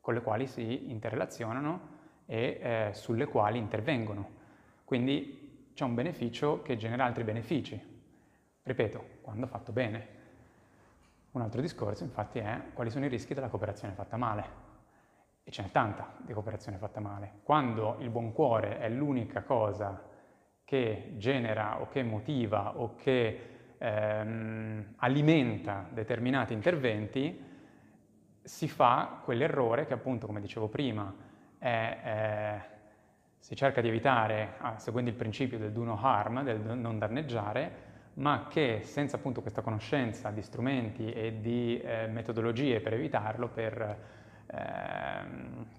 con 0.00 0.14
le 0.14 0.20
quali 0.20 0.48
si 0.48 0.90
interrelazionano 0.90 1.90
e 2.26 2.58
eh, 2.60 2.90
sulle 2.92 3.26
quali 3.26 3.58
intervengono. 3.58 4.30
Quindi 4.84 5.70
c'è 5.74 5.84
un 5.84 5.94
beneficio 5.94 6.60
che 6.62 6.76
genera 6.76 7.04
altri 7.04 7.22
benefici. 7.22 7.80
Ripeto, 8.64 9.04
quando 9.20 9.46
fatto 9.46 9.70
bene. 9.70 10.21
Un 11.32 11.40
altro 11.40 11.62
discorso 11.62 12.04
infatti 12.04 12.40
è 12.40 12.60
quali 12.74 12.90
sono 12.90 13.06
i 13.06 13.08
rischi 13.08 13.32
della 13.32 13.48
cooperazione 13.48 13.94
fatta 13.94 14.18
male. 14.18 14.70
E 15.44 15.50
ce 15.50 15.62
n'è 15.62 15.70
tanta 15.70 16.14
di 16.18 16.32
cooperazione 16.34 16.76
fatta 16.76 17.00
male. 17.00 17.40
Quando 17.42 17.96
il 18.00 18.10
buon 18.10 18.32
cuore 18.32 18.78
è 18.78 18.88
l'unica 18.90 19.42
cosa 19.42 20.10
che 20.62 21.14
genera 21.16 21.80
o 21.80 21.88
che 21.88 22.02
motiva 22.02 22.78
o 22.78 22.94
che 22.96 23.74
ehm, 23.78 24.94
alimenta 24.96 25.86
determinati 25.90 26.52
interventi, 26.52 27.50
si 28.42 28.68
fa 28.68 29.20
quell'errore 29.24 29.86
che 29.86 29.94
appunto, 29.94 30.26
come 30.26 30.40
dicevo 30.40 30.68
prima, 30.68 31.14
è, 31.56 32.00
è, 32.02 32.60
si 33.38 33.56
cerca 33.56 33.80
di 33.80 33.88
evitare 33.88 34.56
ah, 34.58 34.78
seguendo 34.78 35.08
il 35.08 35.16
principio 35.16 35.58
del 35.58 35.72
do 35.72 35.82
no 35.82 35.98
harm, 35.98 36.42
del 36.42 36.60
non 36.60 36.98
danneggiare, 36.98 37.91
ma 38.14 38.46
che 38.48 38.80
senza 38.82 39.16
appunto 39.16 39.40
questa 39.40 39.62
conoscenza 39.62 40.30
di 40.30 40.42
strumenti 40.42 41.10
e 41.10 41.40
di 41.40 41.80
eh, 41.80 42.06
metodologie 42.08 42.80
per 42.80 42.94
evitarlo, 42.94 43.48
per, 43.48 43.98
eh, 44.46 44.56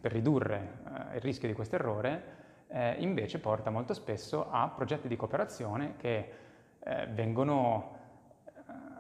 per 0.02 0.12
ridurre 0.12 0.80
eh, 1.12 1.16
il 1.16 1.22
rischio 1.22 1.48
di 1.48 1.54
questo 1.54 1.76
errore, 1.76 2.42
eh, 2.70 2.96
invece 3.00 3.40
porta 3.40 3.70
molto 3.70 3.94
spesso 3.94 4.50
a 4.50 4.68
progetti 4.70 5.08
di 5.08 5.16
cooperazione 5.16 5.94
che 5.98 6.32
eh, 6.80 7.08
vengono 7.08 8.02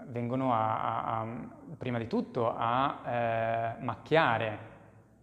vengono 0.07 0.53
a, 0.53 1.21
a, 1.21 1.27
prima 1.77 1.97
di 1.97 2.07
tutto 2.07 2.53
a 2.53 3.01
eh, 3.05 3.83
macchiare 3.83 4.71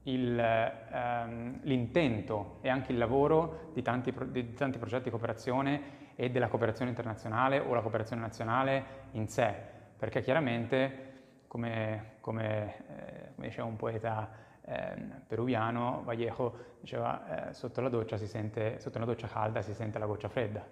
il, 0.04 0.38
ehm, 0.38 1.60
l'intento 1.62 2.58
e 2.62 2.68
anche 2.68 2.92
il 2.92 2.98
lavoro 2.98 3.70
di 3.74 3.82
tanti, 3.82 4.12
di 4.30 4.54
tanti, 4.54 4.78
progetti 4.78 5.04
di 5.04 5.10
cooperazione 5.10 5.98
e 6.20 6.30
della 6.30 6.48
cooperazione 6.48 6.90
internazionale 6.90 7.60
o 7.60 7.72
la 7.72 7.80
cooperazione 7.80 8.20
nazionale 8.20 8.84
in 9.12 9.26
sé, 9.26 9.54
perché 9.96 10.20
chiaramente, 10.20 11.44
come, 11.46 12.16
come, 12.20 12.74
eh, 12.76 13.34
come 13.34 13.46
diceva 13.46 13.66
un 13.66 13.76
poeta 13.76 14.28
eh, 14.60 14.96
peruviano, 15.26 16.02
Vallejo, 16.04 16.76
diceva 16.78 17.48
eh, 17.48 17.54
sotto 17.54 17.80
la 17.80 17.88
sente, 18.26 18.78
sotto 18.80 18.98
una 18.98 19.06
doccia 19.06 19.28
calda 19.28 19.62
si 19.62 19.72
sente 19.72 19.98
la 19.98 20.04
goccia 20.04 20.28
fredda. 20.28 20.62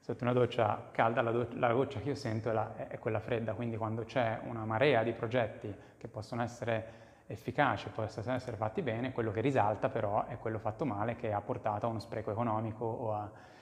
Sotto 0.00 0.22
una 0.22 0.34
doccia 0.34 0.90
calda 0.92 1.22
la, 1.22 1.30
do- 1.30 1.48
la 1.54 1.72
goccia 1.72 2.00
che 2.00 2.10
io 2.10 2.14
sento 2.14 2.50
è, 2.50 2.52
la, 2.52 2.88
è, 2.88 2.98
quella 2.98 3.20
fredda, 3.20 3.54
quindi 3.54 3.78
quando 3.78 4.04
c'è 4.04 4.40
una 4.44 4.66
marea 4.66 5.02
di 5.02 5.12
progetti 5.12 5.74
che 5.96 6.08
possono 6.08 6.42
essere 6.42 7.22
efficaci, 7.26 7.88
possono 7.88 8.34
essere 8.34 8.58
fatti 8.58 8.82
bene, 8.82 9.12
quello 9.12 9.32
che 9.32 9.40
risalta 9.40 9.88
però 9.88 10.26
è 10.26 10.36
quello 10.36 10.58
fatto 10.58 10.84
male 10.84 11.16
che 11.16 11.32
ha 11.32 11.40
portato 11.40 11.86
a 11.86 11.88
uno 11.88 12.00
spreco 12.00 12.30
economico 12.30 12.84
o 12.84 13.14
a... 13.14 13.52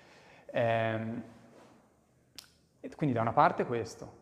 Ehm, 0.52 1.22
quindi 2.94 3.14
da 3.14 3.22
una 3.22 3.32
parte 3.32 3.64
questo, 3.64 4.20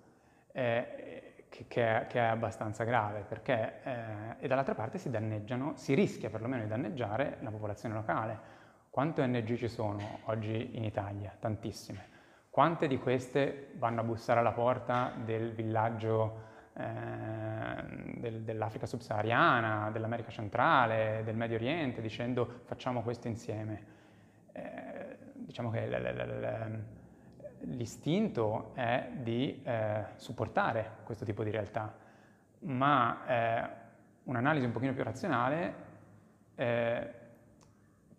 eh, 0.53 1.45
che, 1.49 1.67
che, 1.69 2.01
è, 2.03 2.07
che, 2.07 2.19
è, 2.19 2.25
abbastanza 2.25 2.85
grave, 2.85 3.25
perché, 3.29 3.81
eh, 3.83 4.37
e 4.39 4.49
dall'altra 4.49 4.75
parte 4.75 4.99
si 4.99 5.11
danneggiano, 5.11 5.73
si 5.77 5.93
rischia 5.95 6.31
perlomeno 6.31 6.63
di 6.63 6.69
danneggiare 6.69 7.39
la 7.41 7.51
popolazione 7.51 7.95
locale. 7.95 8.59
Quante 8.89 9.23
ONG 9.23 9.55
ci 9.57 9.69
sono 9.69 10.21
oggi 10.25 10.77
in 10.77 10.85
Italia? 10.85 11.35
Tantissime. 11.39 12.09
Quante 12.49 12.89
di 12.89 12.99
queste 12.99 13.73
vanno 13.77 14.01
a 14.01 14.05
bussare 14.05 14.41
alla 14.41 14.53
porta 14.53 15.13
del 15.25 15.53
villaggio 15.53 16.49
eh, 16.75 18.15
del, 18.17 18.43
dell'Africa 18.43 18.87
subsahariana, 18.87 19.91
dell'America 19.91 20.31
centrale, 20.31 21.23
del 21.25 21.37
Medio 21.37 21.57
Oriente, 21.57 22.01
dicendo 22.01 22.63
facciamo 22.65 23.03
questo 23.03 23.29
insieme? 23.29 23.99
Diciamo 25.51 25.71
che 25.71 25.85
l'istinto 27.63 28.71
è 28.75 29.11
di 29.15 29.61
eh, 29.65 30.05
supportare 30.15 30.99
questo 31.03 31.25
tipo 31.25 31.43
di 31.43 31.51
realtà, 31.51 31.93
ma 32.61 33.27
eh, 33.27 33.69
un'analisi 34.23 34.67
un 34.67 34.71
pochino 34.71 34.93
più 34.93 35.03
razionale 35.03 35.75
eh, 36.55 37.15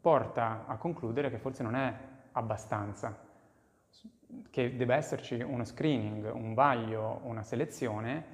porta 0.01 0.65
a 0.67 0.75
concludere 0.75 1.29
che 1.29 1.37
forse 1.37 1.63
non 1.63 1.75
è 1.75 1.93
abbastanza, 2.33 3.17
che 4.49 4.75
deve 4.75 4.95
esserci 4.95 5.35
uno 5.35 5.63
screening, 5.63 6.29
un 6.33 6.53
vaglio, 6.53 7.21
una 7.23 7.43
selezione 7.43 8.25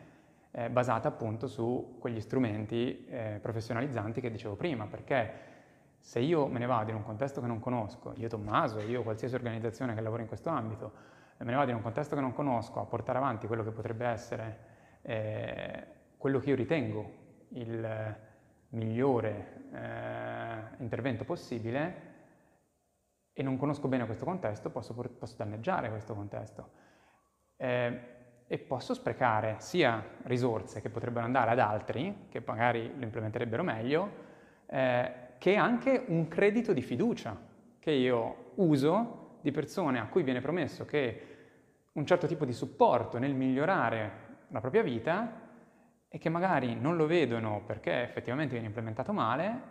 eh, 0.49 0.71
basata 0.71 1.07
appunto 1.07 1.45
su 1.45 1.97
quegli 1.99 2.19
strumenti 2.19 3.05
eh, 3.05 3.37
professionalizzanti 3.43 4.21
che 4.21 4.31
dicevo 4.31 4.55
prima, 4.55 4.87
perché 4.87 5.56
se 6.07 6.21
io 6.21 6.47
me 6.47 6.57
ne 6.57 6.65
vado 6.65 6.91
in 6.91 6.95
un 6.95 7.03
contesto 7.03 7.41
che 7.41 7.47
non 7.47 7.59
conosco, 7.59 8.13
io 8.15 8.29
Tommaso, 8.29 8.79
io 8.79 9.03
qualsiasi 9.03 9.35
organizzazione 9.35 9.93
che 9.93 9.99
lavora 9.99 10.21
in 10.21 10.29
questo 10.29 10.47
ambito, 10.47 10.93
me 11.39 11.51
ne 11.51 11.57
vado 11.57 11.71
in 11.71 11.75
un 11.75 11.81
contesto 11.81 12.15
che 12.15 12.21
non 12.21 12.31
conosco 12.31 12.79
a 12.79 12.85
portare 12.85 13.17
avanti 13.17 13.45
quello 13.45 13.61
che 13.61 13.71
potrebbe 13.71 14.05
essere 14.05 14.57
eh, 15.01 15.87
quello 16.15 16.39
che 16.39 16.51
io 16.51 16.55
ritengo 16.55 17.11
il 17.49 18.15
migliore 18.69 19.65
eh, 19.73 20.81
intervento 20.81 21.25
possibile 21.25 22.01
e 23.33 23.43
non 23.43 23.57
conosco 23.57 23.89
bene 23.89 24.05
questo 24.05 24.23
contesto, 24.23 24.69
posso, 24.69 24.93
posso 24.93 25.35
danneggiare 25.35 25.89
questo 25.89 26.15
contesto. 26.15 26.69
Eh, 27.57 28.15
e 28.47 28.57
posso 28.59 28.93
sprecare 28.93 29.57
sia 29.59 30.01
risorse 30.23 30.79
che 30.79 30.89
potrebbero 30.89 31.25
andare 31.25 31.51
ad 31.51 31.59
altri, 31.59 32.27
che 32.29 32.41
magari 32.45 32.93
lo 32.95 33.03
implementerebbero 33.03 33.61
meglio, 33.61 34.25
che 35.37 35.55
anche 35.55 36.03
un 36.07 36.27
credito 36.27 36.73
di 36.73 36.81
fiducia 36.81 37.37
che 37.79 37.91
io 37.91 38.51
uso 38.55 39.39
di 39.41 39.51
persone 39.51 39.99
a 39.99 40.07
cui 40.07 40.23
viene 40.23 40.41
promesso 40.41 40.85
che 40.85 41.21
un 41.93 42.05
certo 42.05 42.27
tipo 42.27 42.45
di 42.45 42.53
supporto 42.53 43.17
nel 43.17 43.33
migliorare 43.33 44.25
la 44.49 44.59
propria 44.59 44.83
vita 44.83 45.45
e 46.07 46.17
che 46.17 46.29
magari 46.29 46.75
non 46.75 46.95
lo 46.95 47.05
vedono 47.05 47.63
perché 47.65 48.03
effettivamente 48.03 48.53
viene 48.53 48.67
implementato 48.67 49.13
male, 49.13 49.61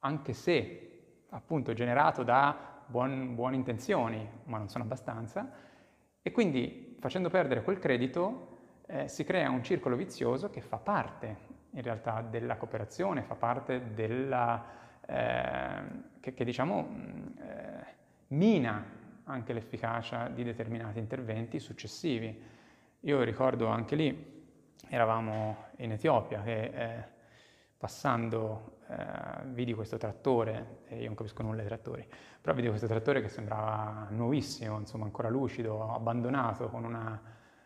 anche 0.00 0.32
se 0.32 1.24
appunto 1.30 1.72
generato 1.72 2.22
da 2.22 2.82
buon, 2.86 3.34
buone 3.34 3.56
intenzioni, 3.56 4.26
ma 4.44 4.58
non 4.58 4.68
sono 4.68 4.84
abbastanza, 4.84 5.50
e 6.22 6.30
quindi 6.30 6.96
facendo 7.00 7.28
perdere 7.28 7.62
quel 7.62 7.78
credito 7.78 8.56
eh, 8.86 9.08
si 9.08 9.24
crea 9.24 9.50
un 9.50 9.62
circolo 9.62 9.96
vizioso 9.96 10.50
che 10.50 10.60
fa 10.60 10.78
parte 10.78 11.56
in 11.70 11.82
realtà 11.82 12.22
della 12.22 12.56
cooperazione, 12.56 13.22
fa 13.22 13.34
parte 13.34 13.92
della... 13.94 14.76
Eh, 15.06 15.82
che, 16.20 16.34
che, 16.34 16.44
diciamo 16.44 16.88
eh, 17.38 17.84
mina 18.28 18.84
anche 19.24 19.52
l'efficacia 19.52 20.28
di 20.28 20.42
determinati 20.44 20.98
interventi 20.98 21.58
successivi. 21.58 22.56
Io 23.00 23.22
ricordo 23.22 23.66
anche 23.66 23.94
lì 23.94 24.36
eravamo 24.88 25.64
in 25.76 25.92
Etiopia 25.92 26.42
che 26.42 26.62
eh, 26.62 27.04
passando 27.76 28.78
eh, 28.88 29.44
vidi 29.46 29.74
questo 29.74 29.98
trattore, 29.98 30.80
io 30.88 31.06
non 31.06 31.14
capisco 31.14 31.42
nulla 31.42 31.58
dei 31.58 31.66
trattori, 31.66 32.06
però 32.40 32.54
vidi 32.54 32.68
questo 32.68 32.86
trattore 32.86 33.20
che 33.20 33.28
sembrava 33.28 34.06
nuovissimo, 34.10 34.78
insomma 34.78 35.04
ancora 35.04 35.28
lucido, 35.28 35.92
abbandonato, 35.92 36.68
con 36.68 36.84
una, 36.84 37.20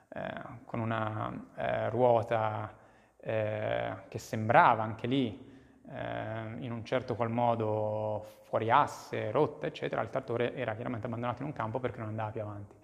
eh, 0.08 0.42
con 0.64 0.80
una 0.80 1.48
eh, 1.54 1.88
ruota 1.90 2.80
eh, 3.24 3.94
che 4.08 4.18
sembrava 4.18 4.82
anche 4.82 5.06
lì 5.06 5.50
eh, 5.88 6.56
in 6.58 6.72
un 6.72 6.84
certo 6.84 7.14
qual 7.14 7.30
modo 7.30 8.40
fuori 8.42 8.70
asse, 8.70 9.30
rotta, 9.30 9.66
eccetera, 9.66 10.02
il 10.02 10.10
trattore 10.10 10.54
era 10.54 10.74
chiaramente 10.74 11.06
abbandonato 11.06 11.42
in 11.42 11.48
un 11.48 11.54
campo 11.54 11.78
perché 11.78 11.98
non 11.98 12.08
andava 12.08 12.30
più 12.30 12.40
avanti. 12.40 12.76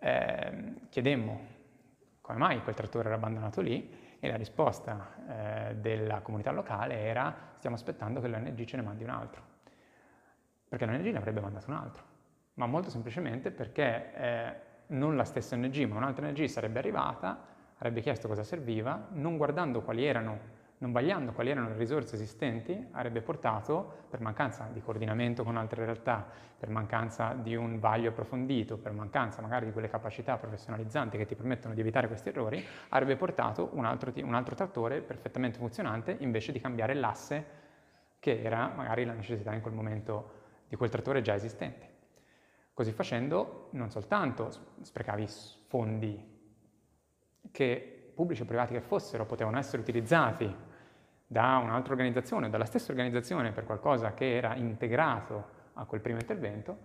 Eh, 0.00 0.74
chiedemmo 0.88 1.58
come 2.20 2.38
mai 2.38 2.62
quel 2.62 2.74
trattore 2.74 3.06
era 3.06 3.16
abbandonato 3.16 3.60
lì 3.60 4.16
e 4.18 4.28
la 4.28 4.36
risposta 4.36 5.68
eh, 5.70 5.74
della 5.76 6.20
comunità 6.20 6.50
locale 6.50 6.98
era 7.00 7.34
stiamo 7.56 7.76
aspettando 7.76 8.20
che 8.20 8.28
l'ONG 8.28 8.64
ce 8.64 8.76
ne 8.76 8.82
mandi 8.82 9.04
un 9.04 9.10
altro, 9.10 9.42
perché 10.68 10.86
l'ONG 10.86 11.06
ne 11.06 11.18
avrebbe 11.18 11.40
mandato 11.40 11.70
un 11.70 11.76
altro, 11.76 12.04
ma 12.54 12.66
molto 12.66 12.90
semplicemente 12.90 13.50
perché 13.50 14.14
eh, 14.14 14.54
non 14.88 15.16
la 15.16 15.24
stessa 15.24 15.54
ONG 15.54 15.76
ma 15.84 15.96
un'altra 15.96 16.26
ONG 16.26 16.44
sarebbe 16.44 16.78
arrivata, 16.78 17.49
avrebbe 17.80 18.00
chiesto 18.00 18.28
cosa 18.28 18.44
serviva, 18.44 19.08
non 19.12 19.36
guardando 19.36 19.80
quali 19.82 20.04
erano 20.04 20.58
non 20.80 20.92
vagliando 20.92 21.32
quali 21.32 21.50
erano 21.50 21.68
le 21.68 21.76
risorse 21.76 22.14
esistenti, 22.14 22.88
avrebbe 22.92 23.20
portato, 23.20 23.98
per 24.08 24.20
mancanza 24.20 24.68
di 24.72 24.80
coordinamento 24.80 25.44
con 25.44 25.58
altre 25.58 25.84
realtà, 25.84 26.26
per 26.58 26.70
mancanza 26.70 27.34
di 27.34 27.54
un 27.54 27.78
vaglio 27.78 28.08
approfondito, 28.08 28.78
per 28.78 28.92
mancanza 28.92 29.42
magari 29.42 29.66
di 29.66 29.72
quelle 29.72 29.88
capacità 29.88 30.38
professionalizzanti 30.38 31.18
che 31.18 31.26
ti 31.26 31.34
permettono 31.34 31.74
di 31.74 31.80
evitare 31.80 32.06
questi 32.06 32.30
errori, 32.30 32.64
avrebbe 32.88 33.16
portato 33.16 33.68
un 33.72 33.84
altro, 33.84 34.10
un 34.22 34.34
altro 34.34 34.54
trattore 34.54 35.02
perfettamente 35.02 35.58
funzionante 35.58 36.16
invece 36.20 36.50
di 36.50 36.60
cambiare 36.60 36.94
l'asse 36.94 37.44
che 38.18 38.40
era 38.42 38.72
magari 38.74 39.04
la 39.04 39.12
necessità 39.12 39.52
in 39.52 39.60
quel 39.60 39.74
momento 39.74 40.38
di 40.66 40.76
quel 40.76 40.88
trattore 40.88 41.20
già 41.20 41.34
esistente. 41.34 41.88
Così 42.72 42.92
facendo 42.92 43.68
non 43.72 43.90
soltanto 43.90 44.50
sprecavi 44.80 45.26
fondi 45.66 46.29
che 47.50 48.12
pubblici 48.14 48.42
o 48.42 48.44
privati 48.44 48.74
che 48.74 48.80
fossero 48.80 49.24
potevano 49.26 49.58
essere 49.58 49.80
utilizzati 49.82 50.54
da 51.26 51.58
un'altra 51.58 51.92
organizzazione, 51.92 52.50
dalla 52.50 52.64
stessa 52.64 52.90
organizzazione 52.90 53.52
per 53.52 53.64
qualcosa 53.64 54.14
che 54.14 54.36
era 54.36 54.56
integrato 54.56 55.58
a 55.74 55.84
quel 55.84 56.00
primo 56.00 56.18
intervento, 56.18 56.76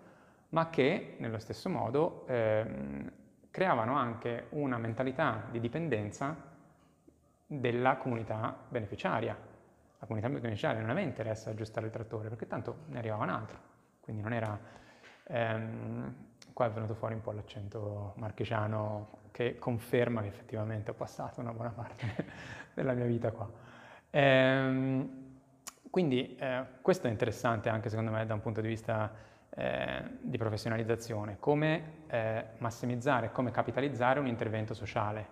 ma 0.50 0.70
che 0.70 1.16
nello 1.18 1.40
stesso 1.40 1.68
modo 1.70 2.26
ehm, 2.28 3.12
creavano 3.50 3.96
anche 3.96 4.48
una 4.52 4.78
mentalità 4.78 5.48
di 5.50 5.60
dipendenza 5.60 6.36
della 7.48 7.98
comunità 7.98 8.56
beneficiaria. 8.70 9.36
La 10.00 10.06
comunità 10.06 10.30
beneficiaria 10.30 10.80
non 10.80 10.90
aveva 10.90 11.08
interesse 11.08 11.50
ad 11.50 11.56
aggiustare 11.56 11.88
il 11.88 11.92
trattore 11.92 12.30
perché 12.30 12.48
tanto 12.48 12.84
ne 12.88 13.00
arrivava 13.00 13.24
un 13.24 13.30
altro, 13.30 13.58
quindi 14.00 14.22
non 14.22 14.34
era... 14.34 14.60
Ehm, 15.28 16.16
qua 16.54 16.68
è 16.68 16.70
venuto 16.70 16.94
fuori 16.94 17.16
un 17.16 17.22
po' 17.22 17.32
l'accento 17.32 18.14
marchigiano 18.18 19.24
che 19.36 19.60
conferma 19.60 20.22
che 20.22 20.28
effettivamente 20.28 20.92
ho 20.92 20.94
passato 20.94 21.42
una 21.42 21.52
buona 21.52 21.72
parte 21.72 22.26
della 22.74 22.94
mia 22.94 23.04
vita 23.04 23.32
qua. 23.32 23.52
Ehm, 24.10 25.10
quindi 25.90 26.38
eh, 26.38 26.64
questo 26.82 27.08
è 27.08 27.10
interessante 27.10 27.68
anche 27.68 27.90
secondo 27.90 28.12
me 28.12 28.26
da 28.26 28.34
un 28.34 28.40
punto 28.40 28.62
di 28.62 28.70
vista 28.70 29.12
eh, 29.50 30.04
di 30.22 30.38
professionalizzazione, 30.38 31.36
come 31.38 32.04
eh, 32.08 32.46
massimizzare, 32.60 33.34
come 33.34 33.52
capitalizzare 33.52 34.22
un 34.22 34.28
intervento 34.28 34.74
sociale. 34.74 35.28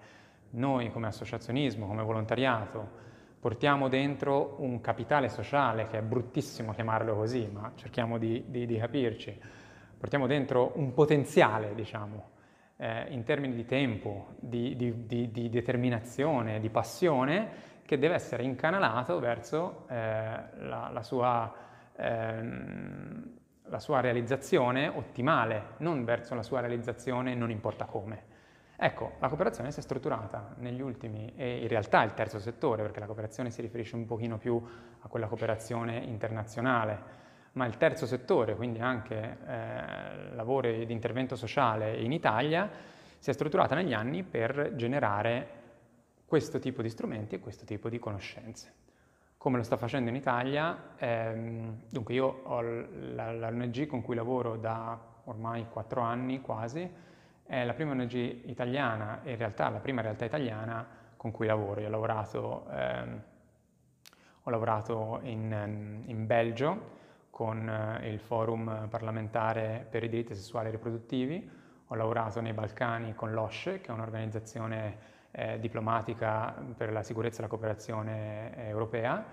Noi 0.49 0.91
come 0.91 1.07
associazionismo, 1.07 1.87
come 1.87 2.03
volontariato, 2.03 2.85
portiamo 3.39 3.87
dentro 3.87 4.57
un 4.57 4.81
capitale 4.81 5.29
sociale, 5.29 5.87
che 5.87 5.99
è 5.99 6.01
bruttissimo 6.01 6.73
chiamarlo 6.73 7.15
così, 7.15 7.47
ma 7.49 7.71
cerchiamo 7.75 8.17
di, 8.17 8.43
di, 8.47 8.65
di 8.65 8.77
capirci, 8.77 9.39
portiamo 9.97 10.27
dentro 10.27 10.73
un 10.75 10.93
potenziale, 10.93 11.73
diciamo, 11.73 12.31
eh, 12.77 13.05
in 13.09 13.23
termini 13.23 13.55
di 13.55 13.65
tempo, 13.65 14.35
di, 14.39 14.75
di 14.75 15.49
determinazione, 15.49 16.59
di 16.59 16.69
passione, 16.69 17.71
che 17.85 17.97
deve 17.97 18.15
essere 18.15 18.43
incanalato 18.43 19.19
verso 19.19 19.85
eh, 19.89 19.95
la, 19.95 20.89
la, 20.91 21.03
sua, 21.03 21.53
ehm, 21.95 23.37
la, 23.65 23.79
sua, 23.79 23.99
realizzazione 23.99 24.87
ottimale, 24.87 25.75
non 25.77 26.03
verso 26.03 26.33
la 26.33 26.43
sua 26.43 26.59
realizzazione 26.59 27.35
non 27.35 27.51
importa 27.51 27.85
come. 27.85 28.31
Ecco, 28.75 29.13
la 29.19 29.27
cooperazione 29.27 29.71
si 29.71 29.79
è 29.79 29.83
strutturata 29.83 30.55
negli 30.57 30.81
ultimi, 30.81 31.33
e 31.35 31.57
in 31.57 31.67
realtà 31.67 32.03
il 32.03 32.13
terzo 32.13 32.39
settore, 32.39 32.81
perché 32.81 32.99
la 32.99 33.05
cooperazione 33.05 33.51
si 33.51 33.61
riferisce 33.61 33.95
un 33.95 34.05
pochino 34.05 34.37
più 34.37 34.61
a 34.99 35.07
quella 35.07 35.27
cooperazione 35.27 35.97
internazionale, 35.97 37.21
ma 37.53 37.65
il 37.65 37.77
terzo 37.77 38.05
settore, 38.05 38.55
quindi 38.55 38.79
anche 38.79 39.37
eh, 39.45 40.33
lavori 40.33 40.85
di 40.85 40.93
intervento 40.93 41.35
sociale 41.35 41.97
in 41.97 42.11
Italia, 42.11 42.69
si 43.19 43.29
è 43.29 43.33
strutturata 43.33 43.75
negli 43.75 43.93
anni 43.93 44.23
per 44.23 44.73
generare 44.75 45.61
questo 46.25 46.59
tipo 46.59 46.81
di 46.81 46.89
strumenti 46.89 47.35
e 47.35 47.39
questo 47.39 47.63
tipo 47.63 47.89
di 47.89 47.99
conoscenze. 47.99 48.73
Come 49.37 49.57
lo 49.57 49.63
sta 49.63 49.77
facendo 49.77 50.09
in 50.09 50.15
Italia, 50.15 50.95
ehm, 50.97 51.83
dunque 51.89 52.13
io 52.13 52.41
ho 52.43 52.61
l'ONG 52.61 53.85
con 53.85 54.01
cui 54.01 54.15
lavoro 54.15 54.55
da 54.57 54.99
ormai 55.25 55.67
quattro 55.69 56.01
anni 56.01 56.41
quasi, 56.41 56.89
è 57.45 57.63
la 57.63 57.73
prima 57.73 57.91
ONG 57.91 58.13
italiana, 58.13 59.19
in 59.23 59.37
realtà 59.37 59.69
la 59.69 59.79
prima 59.79 60.01
realtà 60.01 60.25
italiana 60.25 60.85
con 61.15 61.31
cui 61.31 61.45
lavoro. 61.45 61.81
Io 61.81 61.87
ho 61.87 61.91
lavorato, 61.91 62.65
ehm, 62.71 63.21
ho 64.43 64.49
lavorato 64.49 65.19
in, 65.23 66.03
in, 66.05 66.25
Belgio 66.25 66.92
con 67.33 67.67
eh, 67.67 68.11
il 68.11 68.19
Forum 68.19 68.87
parlamentare 68.89 69.87
per 69.89 70.03
i 70.03 70.07
diritti 70.07 70.35
sessuali 70.35 70.67
e 70.67 70.71
riproduttivi, 70.71 71.49
ho 71.87 71.95
lavorato 71.95 72.41
nei 72.41 72.53
Balcani 72.53 73.15
con 73.15 73.31
l'OSCE, 73.31 73.81
che 73.81 73.87
è 73.87 73.91
un'organizzazione 73.91 74.97
eh, 75.31 75.57
diplomatica 75.59 76.53
per 76.77 76.91
la 76.91 77.01
sicurezza 77.01 77.39
e 77.39 77.41
la 77.41 77.47
cooperazione 77.47 78.55
eh, 78.55 78.67
europea. 78.67 79.25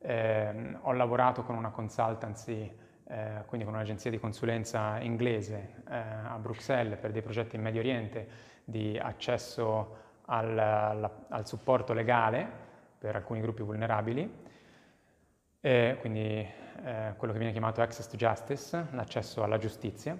Eh, 0.00 0.76
ho 0.82 0.92
lavorato 0.92 1.42
con 1.42 1.56
una 1.56 1.70
consultancy, 1.70 2.70
eh, 3.06 3.42
quindi 3.46 3.64
con 3.64 3.74
un'agenzia 3.74 4.10
di 4.10 4.18
consulenza 4.18 5.00
inglese 5.00 5.76
eh, 5.88 5.96
a 5.96 6.36
Bruxelles 6.38 6.98
per 6.98 7.10
dei 7.10 7.22
progetti 7.22 7.56
in 7.56 7.62
Medio 7.62 7.80
Oriente 7.80 8.28
di 8.64 8.98
accesso 8.98 9.96
al, 10.26 10.58
al, 10.58 11.10
al 11.28 11.46
supporto 11.46 11.94
legale 11.94 12.46
per 12.98 13.16
alcuni 13.16 13.40
gruppi 13.40 13.62
vulnerabili. 13.62 14.48
Quindi 15.60 16.46
quello 17.16 17.32
che 17.32 17.38
viene 17.38 17.52
chiamato 17.52 17.82
access 17.82 18.08
to 18.08 18.16
justice, 18.16 18.86
l'accesso 18.92 19.42
alla 19.42 19.58
giustizia. 19.58 20.18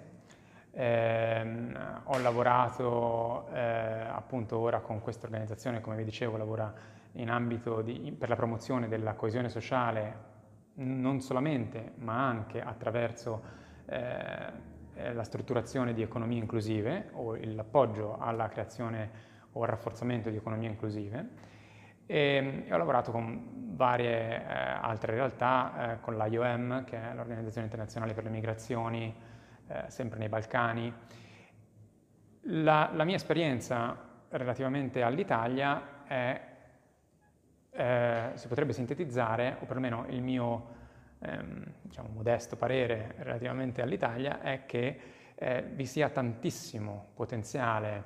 Eh, 0.73 1.71
ho 2.03 2.17
lavorato 2.19 3.47
eh, 3.51 3.59
appunto 3.59 4.57
ora 4.57 4.79
con 4.79 5.01
questa 5.01 5.25
organizzazione, 5.25 5.81
come 5.81 5.97
vi 5.97 6.05
dicevo, 6.05 6.37
lavora 6.37 6.73
in 7.13 7.29
ambito 7.29 7.81
di, 7.81 8.15
per 8.17 8.29
la 8.29 8.35
promozione 8.35 8.87
della 8.87 9.13
coesione 9.13 9.49
sociale 9.49 10.29
non 10.75 11.19
solamente, 11.19 11.91
ma 11.97 12.25
anche 12.25 12.61
attraverso 12.61 13.41
eh, 13.85 14.69
eh 14.93 15.13
la 15.13 15.23
strutturazione 15.23 15.93
di 15.93 16.01
economie 16.01 16.37
inclusive 16.37 17.09
o 17.13 17.35
l'appoggio 17.35 18.17
alla 18.17 18.47
creazione 18.47 19.29
o 19.53 19.63
al 19.63 19.69
rafforzamento 19.69 20.29
di 20.29 20.37
economie 20.37 20.69
inclusive. 20.69 21.49
E, 22.11 22.65
e 22.67 22.73
ho 22.73 22.77
lavorato 22.77 23.09
con 23.13 23.71
varie 23.73 24.45
eh, 24.45 24.53
altre 24.81 25.13
realtà, 25.13 25.93
eh, 25.93 25.99
con 26.01 26.17
l'IOM, 26.17 26.83
che 26.83 27.01
è 27.01 27.13
l'Organizzazione 27.13 27.67
Internazionale 27.67 28.13
per 28.13 28.25
le 28.25 28.29
Migrazioni, 28.29 29.15
eh, 29.67 29.83
sempre 29.87 30.19
nei 30.19 30.27
Balcani. 30.27 30.93
La, 32.41 32.89
la, 32.91 33.05
mia 33.05 33.15
esperienza 33.15 33.97
relativamente 34.27 35.01
all'Italia 35.01 36.03
è, 36.05 36.41
eh, 37.69 38.31
si 38.33 38.47
potrebbe 38.49 38.73
sintetizzare, 38.73 39.55
o 39.61 39.65
perlomeno 39.65 40.05
il 40.09 40.21
mio 40.21 40.67
ehm, 41.19 41.63
diciamo, 41.79 42.09
modesto 42.09 42.57
parere 42.57 43.15
relativamente 43.19 43.81
all'Italia, 43.81 44.41
è 44.41 44.65
che 44.65 44.99
eh, 45.33 45.61
vi 45.61 45.85
sia 45.85 46.09
tantissimo 46.09 47.11
potenziale, 47.13 48.03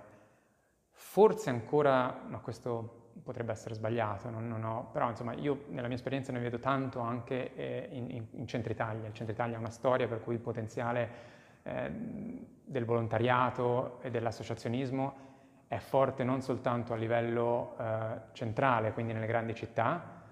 forse 0.92 1.50
ancora, 1.50 2.22
ma 2.28 2.38
questo 2.38 3.00
potrebbe 3.24 3.52
essere 3.52 3.76
sbagliato, 3.76 4.30
non, 4.30 4.48
non 4.48 4.64
ho, 4.64 4.90
però 4.92 5.10
insomma 5.10 5.34
io 5.34 5.66
nella 5.70 5.88
mia 5.88 5.96
esperienza 5.96 6.32
ne 6.32 6.40
vedo 6.40 6.60
tanto 6.60 7.00
anche 7.00 7.56
eh, 7.56 7.90
in, 7.92 8.12
in, 8.12 8.26
in 8.32 8.48
Centro 8.48 8.72
Italia. 8.72 9.08
Il 9.08 9.14
Centro 9.14 9.34
Italia 9.34 9.56
ha 9.56 9.60
una 9.60 9.70
storia 9.70 10.08
per 10.08 10.22
cui 10.22 10.34
il 10.34 10.40
potenziale 10.40 11.10
eh, 11.64 11.92
del 12.64 12.86
volontariato 12.86 14.00
e 14.02 14.10
dell'associazionismo 14.12 15.24
è 15.68 15.78
forte 15.78 16.24
non 16.24 16.42
soltanto 16.42 16.94
a 16.94 16.96
livello 16.96 17.76
eh, 17.80 18.20
centrale, 18.34 18.92
quindi 18.92 19.14
nelle 19.14 19.26
grandi 19.26 19.56
città, 19.56 20.24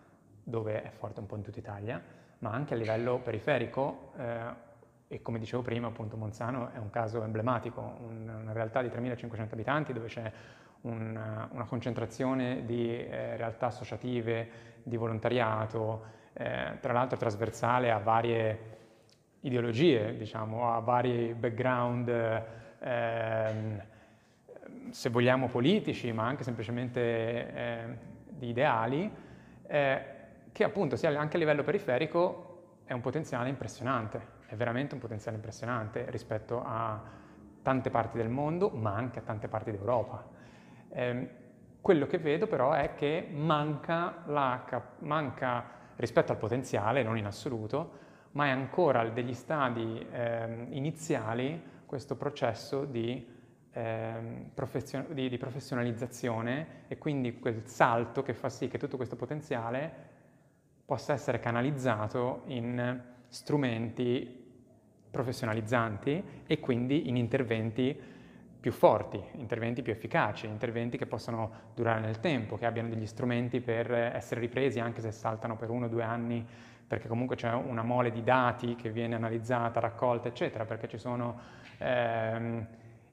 dove 0.43 0.83
è 0.83 0.89
forte 0.89 1.19
un 1.21 1.25
po' 1.25 1.35
in 1.35 1.41
tutta 1.41 1.59
Italia, 1.59 2.01
ma 2.39 2.51
anche 2.51 2.73
a 2.73 2.77
livello 2.77 3.19
periferico 3.19 4.11
eh, 4.17 4.71
e 5.07 5.21
come 5.21 5.39
dicevo 5.39 5.61
prima 5.61 5.87
appunto 5.87 6.17
Monzano 6.17 6.71
è 6.73 6.77
un 6.77 6.89
caso 6.89 7.23
emblematico, 7.23 7.97
un, 7.99 8.27
una 8.41 8.51
realtà 8.51 8.81
di 8.81 8.89
3.500 8.89 9.49
abitanti 9.53 9.93
dove 9.93 10.07
c'è 10.07 10.31
un, 10.83 11.47
una 11.51 11.65
concentrazione 11.65 12.65
di 12.65 12.89
eh, 12.89 13.35
realtà 13.37 13.67
associative, 13.67 14.49
di 14.83 14.97
volontariato, 14.97 16.05
eh, 16.33 16.77
tra 16.79 16.93
l'altro 16.93 17.17
trasversale 17.17 17.91
a 17.91 17.99
varie 17.99 18.71
ideologie, 19.41 20.15
diciamo, 20.17 20.73
a 20.73 20.79
vari 20.79 21.33
background, 21.33 22.43
ehm, 22.79 23.83
se 24.89 25.09
vogliamo 25.09 25.47
politici, 25.47 26.11
ma 26.11 26.25
anche 26.25 26.43
semplicemente 26.43 26.99
eh, 27.01 27.97
di 28.29 28.49
ideali, 28.49 29.11
eh, 29.67 30.05
che 30.51 30.63
appunto 30.63 30.95
sia 30.95 31.17
anche 31.19 31.35
a 31.35 31.39
livello 31.39 31.63
periferico 31.63 32.49
è 32.85 32.93
un 32.93 33.01
potenziale 33.01 33.49
impressionante, 33.49 34.41
è 34.47 34.55
veramente 34.55 34.93
un 34.93 34.99
potenziale 34.99 35.37
impressionante 35.37 36.05
rispetto 36.09 36.61
a 36.63 37.01
tante 37.61 37.89
parti 37.89 38.17
del 38.17 38.29
mondo, 38.29 38.69
ma 38.69 38.93
anche 38.93 39.19
a 39.19 39.21
tante 39.21 39.47
parti 39.47 39.71
d'Europa. 39.71 40.32
Eh, 40.93 41.41
quello 41.81 42.07
che 42.07 42.17
vedo 42.19 42.47
però 42.47 42.71
è 42.71 42.93
che 42.93 43.27
manca, 43.29 44.23
manca 44.99 45.65
rispetto 45.97 46.31
al 46.31 46.37
potenziale, 46.37 47.03
non 47.03 47.17
in 47.17 47.25
assoluto, 47.25 47.99
ma 48.31 48.45
è 48.45 48.49
ancora 48.49 49.03
degli 49.09 49.33
stadi 49.33 50.05
eh, 50.11 50.67
iniziali 50.69 51.61
questo 51.85 52.15
processo 52.15 52.85
di, 52.85 53.27
eh, 53.71 54.13
profession- 54.53 55.07
di, 55.09 55.29
di, 55.29 55.37
professionalizzazione 55.37 56.83
e 56.87 56.97
quindi 56.97 57.37
quel 57.39 57.63
salto 57.65 58.23
che 58.23 58.33
fa 58.33 58.49
sì 58.49 58.67
che 58.67 58.77
tutto 58.77 58.95
questo 58.95 59.15
potenziale 59.15 59.91
possa 60.85 61.13
essere 61.13 61.39
canalizzato 61.39 62.43
in 62.45 63.01
strumenti 63.27 64.41
professionalizzanti 65.11 66.43
e 66.47 66.59
quindi 66.59 67.07
in 67.07 67.17
interventi 67.17 68.12
più 68.63 68.71
forti, 68.71 69.21
interventi 69.33 69.81
più 69.81 69.91
efficaci, 69.91 70.47
interventi 70.47 70.97
che 70.97 71.05
possano 71.05 71.51
durare 71.75 71.99
nel 71.99 72.21
tempo, 72.21 72.55
che 72.55 72.65
abbiano 72.65 72.87
degli 72.87 73.05
strumenti 73.05 73.59
per 73.59 73.91
essere 73.91 74.39
ripresi 74.39 74.79
anche 74.79 75.01
se 75.01 75.11
saltano 75.11 75.57
per 75.57 75.69
uno 75.69 75.87
o 75.87 75.89
due 75.89 76.03
anni, 76.03 76.47
perché 76.87 77.09
comunque 77.09 77.35
c'è 77.35 77.51
una 77.51 77.83
mole 77.83 78.09
di 78.09 78.23
dati 78.23 78.75
che 78.75 78.89
viene 78.89 79.15
analizzata, 79.15 79.81
raccolta, 79.81 80.29
eccetera, 80.29 80.63
perché 80.63 80.87
ci 80.87 80.97
sono 80.97 81.37
ehm, 81.77 82.65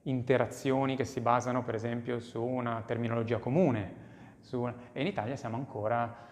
interazioni 0.03 0.95
che 0.95 1.05
si 1.05 1.21
basano 1.21 1.65
per 1.65 1.75
esempio 1.75 2.21
su 2.21 2.41
una 2.41 2.85
terminologia 2.87 3.39
comune. 3.39 3.95
Su, 4.39 4.73
e 4.93 5.01
in 5.01 5.09
Italia 5.09 5.35
siamo 5.35 5.57
ancora 5.57 6.29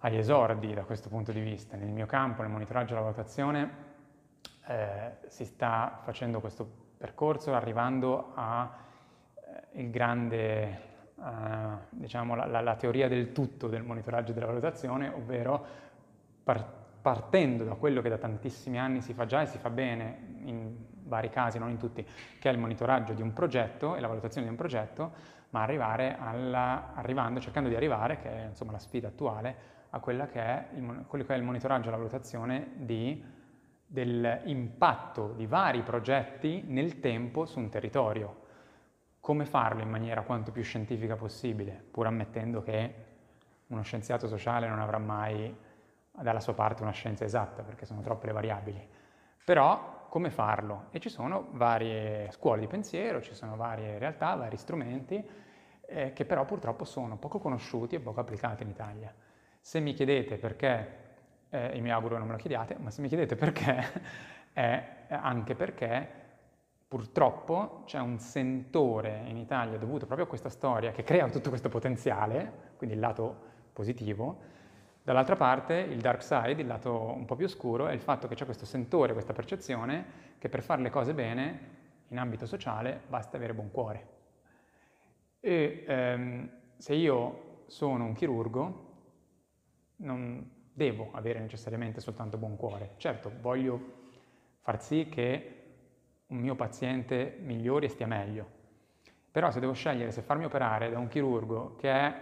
agli 0.00 0.18
esordi 0.18 0.74
da 0.74 0.82
questo 0.82 1.08
punto 1.08 1.32
di 1.32 1.40
vista. 1.40 1.78
Nel 1.78 1.88
mio 1.88 2.04
campo, 2.04 2.42
nel 2.42 2.50
monitoraggio 2.50 2.92
e 2.92 2.96
la 2.96 3.00
valutazione, 3.00 3.70
eh, 4.66 5.12
si 5.28 5.46
sta 5.46 6.00
facendo 6.02 6.40
questo 6.40 6.79
percorso 7.00 7.54
arrivando 7.54 8.32
al 8.34 8.68
eh, 9.72 9.88
grande, 9.88 10.80
uh, 11.14 11.22
diciamo, 11.88 12.34
la, 12.34 12.44
la, 12.44 12.60
la, 12.60 12.76
teoria 12.76 13.08
del 13.08 13.32
tutto 13.32 13.68
del 13.68 13.82
monitoraggio 13.82 14.32
e 14.32 14.34
della 14.34 14.44
valutazione, 14.44 15.08
ovvero 15.08 15.64
par- 16.44 16.78
partendo 17.00 17.64
da 17.64 17.72
quello 17.72 18.02
che 18.02 18.10
da 18.10 18.18
tantissimi 18.18 18.78
anni 18.78 19.00
si 19.00 19.14
fa 19.14 19.24
già 19.24 19.40
e 19.40 19.46
si 19.46 19.56
fa 19.56 19.70
bene 19.70 20.40
in 20.44 20.76
vari 21.04 21.30
casi, 21.30 21.58
non 21.58 21.70
in 21.70 21.78
tutti, 21.78 22.06
che 22.38 22.50
è 22.50 22.52
il 22.52 22.58
monitoraggio 22.58 23.14
di 23.14 23.22
un 23.22 23.32
progetto 23.32 23.96
e 23.96 24.00
la 24.00 24.06
valutazione 24.06 24.44
di 24.44 24.50
un 24.50 24.58
progetto, 24.58 25.12
ma 25.50 25.62
alla, 25.64 26.92
arrivando, 26.92 27.40
cercando 27.40 27.70
di 27.70 27.76
arrivare, 27.76 28.18
che 28.18 28.28
è 28.28 28.44
insomma 28.48 28.72
la 28.72 28.78
sfida 28.78 29.08
attuale, 29.08 29.56
a 29.88 30.00
quella 30.00 30.26
che 30.26 30.42
è 30.42 30.68
il, 30.74 31.04
quello 31.06 31.24
che 31.24 31.32
è 31.32 31.38
il 31.38 31.44
monitoraggio 31.44 31.88
e 31.88 31.92
la 31.92 31.96
valutazione 31.96 32.72
di 32.74 33.38
dell'impatto 33.92 35.32
di 35.32 35.46
vari 35.46 35.82
progetti 35.82 36.62
nel 36.64 37.00
tempo 37.00 37.44
su 37.44 37.58
un 37.58 37.68
territorio. 37.68 38.42
Come 39.18 39.44
farlo 39.44 39.82
in 39.82 39.90
maniera 39.90 40.22
quanto 40.22 40.52
più 40.52 40.62
scientifica 40.62 41.16
possibile, 41.16 41.72
pur 41.90 42.06
ammettendo 42.06 42.62
che 42.62 42.94
uno 43.66 43.82
scienziato 43.82 44.28
sociale 44.28 44.68
non 44.68 44.78
avrà 44.78 44.98
mai 44.98 45.52
dalla 46.12 46.38
sua 46.38 46.54
parte 46.54 46.82
una 46.82 46.92
scienza 46.92 47.24
esatta, 47.24 47.64
perché 47.64 47.84
sono 47.84 48.00
troppe 48.00 48.26
le 48.26 48.32
variabili. 48.32 48.88
Però 49.44 50.06
come 50.08 50.30
farlo? 50.30 50.86
E 50.90 51.00
ci 51.00 51.08
sono 51.08 51.48
varie 51.50 52.30
scuole 52.30 52.60
di 52.60 52.68
pensiero, 52.68 53.20
ci 53.20 53.34
sono 53.34 53.56
varie 53.56 53.98
realtà, 53.98 54.36
vari 54.36 54.56
strumenti, 54.56 55.28
eh, 55.86 56.12
che 56.12 56.24
però 56.24 56.44
purtroppo 56.44 56.84
sono 56.84 57.16
poco 57.16 57.40
conosciuti 57.40 57.96
e 57.96 58.00
poco 58.00 58.20
applicati 58.20 58.62
in 58.62 58.68
Italia. 58.68 59.12
Se 59.60 59.80
mi 59.80 59.94
chiedete 59.94 60.36
perché 60.36 61.08
eh, 61.50 61.76
e 61.76 61.80
mi 61.80 61.90
auguro 61.90 62.16
non 62.16 62.26
me 62.26 62.32
lo 62.32 62.38
chiediate, 62.38 62.76
ma 62.78 62.90
se 62.90 63.00
mi 63.02 63.08
chiedete 63.08 63.36
perché, 63.36 63.84
è 64.52 64.84
anche 65.08 65.54
perché 65.54 66.18
purtroppo 66.88 67.82
c'è 67.86 68.00
un 68.00 68.18
sentore 68.18 69.22
in 69.26 69.36
Italia 69.36 69.78
dovuto 69.78 70.06
proprio 70.06 70.26
a 70.26 70.28
questa 70.28 70.48
storia 70.48 70.90
che 70.90 71.04
crea 71.04 71.28
tutto 71.28 71.48
questo 71.48 71.68
potenziale, 71.68 72.72
quindi 72.76 72.96
il 72.96 73.00
lato 73.00 73.48
positivo, 73.72 74.38
dall'altra 75.02 75.36
parte 75.36 75.74
il 75.74 76.00
dark 76.00 76.22
side, 76.22 76.60
il 76.60 76.66
lato 76.66 77.12
un 77.12 77.24
po' 77.24 77.36
più 77.36 77.46
oscuro, 77.46 77.86
è 77.86 77.92
il 77.92 78.00
fatto 78.00 78.26
che 78.26 78.34
c'è 78.34 78.44
questo 78.44 78.64
sentore, 78.64 79.12
questa 79.12 79.32
percezione 79.32 80.04
che 80.38 80.48
per 80.48 80.62
fare 80.62 80.82
le 80.82 80.90
cose 80.90 81.14
bene 81.14 81.78
in 82.08 82.18
ambito 82.18 82.46
sociale 82.46 83.02
basta 83.06 83.36
avere 83.36 83.54
buon 83.54 83.70
cuore. 83.70 84.08
E 85.40 85.84
ehm, 85.86 86.50
se 86.76 86.94
io 86.94 87.62
sono 87.66 88.04
un 88.04 88.14
chirurgo, 88.14 88.88
non, 89.96 90.50
devo 90.80 91.10
avere 91.12 91.40
necessariamente 91.40 92.00
soltanto 92.00 92.38
buon 92.38 92.56
cuore. 92.56 92.92
Certo, 92.96 93.30
voglio 93.42 93.98
far 94.60 94.80
sì 94.82 95.08
che 95.10 95.56
un 96.28 96.38
mio 96.38 96.54
paziente 96.54 97.36
migliori 97.42 97.84
e 97.84 97.88
stia 97.90 98.06
meglio. 98.06 98.58
Però 99.30 99.50
se 99.50 99.60
devo 99.60 99.74
scegliere 99.74 100.10
se 100.10 100.22
farmi 100.22 100.46
operare 100.46 100.88
da 100.88 100.98
un 100.98 101.08
chirurgo 101.08 101.76
che 101.76 101.90
è 101.90 102.20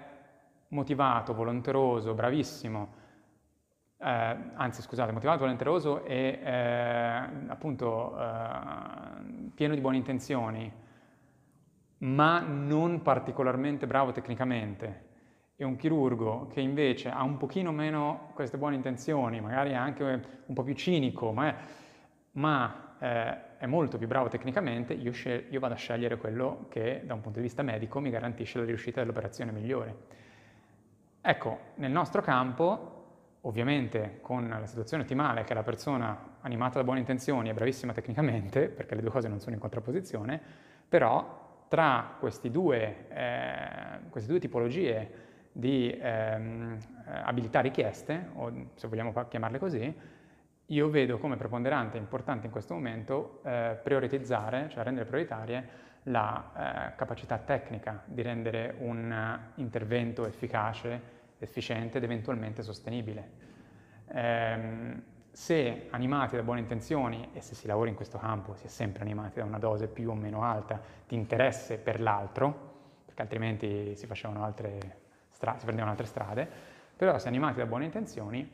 motivato, 0.69 1.35
volonteroso, 1.35 2.15
bravissimo, 2.15 2.95
eh, 3.99 4.37
anzi 4.55 4.83
scusate, 4.83 5.13
motivato, 5.13 5.39
volonteroso 5.39 6.05
e 6.05 6.41
eh, 6.43 6.53
appunto 7.47 8.19
eh, 8.19 9.51
pieno 9.55 9.75
di 9.75 9.81
buone 9.81 9.99
intenzioni, 9.99 10.73
ma 11.99 12.41
non 12.41 13.03
particolarmente 13.03 13.87
bravo 13.87 14.11
tecnicamente, 14.11 15.07
e 15.61 15.65
un 15.65 15.75
chirurgo 15.75 16.47
che 16.47 16.61
invece 16.61 17.09
ha 17.09 17.25
un 17.25 17.37
pochino 17.37 17.73
meno 17.73 18.31
queste 18.35 18.57
buone 18.57 18.77
intenzioni, 18.77 19.41
magari 19.41 19.75
anche 19.75 20.05
un 20.47 20.55
po' 20.55 20.63
più 20.63 20.75
cinico, 20.75 21.33
ma, 21.33 21.49
è, 21.49 21.55
ma 22.33 22.95
eh, 23.01 23.57
è 23.59 23.67
molto 23.67 23.99
più 23.99 24.07
bravo 24.07 24.29
tecnicamente, 24.29 24.93
io, 24.93 25.11
scel- 25.11 25.47
io, 25.51 25.59
vado 25.59 25.75
a 25.75 25.77
scegliere 25.77 26.17
quello 26.17 26.67
che 26.69 27.03
da 27.05 27.15
un 27.15 27.21
punto 27.21 27.41
di 27.41 27.45
vista 27.45 27.63
medico 27.63 27.99
mi 27.99 28.09
garantisce 28.09 28.61
la 28.61 28.67
riuscita 28.67 29.01
dell'operazione 29.01 29.51
migliore. 29.51 29.97
Ecco, 31.21 31.59
nel 31.75 31.91
nostro 31.91 32.23
campo, 32.23 33.39
ovviamente 33.41 34.19
con 34.21 34.49
la 34.49 34.67
situazione 34.67 35.03
ottimale 35.03 35.43
che 35.43 35.55
la 35.55 35.65
persona 35.65 36.37
animata 36.43 36.79
da 36.79 36.85
buone 36.85 37.01
intenzioni 37.01 37.49
è 37.49 37.53
bravissima 37.53 37.93
tecnicamente, 37.93 38.69
perché 38.69 38.95
le 38.95 39.01
due 39.01 39.11
cose 39.11 39.27
non 39.27 39.41
sono 39.41 39.57
in 39.57 39.61
contrapposizione, 39.61 40.41
però 40.89 41.65
tra 41.67 42.17
due, 42.43 43.09
eh, 43.09 44.09
queste 44.09 44.31
due 44.31 44.39
tipologie 44.39 45.27
di 45.53 45.91
ehm, 45.91 46.79
eh, 47.07 47.11
abilità 47.25 47.61
richieste, 47.61 48.31
o 48.35 48.71
se 48.75 48.89
vogliamo 48.89 49.13
chiamarle 49.29 49.59
così, 49.59 49.95
io 50.67 50.91
vedo 50.91 51.19
come 51.19 51.37
preponderante 51.37 51.97
e 51.97 52.01
importante 52.01 52.47
in 52.47 52.53
questo 52.53 52.75
momento 52.75 53.41
eh, 53.45 53.79
prioritizzare, 53.83 54.69
cioè 54.69 54.85
rendere 54.85 55.07
prioritarie 55.07 55.87
la 56.05 56.91
eh, 56.93 56.97
capacità 56.97 57.39
tecnica 57.39 58.03
di 58.05 58.23
rendere 58.23 58.75
un 58.79 59.39
intervento 59.57 60.27
efficace, 60.27 61.17
efficiente 61.39 61.99
ed 61.99 62.05
eventualmente 62.05 62.63
sostenibile. 62.63 63.31
Ehm, 64.09 65.03
se 65.31 65.87
animati 65.91 66.37
da 66.37 66.43
buone 66.43 66.61
intenzioni 66.61 67.31
e 67.33 67.41
se 67.41 67.55
si 67.55 67.67
lavora 67.67 67.89
in 67.89 67.95
questo 67.95 68.19
campo 68.19 68.55
si 68.55 68.67
è 68.67 68.69
sempre 68.69 69.03
animati 69.03 69.39
da 69.39 69.45
una 69.45 69.59
dose 69.59 69.87
più 69.87 70.11
o 70.11 70.15
meno 70.15 70.43
alta 70.43 70.81
di 71.07 71.15
interesse 71.15 71.79
per 71.79 72.01
l'altro, 72.01 73.03
perché 73.05 73.23
altrimenti 73.23 73.95
si 73.95 74.07
facevano 74.07 74.45
altre 74.45 75.07
stra- 75.39 75.57
si 75.57 75.63
prendevano 75.63 75.93
altre 75.93 76.07
strade, 76.07 76.49
però 76.97 77.17
se 77.19 77.29
animati 77.29 77.59
da 77.59 77.67
buone 77.67 77.85
intenzioni, 77.85 78.51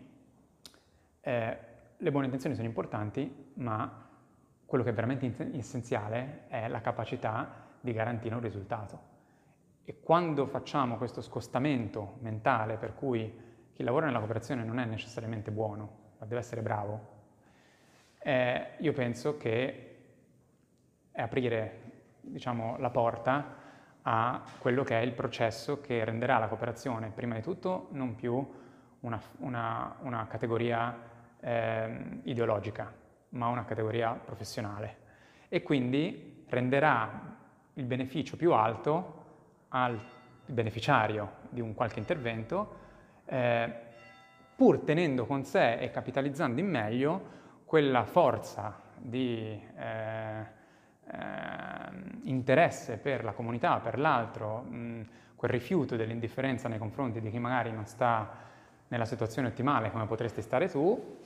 eh, 1.20 1.59
le 1.97 2.11
buone 2.11 2.26
intenzioni 2.26 2.55
sono 2.55 2.68
importanti, 2.68 3.53
ma 3.55 4.07
quello 4.66 4.85
che 4.85 4.91
è 4.91 4.93
veramente 4.93 5.51
essenziale 5.57 6.45
è 6.49 6.68
la 6.68 6.82
capacità 6.82 7.68
di 7.80 7.93
garantire 7.93 8.35
un 8.35 8.43
risultato. 8.43 9.12
E 9.82 10.01
quando 10.01 10.47
facciamo 10.47 10.99
questo 10.99 11.22
scostamento 11.22 12.16
mentale 12.20 12.76
per 12.76 12.95
cui 12.95 13.41
chi 13.72 13.82
lavora 13.82 14.05
nella 14.05 14.18
cooperazione 14.18 14.62
non 14.62 14.78
è 14.78 14.85
necessariamente 14.85 15.51
buono, 15.51 16.12
ma 16.18 16.26
deve 16.26 16.41
essere 16.41 16.61
bravo, 16.61 17.12
eh, 18.18 18.72
io 18.78 18.93
penso 18.93 19.39
che 19.39 19.97
è 21.11 21.22
aprire 21.22 21.80
diciamo, 22.20 22.76
la 22.78 22.91
porta 22.91 23.62
a 24.07 24.42
quello 24.59 24.82
che 24.82 24.98
è 24.98 25.02
il 25.02 25.12
processo 25.12 25.80
che 25.80 26.05
renderà 26.05 26.38
la 26.38 26.48
cooperazione, 26.48 27.11
prima 27.14 27.34
di 27.34 27.42
tutto, 27.42 27.88
non 27.92 28.14
più 28.14 28.46
una, 29.00 29.20
una, 29.38 29.96
una 30.00 30.26
categoria 30.26 30.96
eh, 31.40 32.20
ideologica, 32.24 32.92
ma 33.30 33.46
una 33.48 33.64
categoria 33.64 34.12
professionale. 34.12 35.02
E 35.48 35.62
quindi 35.62 36.44
renderà 36.48 37.36
il 37.74 37.84
beneficio 37.84 38.36
più 38.36 38.52
alto 38.52 39.22
al 39.68 39.98
beneficiario 40.46 41.42
di 41.48 41.61
un 41.61 41.74
qualche 41.74 41.98
intervento, 41.98 42.76
eh, 43.24 43.72
pur 44.55 44.80
tenendo 44.80 45.24
con 45.24 45.44
sé 45.44 45.78
e 45.78 45.90
capitalizzando 45.90 46.61
in 46.61 46.68
meglio 46.68 47.32
quella 47.64 48.05
forza 48.05 48.80
di 48.96 49.61
eh, 49.76 50.62
interesse 52.22 52.96
per 52.96 53.24
la 53.24 53.32
comunità, 53.32 53.78
per 53.78 53.98
l'altro, 53.98 54.62
mh, 54.62 55.07
quel 55.36 55.50
rifiuto 55.50 55.96
dell'indifferenza 55.96 56.68
nei 56.68 56.78
confronti 56.78 57.20
di 57.20 57.30
chi 57.30 57.38
magari 57.38 57.70
non 57.70 57.86
sta 57.86 58.42
nella 58.88 59.05
situazione 59.05 59.48
ottimale 59.48 59.90
come 59.90 60.07
potresti 60.07 60.40
stare 60.42 60.68
tu, 60.68 61.18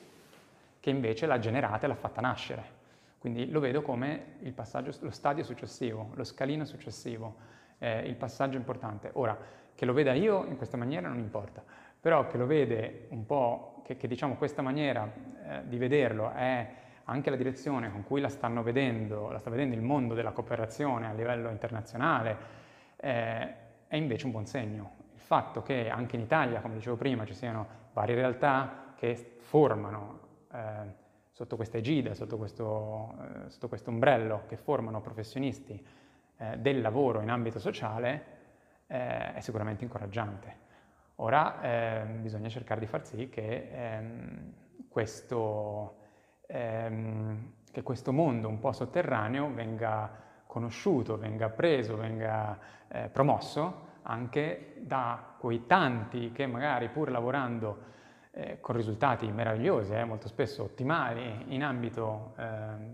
che 0.81 0.91
invece 0.91 1.27
l'ha 1.27 1.39
generata 1.39 1.85
e 1.85 1.89
l'ha 1.89 1.95
fatta 1.95 2.21
nascere. 2.21 2.77
Quindi 3.19 3.51
lo 3.51 3.61
vedo 3.61 3.83
come 3.83 4.37
lo 4.41 5.11
stadio 5.11 5.43
successivo, 5.43 6.11
lo 6.15 6.25
scalino 6.25 6.65
successivo, 6.65 7.35
eh, 7.79 8.01
il 8.01 8.15
passaggio 8.15 8.57
importante. 8.57 9.11
Ora, 9.15 9.37
che 9.75 9.85
lo 9.85 9.93
veda 9.93 10.13
io 10.13 10.45
in 10.45 10.57
questa 10.57 10.77
maniera 10.77 11.09
non 11.09 11.19
importa, 11.19 11.63
però 12.01 12.27
che 12.27 12.37
lo 12.37 12.47
vede 12.47 13.07
un 13.11 13.27
po', 13.27 13.83
che, 13.85 13.97
che 13.97 14.09
diciamo 14.09 14.37
questa 14.37 14.63
maniera 14.63 15.11
eh, 15.47 15.63
di 15.69 15.79
vederlo 15.79 16.33
è 16.33 16.69
anche 17.11 17.31
la 17.31 17.37
direzione 17.37 17.91
con 17.91 18.05
cui 18.05 18.21
la 18.21 18.29
stanno 18.29 18.63
vedendo, 18.63 19.31
la 19.31 19.39
sta 19.39 19.51
vedendo 19.51 19.75
il 19.75 19.83
mondo 19.83 20.15
della 20.15 20.33
cooperazione 20.33 21.07
a 21.07 21.13
livello 21.13 21.51
internazionale, 21.51 22.37
eh, 22.97 23.55
è 23.87 23.97
invece 23.97 24.27
un 24.27 24.33
buon 24.33 24.47
segno. 24.47 24.93
Il 25.15 25.21
fatto 25.21 25.63
che 25.63 25.89
anche 25.89 26.17
in 26.17 26.23
Italia, 26.23 26.61
come 26.61 26.75
dicevo 26.75 26.97
prima, 26.97 27.25
ci 27.25 27.35
siano 27.35 27.67
varie 27.93 28.15
realtà 28.15 28.93
che 28.95 29.37
formano 29.39 30.21
eh, 30.53 30.59
sotto 31.33 31.57
questa 31.57 31.79
egida, 31.79 32.15
sotto 32.15 32.37
questo, 32.37 33.15
eh, 33.23 33.51
sotto 33.51 33.69
questo 33.69 33.91
ombrello, 33.91 34.43
che 34.47 34.57
formano 34.57 35.01
professionisti 35.01 35.83
eh, 36.37 36.59
del 36.59 36.83
lavoro 36.83 37.23
in 37.23 37.31
ambito 37.31 37.59
sociale, 37.59 38.25
eh, 38.87 39.35
è 39.35 39.41
sicuramente 39.41 39.83
incoraggiante. 39.83 40.67
Ora 41.17 41.61
ehm, 41.63 42.23
bisogna 42.23 42.49
cercare 42.49 42.81
di 42.81 42.87
far 42.87 43.05
sì 43.07 43.29
che, 43.29 43.69
ehm, 43.73 44.53
questo, 44.89 45.97
ehm, 46.49 47.53
che 47.71 47.83
questo 47.83 48.13
mondo 48.13 48.49
un 48.49 48.59
po' 48.59 48.73
sotterraneo 48.73 49.53
venga 49.53 50.11
conosciuto, 50.47 51.17
venga 51.19 51.49
preso, 51.51 51.97
venga 51.97 52.59
eh, 52.89 53.09
promosso 53.09 53.87
anche 54.03 54.75
da 54.79 55.35
quei 55.39 55.67
tanti 55.67 56.33
che 56.33 56.47
magari 56.47 56.89
pur 56.89 57.11
lavorando 57.11 57.87
eh, 58.31 58.59
con 58.61 58.75
risultati 58.75 59.31
meravigliosi, 59.31 59.93
eh, 59.93 60.05
molto 60.05 60.29
spesso 60.29 60.63
ottimali 60.63 61.47
in 61.49 61.63
ambito, 61.63 62.33
eh, 62.39 62.45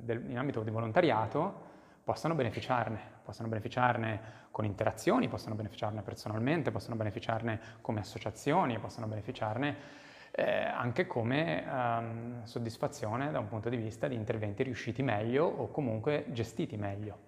del, 0.01 0.29
in 0.29 0.39
ambito 0.39 0.63
di 0.63 0.71
volontariato, 0.71 1.73
possano 2.03 2.35
beneficiarne, 2.35 2.99
possano 3.23 3.49
beneficiarne 3.49 4.43
con 4.51 4.65
interazioni, 4.65 5.29
possono 5.29 5.55
beneficiarne 5.55 6.03
personalmente, 6.03 6.71
possono 6.71 6.97
beneficiarne 6.97 7.61
come 7.81 8.01
associazioni, 8.01 8.79
possono 8.79 9.07
beneficiarne 9.07 10.03
eh, 10.37 10.64
anche 10.64 11.07
come 11.07 11.64
um, 11.64 12.45
soddisfazione 12.45 13.30
da 13.30 13.39
un 13.39 13.47
punto 13.47 13.68
di 13.68 13.76
vista 13.76 14.09
di 14.09 14.16
interventi 14.16 14.64
riusciti 14.64 15.01
meglio 15.01 15.45
o 15.45 15.70
comunque 15.70 16.24
gestiti 16.30 16.76
meglio. 16.76 17.18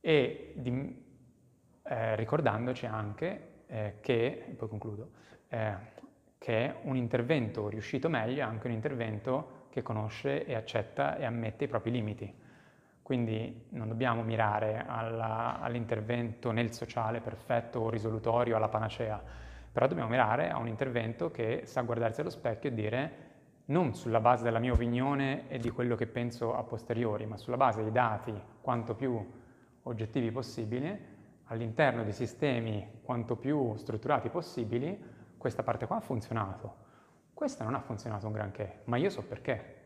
E 0.00 0.52
di, 0.54 1.04
eh, 1.84 2.16
ricordandoci 2.16 2.84
anche 2.84 3.48
eh, 3.66 3.94
che, 4.00 4.54
poi 4.54 4.68
concludo, 4.68 5.10
eh, 5.48 5.74
che 6.36 6.74
un 6.82 6.96
intervento 6.96 7.68
riuscito 7.68 8.10
meglio 8.10 8.40
è 8.40 8.42
anche 8.42 8.66
un 8.66 8.74
intervento 8.74 9.60
che 9.70 9.80
conosce 9.80 10.44
e 10.44 10.54
accetta 10.54 11.16
e 11.16 11.24
ammette 11.24 11.64
i 11.64 11.68
propri 11.68 11.90
limiti. 11.90 12.40
Quindi 13.00 13.66
non 13.70 13.88
dobbiamo 13.88 14.22
mirare 14.22 14.84
alla, 14.86 15.58
all'intervento 15.58 16.50
nel 16.50 16.72
sociale 16.72 17.20
perfetto 17.20 17.80
o 17.80 17.88
risolutorio, 17.88 18.56
alla 18.56 18.68
panacea, 18.68 19.22
però 19.72 19.86
dobbiamo 19.86 20.10
mirare 20.10 20.50
a 20.50 20.58
un 20.58 20.68
intervento 20.68 21.30
che 21.30 21.62
sa 21.64 21.80
guardarsi 21.80 22.20
allo 22.20 22.30
specchio 22.30 22.70
e 22.70 22.74
dire 22.74 23.30
non 23.66 23.94
sulla 23.94 24.20
base 24.20 24.44
della 24.44 24.58
mia 24.58 24.72
opinione 24.72 25.48
e 25.48 25.58
di 25.58 25.70
quello 25.70 25.96
che 25.96 26.06
penso 26.06 26.54
a 26.54 26.62
posteriori, 26.62 27.24
ma 27.26 27.38
sulla 27.38 27.56
base 27.56 27.82
dei 27.82 27.92
dati 27.92 28.38
quanto 28.60 28.94
più 28.94 29.40
oggettivi 29.84 30.30
possibili, 30.30 31.10
all'interno 31.44 32.04
di 32.04 32.12
sistemi 32.12 33.00
quanto 33.02 33.36
più 33.36 33.74
strutturati 33.76 34.28
possibili, 34.28 35.10
questa 35.38 35.62
parte 35.62 35.86
qua 35.86 35.96
ha 35.96 36.00
funzionato, 36.00 36.76
questa 37.32 37.64
non 37.64 37.74
ha 37.74 37.80
funzionato 37.80 38.26
un 38.26 38.32
granché, 38.32 38.80
ma 38.84 38.96
io 38.96 39.10
so 39.10 39.22
perché. 39.22 39.80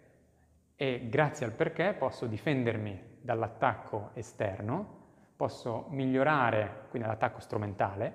E 0.75 1.07
grazie 1.09 1.47
al 1.47 1.53
perché 1.53 1.95
posso 1.95 2.27
difendermi 2.27 3.19
dall'attacco 3.21 4.11
esterno, 4.15 5.05
posso 5.37 5.87
migliorare, 5.91 6.87
quindi 6.91 7.09
l'attacco 7.09 7.41
strumentale, 7.41 8.15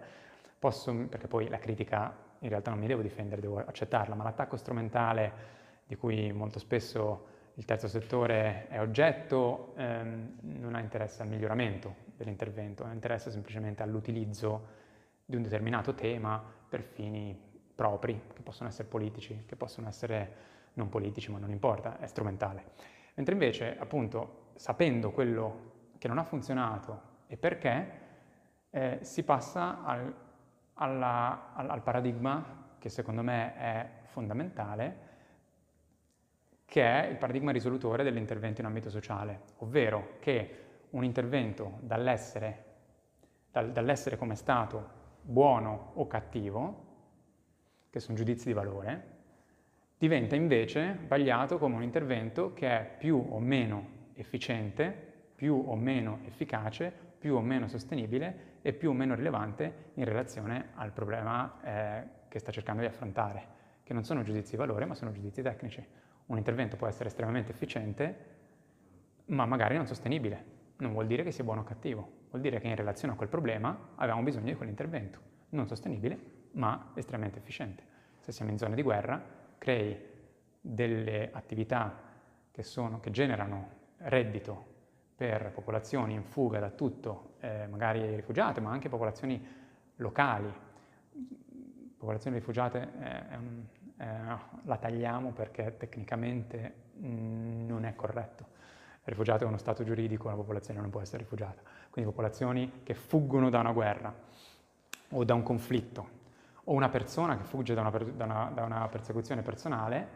posso, 0.61 0.93
perché 0.93 1.27
poi 1.27 1.49
la 1.49 1.57
critica 1.57 2.15
in 2.37 2.49
realtà 2.49 2.69
non 2.69 2.79
mi 2.79 2.85
devo 2.85 3.01
difendere, 3.01 3.41
devo 3.41 3.57
accettarla, 3.57 4.13
ma 4.13 4.23
l'attacco 4.23 4.57
strumentale 4.57 5.33
di 5.87 5.95
cui 5.95 6.31
molto 6.31 6.59
spesso 6.59 7.29
il 7.55 7.65
terzo 7.65 7.87
settore 7.87 8.67
è 8.67 8.79
oggetto 8.79 9.73
ehm, 9.75 10.37
non 10.41 10.75
ha 10.75 10.79
interesse 10.79 11.23
al 11.23 11.29
miglioramento 11.29 11.95
dell'intervento, 12.15 12.83
ha 12.83 12.93
interesse 12.93 13.31
semplicemente 13.31 13.81
all'utilizzo 13.81 14.67
di 15.25 15.35
un 15.35 15.41
determinato 15.41 15.95
tema 15.95 16.39
per 16.69 16.83
fini 16.83 17.35
propri, 17.73 18.21
che 18.31 18.43
possono 18.43 18.69
essere 18.69 18.87
politici, 18.87 19.45
che 19.47 19.55
possono 19.55 19.87
essere 19.87 20.49
non 20.73 20.89
politici, 20.89 21.31
ma 21.31 21.39
non 21.39 21.49
importa, 21.49 21.97
è 21.97 22.05
strumentale. 22.05 22.65
Mentre 23.15 23.33
invece, 23.33 23.75
appunto, 23.79 24.51
sapendo 24.57 25.09
quello 25.09 25.69
che 25.97 26.07
non 26.07 26.19
ha 26.19 26.23
funzionato 26.23 27.01
e 27.25 27.35
perché, 27.35 27.99
eh, 28.69 28.99
si 29.01 29.23
passa 29.23 29.83
al, 29.83 30.13
alla, 30.75 31.53
al, 31.53 31.81
paradigma 31.81 32.75
che 32.77 32.89
secondo 32.89 33.21
me 33.21 33.55
è 33.55 33.89
fondamentale, 34.05 35.09
che 36.65 36.83
è 36.83 37.07
il 37.07 37.17
paradigma 37.17 37.51
risolutore 37.51 38.03
dell'intervento 38.03 38.61
in 38.61 38.67
ambito 38.67 38.89
sociale, 38.89 39.41
ovvero 39.57 40.17
che 40.19 40.57
un 40.91 41.03
intervento 41.03 41.77
dall'essere, 41.81 42.65
dal, 43.51 43.71
dall'essere 43.71 44.17
come 44.17 44.35
stato 44.35 44.99
buono 45.21 45.91
o 45.95 46.07
cattivo, 46.07 46.89
che 47.89 47.99
sono 47.99 48.17
giudizi 48.17 48.47
di 48.47 48.53
valore, 48.53 49.19
diventa 49.97 50.35
invece 50.35 50.97
vagliato 51.07 51.57
come 51.57 51.75
un 51.75 51.83
intervento 51.83 52.53
che 52.53 52.67
è 52.67 52.95
più 52.97 53.23
o 53.29 53.39
meno 53.39 53.99
efficiente, 54.13 54.91
più 55.35 55.63
o 55.67 55.75
meno 55.75 56.19
efficace, 56.25 57.10
più 57.21 57.35
o 57.35 57.41
meno 57.41 57.67
sostenibile 57.67 58.57
e 58.63 58.73
più 58.73 58.89
o 58.89 58.93
meno 58.93 59.13
rilevante 59.13 59.91
in 59.93 60.05
relazione 60.05 60.69
al 60.73 60.91
problema 60.91 61.61
eh, 61.61 62.03
che 62.27 62.39
sta 62.39 62.51
cercando 62.51 62.81
di 62.81 62.87
affrontare, 62.87 63.45
che 63.83 63.93
non 63.93 64.03
sono 64.03 64.23
giudizi 64.23 64.51
di 64.51 64.57
valore 64.57 64.85
ma 64.85 64.95
sono 64.95 65.11
giudizi 65.11 65.43
tecnici. 65.43 65.85
Un 66.25 66.37
intervento 66.37 66.77
può 66.77 66.87
essere 66.87 67.09
estremamente 67.09 67.51
efficiente 67.51 68.39
ma 69.25 69.45
magari 69.45 69.75
non 69.75 69.85
sostenibile. 69.85 70.59
Non 70.77 70.93
vuol 70.93 71.05
dire 71.05 71.21
che 71.21 71.31
sia 71.31 71.43
buono 71.43 71.61
o 71.61 71.63
cattivo, 71.63 72.23
vuol 72.31 72.41
dire 72.41 72.59
che 72.59 72.67
in 72.67 72.75
relazione 72.75 73.13
a 73.13 73.15
quel 73.15 73.29
problema 73.29 73.89
avevamo 73.97 74.23
bisogno 74.23 74.45
di 74.45 74.55
quell'intervento, 74.55 75.19
non 75.49 75.67
sostenibile 75.67 76.17
ma 76.53 76.91
estremamente 76.95 77.37
efficiente. 77.37 77.83
Se 78.17 78.31
siamo 78.31 78.49
in 78.49 78.57
zone 78.57 78.73
di 78.73 78.81
guerra 78.81 79.23
crei 79.59 79.95
delle 80.59 81.29
attività 81.31 82.01
che, 82.49 82.63
sono, 82.63 82.99
che 82.99 83.11
generano 83.11 83.69
reddito 83.97 84.69
per 85.21 85.51
popolazioni 85.51 86.15
in 86.15 86.23
fuga 86.23 86.57
da 86.57 86.71
tutto, 86.71 87.33
eh, 87.41 87.67
magari 87.67 88.15
rifugiate, 88.15 88.59
ma 88.59 88.71
anche 88.71 88.89
popolazioni 88.89 89.39
locali. 89.97 90.51
Popolazioni 91.95 92.37
rifugiate 92.37 92.89
eh, 92.99 94.03
eh, 94.03 94.05
la 94.63 94.77
tagliamo 94.77 95.29
perché 95.29 95.77
tecnicamente 95.77 96.73
mh, 96.95 97.07
mm, 97.07 97.67
non 97.67 97.85
è 97.85 97.93
corretto. 97.95 98.45
Rifugiato 99.03 99.43
è 99.43 99.47
uno 99.47 99.59
stato 99.59 99.83
giuridico, 99.83 100.25
una 100.25 100.37
popolazione 100.37 100.79
non 100.79 100.89
può 100.89 101.01
essere 101.01 101.19
rifugiata. 101.19 101.61
Quindi 101.91 102.09
popolazioni 102.09 102.81
che 102.81 102.95
fuggono 102.95 103.51
da 103.51 103.59
una 103.59 103.73
guerra 103.73 104.11
o 105.09 105.23
da 105.23 105.35
un 105.35 105.43
conflitto 105.43 106.09
o 106.63 106.73
una 106.73 106.89
persona 106.89 107.37
che 107.37 107.43
fugge 107.43 107.75
da 107.75 107.81
una, 107.81 107.91
da 107.91 108.25
una, 108.25 108.51
da 108.51 108.63
una 108.63 108.87
persecuzione 108.87 109.43
personale, 109.43 110.07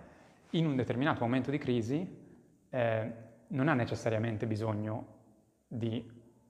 in 0.51 0.65
un 0.65 0.75
determinato 0.75 1.19
momento 1.19 1.51
di 1.51 1.59
crisi 1.59 2.23
eh, 2.71 3.24
non 3.55 3.69
ha 3.69 3.73
necessariamente 3.73 4.45
bisogno 4.45 5.05
di 5.67 6.03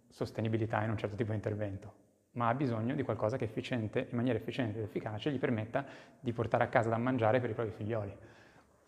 sostenibilità 0.09 0.83
in 0.83 0.89
un 0.89 0.97
certo 0.97 1.15
tipo 1.15 1.29
di 1.29 1.35
intervento, 1.35 1.93
ma 2.31 2.49
ha 2.49 2.53
bisogno 2.53 2.95
di 2.95 3.03
qualcosa 3.03 3.37
che 3.37 3.45
efficiente, 3.45 4.07
in 4.09 4.17
maniera 4.17 4.37
efficiente 4.37 4.79
ed 4.79 4.85
efficace 4.85 5.31
gli 5.31 5.39
permetta 5.39 5.85
di 6.19 6.33
portare 6.33 6.63
a 6.63 6.67
casa 6.67 6.89
da 6.89 6.97
mangiare 6.97 7.39
per 7.39 7.51
i 7.51 7.53
propri 7.53 7.73
figlioli. 7.73 8.15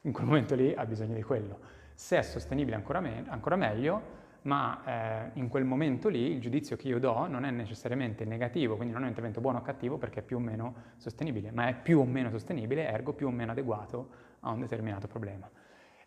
In 0.02 0.12
quel 0.12 0.26
momento 0.26 0.56
lì 0.56 0.74
ha 0.74 0.86
bisogno 0.86 1.14
di 1.14 1.24
quello. 1.24 1.60
Se 1.94 2.18
è 2.18 2.22
sostenibile 2.22 2.76
ancora, 2.76 3.00
me- 3.00 3.26
ancora 3.28 3.56
meglio, 3.56 4.16
ma 4.44 4.82
eh, 4.86 5.32
in 5.34 5.48
quel 5.50 5.66
momento 5.66 6.08
lì 6.10 6.32
il 6.32 6.40
giudizio 6.40 6.76
che 6.76 6.88
io 6.88 7.00
do 7.00 7.28
non 7.28 7.44
è 7.44 7.52
necessariamente 7.52 8.24
negativo, 8.26 8.76
quindi 8.76 8.94
non 8.94 9.02
è 9.02 9.06
un 9.06 9.10
intervento 9.10 9.42
buono 9.42 9.60
o 9.60 9.62
cattivo 9.62 9.98
perché 9.98 10.22
è 10.22 10.24
più 10.24 10.38
o 10.38 10.40
meno 10.40 10.76
sostenibile, 10.96 11.52
ma 11.52 11.68
è 11.68 11.76
più 11.76 12.00
o 12.00 12.06
meno 12.06 12.30
sostenibile, 12.30 12.88
ergo 12.88 13.14
più 13.14 13.28
o 13.28 13.32
meno 13.32 13.52
adeguato 13.52 14.10
a 14.42 14.52
un 14.52 14.62
determinato 14.62 15.08
problema. 15.08 15.50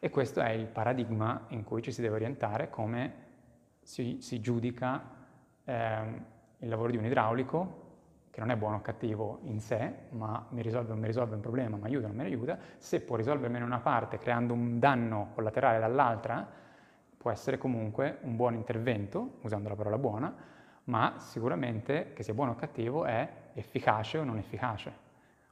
E 0.03 0.09
questo 0.09 0.41
è 0.41 0.49
il 0.49 0.65
paradigma 0.65 1.45
in 1.49 1.63
cui 1.63 1.83
ci 1.83 1.93
si 1.93 2.01
deve 2.01 2.15
orientare 2.15 2.71
come 2.71 3.13
si, 3.83 4.17
si 4.23 4.41
giudica 4.41 5.03
eh, 5.63 6.23
il 6.57 6.69
lavoro 6.71 6.91
di 6.91 6.97
un 6.97 7.05
idraulico, 7.05 7.89
che 8.31 8.41
non 8.41 8.51
è 8.51 8.57
buono 8.57 8.77
o 8.77 8.81
cattivo 8.81 9.41
in 9.43 9.61
sé, 9.61 9.93
ma 10.13 10.47
mi 10.53 10.63
risolve 10.63 10.93
o 10.93 10.97
mi 10.97 11.07
risolve 11.07 11.35
un 11.35 11.43
problema, 11.43 11.77
mi 11.77 11.85
aiuta 11.85 12.07
o 12.07 12.09
non 12.09 12.17
mi 12.17 12.25
aiuta, 12.25 12.59
se 12.79 13.03
può 13.03 13.17
risolvermene 13.17 13.63
una 13.63 13.81
parte 13.81 14.17
creando 14.17 14.55
un 14.55 14.79
danno 14.79 15.33
collaterale 15.35 15.79
dall'altra, 15.79 16.49
può 17.19 17.31
essere 17.31 17.59
comunque 17.59 18.21
un 18.23 18.37
buon 18.37 18.55
intervento, 18.55 19.39
usando 19.43 19.69
la 19.69 19.75
parola 19.75 19.99
buona, 19.99 20.35
ma 20.85 21.17
sicuramente 21.19 22.15
che 22.15 22.23
sia 22.23 22.33
buono 22.33 22.53
o 22.53 22.55
cattivo 22.55 23.05
è 23.05 23.29
efficace 23.53 24.17
o 24.17 24.25
non 24.25 24.39
efficace. 24.39 25.09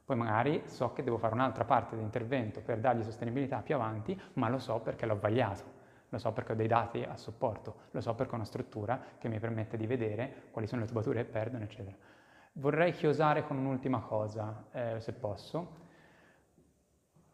Poi 0.09 0.17
magari 0.17 0.63
so 0.65 0.91
che 0.91 1.03
devo 1.03 1.19
fare 1.19 1.35
un'altra 1.35 1.65
parte 1.65 1.95
di 1.95 2.01
intervento 2.01 2.61
per 2.61 2.79
dargli 2.79 3.03
sostenibilità 3.03 3.61
più 3.61 3.75
avanti, 3.75 4.19
ma 4.33 4.49
lo 4.49 4.57
so 4.57 4.79
perché 4.79 5.05
l'ho 5.05 5.19
vagliato 5.19 5.77
lo 6.09 6.17
so 6.17 6.31
perché 6.31 6.53
ho 6.53 6.55
dei 6.55 6.65
dati 6.65 7.03
a 7.03 7.15
supporto, 7.15 7.81
lo 7.91 8.01
so 8.01 8.15
perché 8.15 8.31
ho 8.31 8.37
una 8.37 8.43
struttura 8.43 8.99
che 9.19 9.27
mi 9.27 9.37
permette 9.37 9.77
di 9.77 9.85
vedere 9.85 10.47
quali 10.49 10.65
sono 10.65 10.81
le 10.81 10.87
tubature 10.87 11.23
che 11.23 11.29
perdono, 11.29 11.63
eccetera. 11.63 11.95
Vorrei 12.53 12.91
chiosare 12.93 13.45
con 13.45 13.57
un'ultima 13.57 13.99
cosa, 13.99 14.65
eh, 14.71 14.99
se 14.99 15.13
posso. 15.13 15.77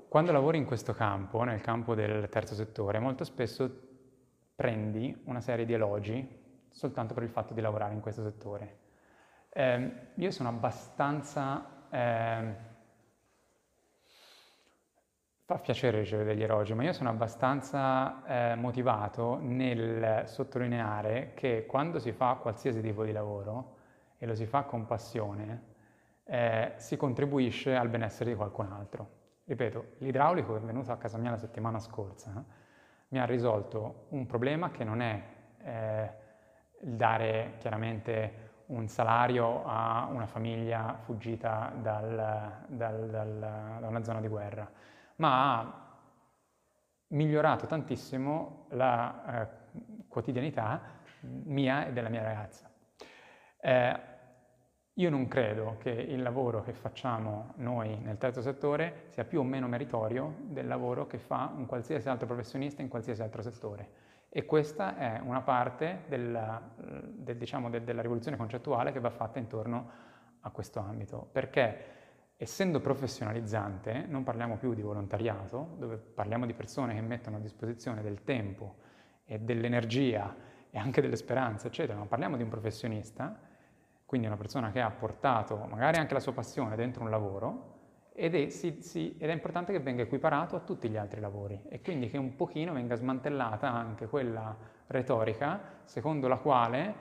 Quando 0.09 0.33
lavori 0.33 0.57
in 0.57 0.65
questo 0.65 0.93
campo, 0.93 1.43
nel 1.43 1.61
campo 1.61 1.95
del 1.95 2.27
terzo 2.27 2.55
settore, 2.55 2.99
molto 2.99 3.23
spesso 3.23 3.71
prendi 4.53 5.17
una 5.27 5.39
serie 5.39 5.63
di 5.63 5.71
elogi 5.71 6.67
soltanto 6.71 7.13
per 7.13 7.23
il 7.23 7.29
fatto 7.29 7.53
di 7.53 7.61
lavorare 7.61 7.93
in 7.93 8.01
questo 8.01 8.21
settore. 8.21 8.79
Eh, 9.47 9.91
io 10.15 10.31
sono 10.31 10.49
abbastanza... 10.49 11.69
Eh, 11.95 12.73
Fa 15.47 15.59
piacere 15.59 15.99
ricevere 15.99 16.33
degli 16.33 16.41
elogi, 16.41 16.73
ma 16.73 16.81
io 16.81 16.91
sono 16.91 17.09
abbastanza 17.09 18.25
eh, 18.25 18.55
motivato 18.55 19.37
nel 19.39 20.23
sottolineare 20.25 21.33
che 21.35 21.67
quando 21.67 21.99
si 21.99 22.11
fa 22.13 22.33
qualsiasi 22.41 22.81
tipo 22.81 23.03
di 23.03 23.11
lavoro 23.11 23.75
e 24.17 24.25
lo 24.25 24.33
si 24.33 24.47
fa 24.47 24.63
con 24.63 24.87
passione, 24.87 25.73
eh, 26.23 26.73
si 26.77 26.97
contribuisce 26.97 27.75
al 27.75 27.89
benessere 27.89 28.31
di 28.31 28.35
qualcun 28.35 28.71
altro. 28.71 29.09
Ripeto, 29.43 29.85
l'idraulico 29.99 30.53
che 30.53 30.61
è 30.61 30.63
venuto 30.63 30.91
a 30.91 30.97
casa 30.97 31.19
mia 31.19 31.29
la 31.29 31.37
settimana 31.37 31.77
scorsa 31.77 32.43
mi 33.09 33.19
ha 33.19 33.25
risolto 33.25 34.07
un 34.09 34.25
problema 34.25 34.71
che 34.71 34.83
non 34.83 34.99
è 34.99 35.23
eh, 35.63 36.11
il 36.81 36.95
dare 36.95 37.53
chiaramente 37.59 38.44
un 38.67 38.87
salario 38.87 39.63
a 39.65 40.07
una 40.11 40.25
famiglia 40.25 40.97
fuggita 41.03 41.71
dal, 41.81 42.65
dal, 42.67 43.09
dal, 43.09 43.77
da 43.79 43.87
una 43.87 44.03
zona 44.03 44.21
di 44.21 44.27
guerra 44.27 44.69
ma 45.17 45.59
ha 45.59 45.85
migliorato 47.09 47.67
tantissimo 47.67 48.67
la 48.71 49.41
eh, 49.41 49.47
quotidianità 50.07 50.81
mia 51.45 51.87
e 51.87 51.93
della 51.93 52.09
mia 52.09 52.23
ragazza. 52.23 52.69
Eh, 53.61 54.13
io 54.97 55.09
non 55.09 55.27
credo 55.27 55.75
che 55.79 55.89
il 55.89 56.21
lavoro 56.21 56.61
che 56.61 56.73
facciamo 56.73 57.53
noi 57.57 57.97
nel 57.97 58.17
terzo 58.17 58.41
settore 58.41 59.07
sia 59.09 59.25
più 59.25 59.39
o 59.39 59.43
meno 59.43 59.67
meritorio 59.67 60.35
del 60.39 60.67
lavoro 60.67 61.05
che 61.05 61.17
fa 61.17 61.51
un 61.53 61.65
qualsiasi 61.65 62.07
altro 62.07 62.27
professionista 62.27 62.81
in 62.81 62.87
qualsiasi 62.87 63.21
altro 63.21 63.41
settore. 63.41 63.89
E 64.37 64.43
questa 64.43 64.97
è 64.97 65.21
una 65.23 65.39
parte 65.39 66.03
della, 66.09 66.61
del, 66.75 67.37
diciamo, 67.37 67.69
de, 67.69 67.85
della 67.85 68.01
rivoluzione 68.01 68.35
concettuale 68.35 68.91
che 68.91 68.99
va 68.99 69.09
fatta 69.09 69.39
intorno 69.39 69.89
a 70.41 70.49
questo 70.49 70.81
ambito. 70.81 71.29
Perché 71.31 71.85
essendo 72.35 72.81
professionalizzante, 72.81 74.03
non 74.05 74.25
parliamo 74.25 74.57
più 74.57 74.73
di 74.73 74.81
volontariato, 74.81 75.75
dove 75.77 75.95
parliamo 75.95 76.45
di 76.45 76.53
persone 76.53 76.95
che 76.95 76.99
mettono 76.99 77.37
a 77.37 77.39
disposizione 77.39 78.01
del 78.01 78.25
tempo 78.25 78.75
e 79.23 79.39
dell'energia 79.39 80.35
e 80.69 80.77
anche 80.77 80.99
delle 80.99 81.15
speranze, 81.15 81.67
eccetera, 81.67 81.97
ma 81.97 82.05
parliamo 82.05 82.35
di 82.35 82.43
un 82.43 82.49
professionista, 82.49 83.39
quindi 84.05 84.27
una 84.27 84.35
persona 84.35 84.69
che 84.69 84.81
ha 84.81 84.91
portato 84.91 85.55
magari 85.69 85.97
anche 85.97 86.13
la 86.13 86.19
sua 86.19 86.33
passione 86.33 86.75
dentro 86.75 87.03
un 87.03 87.09
lavoro 87.09 87.74
ed 88.17 88.33
è, 88.33 88.49
si, 88.49 88.77
si, 88.79 89.17
ed 89.17 89.29
è 89.29 89.33
importante 89.33 89.73
che 89.73 89.79
venga 89.79 90.01
equiparato 90.01 90.55
a 90.55 90.61
tutti 90.61 90.87
gli 90.87 90.95
altri 90.95 91.19
lavori 91.19 91.61
e 91.67 91.81
quindi 91.81 92.09
che 92.09 92.17
un 92.17 92.35
pochino 92.35 92.71
venga 92.71 92.95
smantellata 92.95 93.69
anche 93.69 94.07
quella 94.07 94.55
retorica 94.87 95.81
secondo 95.83 96.29
la 96.29 96.37
quale 96.37 96.95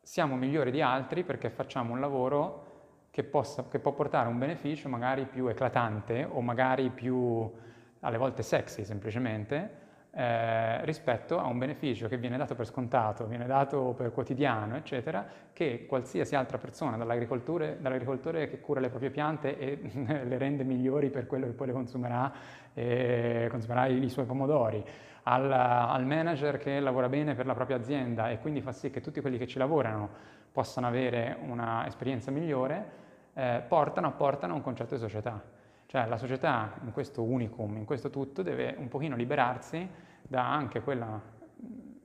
siamo 0.00 0.36
migliori 0.36 0.70
di 0.70 0.80
altri 0.80 1.24
perché 1.24 1.50
facciamo 1.50 1.92
un 1.92 2.00
lavoro 2.00 2.68
che, 3.10 3.22
possa, 3.22 3.66
che 3.68 3.78
può 3.80 3.92
portare 3.92 4.28
un 4.28 4.38
beneficio 4.38 4.88
magari 4.88 5.26
più 5.26 5.46
eclatante 5.46 6.24
o 6.24 6.40
magari 6.40 6.88
più 6.88 7.52
alle 8.00 8.16
volte 8.16 8.42
sexy 8.42 8.84
semplicemente, 8.84 9.79
eh, 10.12 10.84
rispetto 10.84 11.38
a 11.38 11.46
un 11.46 11.58
beneficio 11.58 12.08
che 12.08 12.16
viene 12.16 12.36
dato 12.36 12.54
per 12.54 12.66
scontato, 12.66 13.26
viene 13.26 13.46
dato 13.46 13.94
per 13.96 14.12
quotidiano, 14.12 14.76
eccetera, 14.76 15.24
che 15.52 15.86
qualsiasi 15.86 16.34
altra 16.34 16.58
persona, 16.58 16.96
dall'agricoltore, 16.96 18.48
che 18.48 18.60
cura 18.60 18.80
le 18.80 18.88
proprie 18.88 19.10
piante 19.10 19.56
e 19.56 19.78
le 20.24 20.38
rende 20.38 20.64
migliori 20.64 21.10
per 21.10 21.26
quello 21.26 21.46
che 21.46 21.52
poi 21.52 21.68
le 21.68 21.72
consumerà, 21.72 22.32
eh, 22.74 23.46
consumerà 23.50 23.86
i, 23.86 24.02
i, 24.02 24.08
suoi 24.08 24.24
pomodori, 24.24 24.84
al, 25.24 25.52
al 25.52 26.04
manager 26.04 26.58
che 26.58 26.80
lavora 26.80 27.08
bene 27.08 27.34
per 27.34 27.46
la 27.46 27.54
propria 27.54 27.76
azienda 27.76 28.30
e 28.30 28.40
quindi 28.40 28.60
fa 28.62 28.72
sì 28.72 28.90
che 28.90 29.00
tutti 29.00 29.20
quelli 29.20 29.38
che 29.38 29.46
ci 29.46 29.58
lavorano 29.58 30.08
possano 30.50 30.88
avere 30.88 31.36
un'esperienza 31.46 32.32
migliore, 32.32 32.98
eh, 33.34 33.62
portano, 33.66 34.08
apportano 34.08 34.54
un 34.54 34.60
concetto 34.60 34.94
di 34.94 35.00
società. 35.00 35.59
Cioè 35.90 36.06
la 36.06 36.18
società 36.18 36.74
in 36.84 36.92
questo 36.92 37.24
unicum, 37.24 37.76
in 37.76 37.84
questo 37.84 38.10
tutto, 38.10 38.42
deve 38.42 38.76
un 38.78 38.86
pochino 38.86 39.16
liberarsi 39.16 39.84
da 40.22 40.48
anche 40.48 40.82
quella 40.82 41.20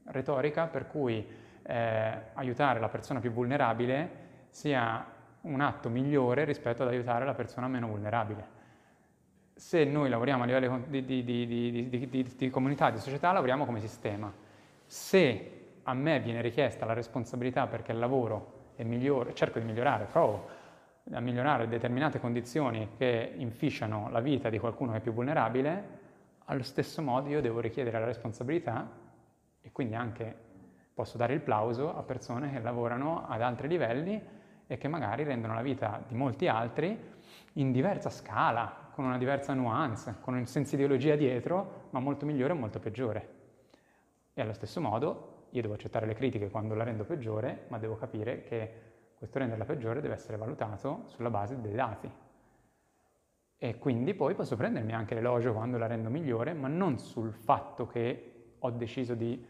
retorica 0.05 0.65
per 0.65 0.87
cui 0.87 1.23
eh, 1.61 2.17
aiutare 2.33 2.79
la 2.79 2.89
persona 2.89 3.19
più 3.19 3.29
vulnerabile 3.29 4.09
sia 4.49 5.05
un 5.41 5.61
atto 5.61 5.89
migliore 5.89 6.45
rispetto 6.45 6.81
ad 6.81 6.89
aiutare 6.89 7.25
la 7.25 7.35
persona 7.35 7.67
meno 7.67 7.85
vulnerabile. 7.85 8.47
Se 9.53 9.83
noi 9.83 10.09
lavoriamo 10.09 10.41
a 10.41 10.45
livello 10.47 10.83
di, 10.87 11.05
di, 11.05 11.23
di, 11.23 12.33
di 12.35 12.49
comunità, 12.49 12.89
di 12.89 12.97
società, 12.97 13.31
lavoriamo 13.33 13.65
come 13.65 13.81
sistema. 13.81 14.33
Se 14.83 15.51
a 15.83 15.93
me 15.93 16.19
viene 16.21 16.41
richiesta 16.41 16.87
la 16.87 16.93
responsabilità 16.93 17.67
perché 17.67 17.91
il 17.91 17.99
lavoro 17.99 18.71
è 18.77 18.83
migliore, 18.83 19.35
cerco 19.35 19.59
di 19.59 19.65
migliorare, 19.65 20.05
provo 20.05 20.64
a 21.11 21.19
migliorare 21.19 21.67
determinate 21.67 22.19
condizioni 22.19 22.89
che 22.97 23.33
inficiano 23.37 24.09
la 24.09 24.21
vita 24.21 24.49
di 24.49 24.57
qualcuno 24.57 24.91
che 24.91 24.97
è 24.97 25.01
più 25.01 25.13
vulnerabile, 25.13 26.03
allo 26.45 26.63
stesso 26.63 27.01
modo 27.01 27.29
io 27.29 27.41
devo 27.41 27.59
richiedere 27.59 27.99
la 27.99 28.05
responsabilità 28.05 28.89
e 29.61 29.71
quindi 29.71 29.95
anche 29.95 30.35
posso 30.93 31.17
dare 31.17 31.33
il 31.33 31.41
plauso 31.41 31.95
a 31.95 32.01
persone 32.01 32.51
che 32.51 32.59
lavorano 32.59 33.27
ad 33.27 33.41
altri 33.41 33.67
livelli 33.67 34.21
e 34.65 34.77
che 34.77 34.87
magari 34.87 35.23
rendono 35.23 35.53
la 35.53 35.61
vita 35.61 36.01
di 36.07 36.15
molti 36.15 36.47
altri 36.47 37.13
in 37.53 37.71
diversa 37.71 38.09
scala, 38.09 38.89
con 38.91 39.05
una 39.05 39.17
diversa 39.17 39.53
nuance, 39.53 40.15
con 40.21 40.33
un 40.33 40.45
senso 40.45 40.75
ideologia 40.75 41.15
dietro, 41.15 41.87
ma 41.91 41.99
molto 41.99 42.25
migliore 42.25 42.53
e 42.53 42.55
molto 42.55 42.79
peggiore. 42.79 43.29
E 44.33 44.41
allo 44.41 44.53
stesso 44.53 44.81
modo 44.81 45.47
io 45.51 45.61
devo 45.61 45.75
accettare 45.75 46.05
le 46.05 46.15
critiche 46.15 46.49
quando 46.49 46.73
la 46.73 46.83
rendo 46.83 47.03
peggiore, 47.03 47.65
ma 47.67 47.77
devo 47.77 47.95
capire 47.95 48.43
che 48.43 48.94
questo 49.25 49.39
renderla 49.39 49.65
peggiore 49.65 50.01
deve 50.01 50.13
essere 50.13 50.37
valutato 50.37 51.03
sulla 51.07 51.31
base 51.31 51.59
dei 51.59 51.73
dati. 51.73 52.11
E 53.57 53.77
quindi 53.79 54.13
poi 54.13 54.35
posso 54.35 54.55
prendermi 54.55 54.93
anche 54.93 55.15
l'elogio 55.15 55.51
quando 55.51 55.79
la 55.79 55.87
rendo 55.87 56.09
migliore, 56.09 56.53
ma 56.53 56.67
non 56.67 56.99
sul 56.99 57.33
fatto 57.33 57.87
che 57.87 58.55
ho 58.59 58.69
deciso 58.71 59.15
di 59.15 59.43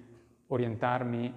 orientarmi 0.47 1.34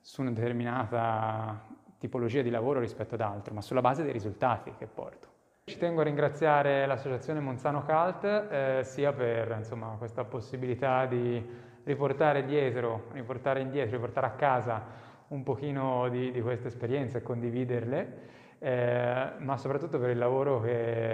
su 0.00 0.22
una 0.22 0.30
determinata 0.30 1.66
tipologia 1.98 2.40
di 2.40 2.50
lavoro 2.50 2.80
rispetto 2.80 3.16
ad 3.16 3.20
altro, 3.20 3.52
ma 3.52 3.60
sulla 3.60 3.80
base 3.80 4.02
dei 4.02 4.12
risultati 4.12 4.72
che 4.78 4.86
porto. 4.86 5.28
Ci 5.64 5.76
tengo 5.78 6.00
a 6.00 6.04
ringraziare 6.04 6.86
l'associazione 6.86 7.40
Monzano 7.40 7.84
Cult 7.84 8.24
eh, 8.24 8.80
sia 8.84 9.12
per 9.12 9.54
insomma, 9.58 9.96
questa 9.98 10.24
possibilità 10.24 11.04
di 11.06 11.42
riportare 11.84 12.44
dietro, 12.44 13.08
riportare 13.12 13.60
indietro, 13.60 13.96
riportare 13.96 14.26
a 14.26 14.32
casa 14.32 15.12
un 15.28 15.42
pochino 15.42 16.08
di, 16.08 16.30
di 16.30 16.40
queste 16.40 16.68
esperienze 16.68 17.18
e 17.18 17.22
condividerle, 17.22 18.18
eh, 18.58 19.32
ma 19.38 19.56
soprattutto 19.56 19.98
per 19.98 20.10
il 20.10 20.18
lavoro 20.18 20.60
che 20.60 21.10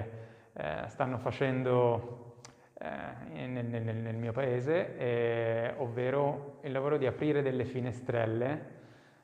eh, 0.52 0.84
stanno 0.86 1.18
facendo 1.18 2.34
eh, 2.78 3.46
nel, 3.46 3.64
nel, 3.66 3.96
nel, 3.96 4.16
mio 4.16 4.32
paese, 4.32 4.96
eh, 4.96 5.74
ovvero 5.78 6.58
il 6.62 6.72
lavoro 6.72 6.96
di 6.96 7.06
aprire 7.06 7.42
delle 7.42 7.64
finestrelle 7.64 8.78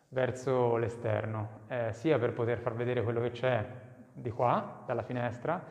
verso 0.09 0.77
l'esterno, 0.77 1.61
eh, 1.69 1.93
sia 1.93 2.19
per 2.19 2.33
poter 2.33 2.59
far 2.59 2.75
vedere 2.75 3.03
quello 3.03 3.21
che 3.21 3.31
c'è 3.31 3.65
di 4.13 4.31
qua, 4.31 4.83
dalla 4.87 5.03
finestra, 5.03 5.63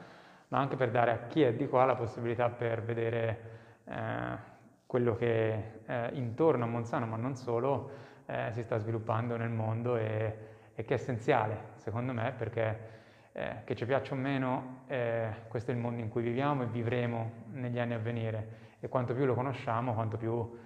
ma 0.49 0.59
anche 0.59 0.75
per 0.75 0.91
dare 0.91 1.11
a 1.11 1.27
chi 1.27 1.41
è 1.41 1.53
di 1.53 1.67
qua 1.67 1.85
la 1.85 1.95
possibilità 1.95 2.49
per 2.49 2.83
vedere 2.83 3.39
eh, 3.85 4.53
quello 4.85 5.15
che 5.15 5.81
eh, 5.85 6.09
intorno 6.13 6.65
a 6.65 6.67
Monzano, 6.67 7.05
ma 7.05 7.17
non 7.17 7.35
solo, 7.35 7.89
eh, 8.25 8.49
si 8.51 8.63
sta 8.63 8.77
sviluppando 8.77 9.37
nel 9.37 9.49
mondo 9.49 9.97
e, 9.97 10.37
e, 10.73 10.83
che 10.83 10.93
è 10.93 10.97
essenziale, 10.97 11.73
secondo 11.75 12.13
me, 12.13 12.33
perché 12.37 12.93
eh, 13.31 13.57
che 13.63 13.75
ci 13.75 13.85
piaccia 13.85 14.13
o 14.13 14.17
meno, 14.17 14.83
eh, 14.87 15.29
questo 15.47 15.71
è 15.71 15.73
il 15.73 15.79
mondo 15.79 16.01
in 16.01 16.09
cui 16.09 16.23
viviamo 16.23 16.63
e 16.63 16.67
vivremo 16.67 17.31
negli 17.51 17.79
anni 17.79 17.93
a 17.93 17.99
venire 17.99 18.63
e 18.79 18.87
quanto 18.87 19.13
più 19.13 19.25
lo 19.25 19.33
conosciamo, 19.33 19.93
quanto 19.93 20.17
più 20.17 20.57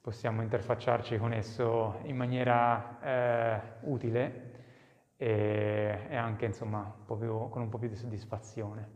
possiamo 0.00 0.42
interfacciarci 0.42 1.18
con 1.18 1.32
esso 1.32 2.00
in 2.04 2.16
maniera 2.16 2.98
eh, 3.02 3.60
utile 3.82 4.50
e, 5.16 6.06
e 6.08 6.16
anche 6.16 6.46
insomma 6.46 6.78
un 7.06 7.18
più, 7.18 7.48
con 7.48 7.62
un 7.62 7.68
po' 7.68 7.78
più 7.78 7.88
di 7.88 7.96
soddisfazione. 7.96 8.88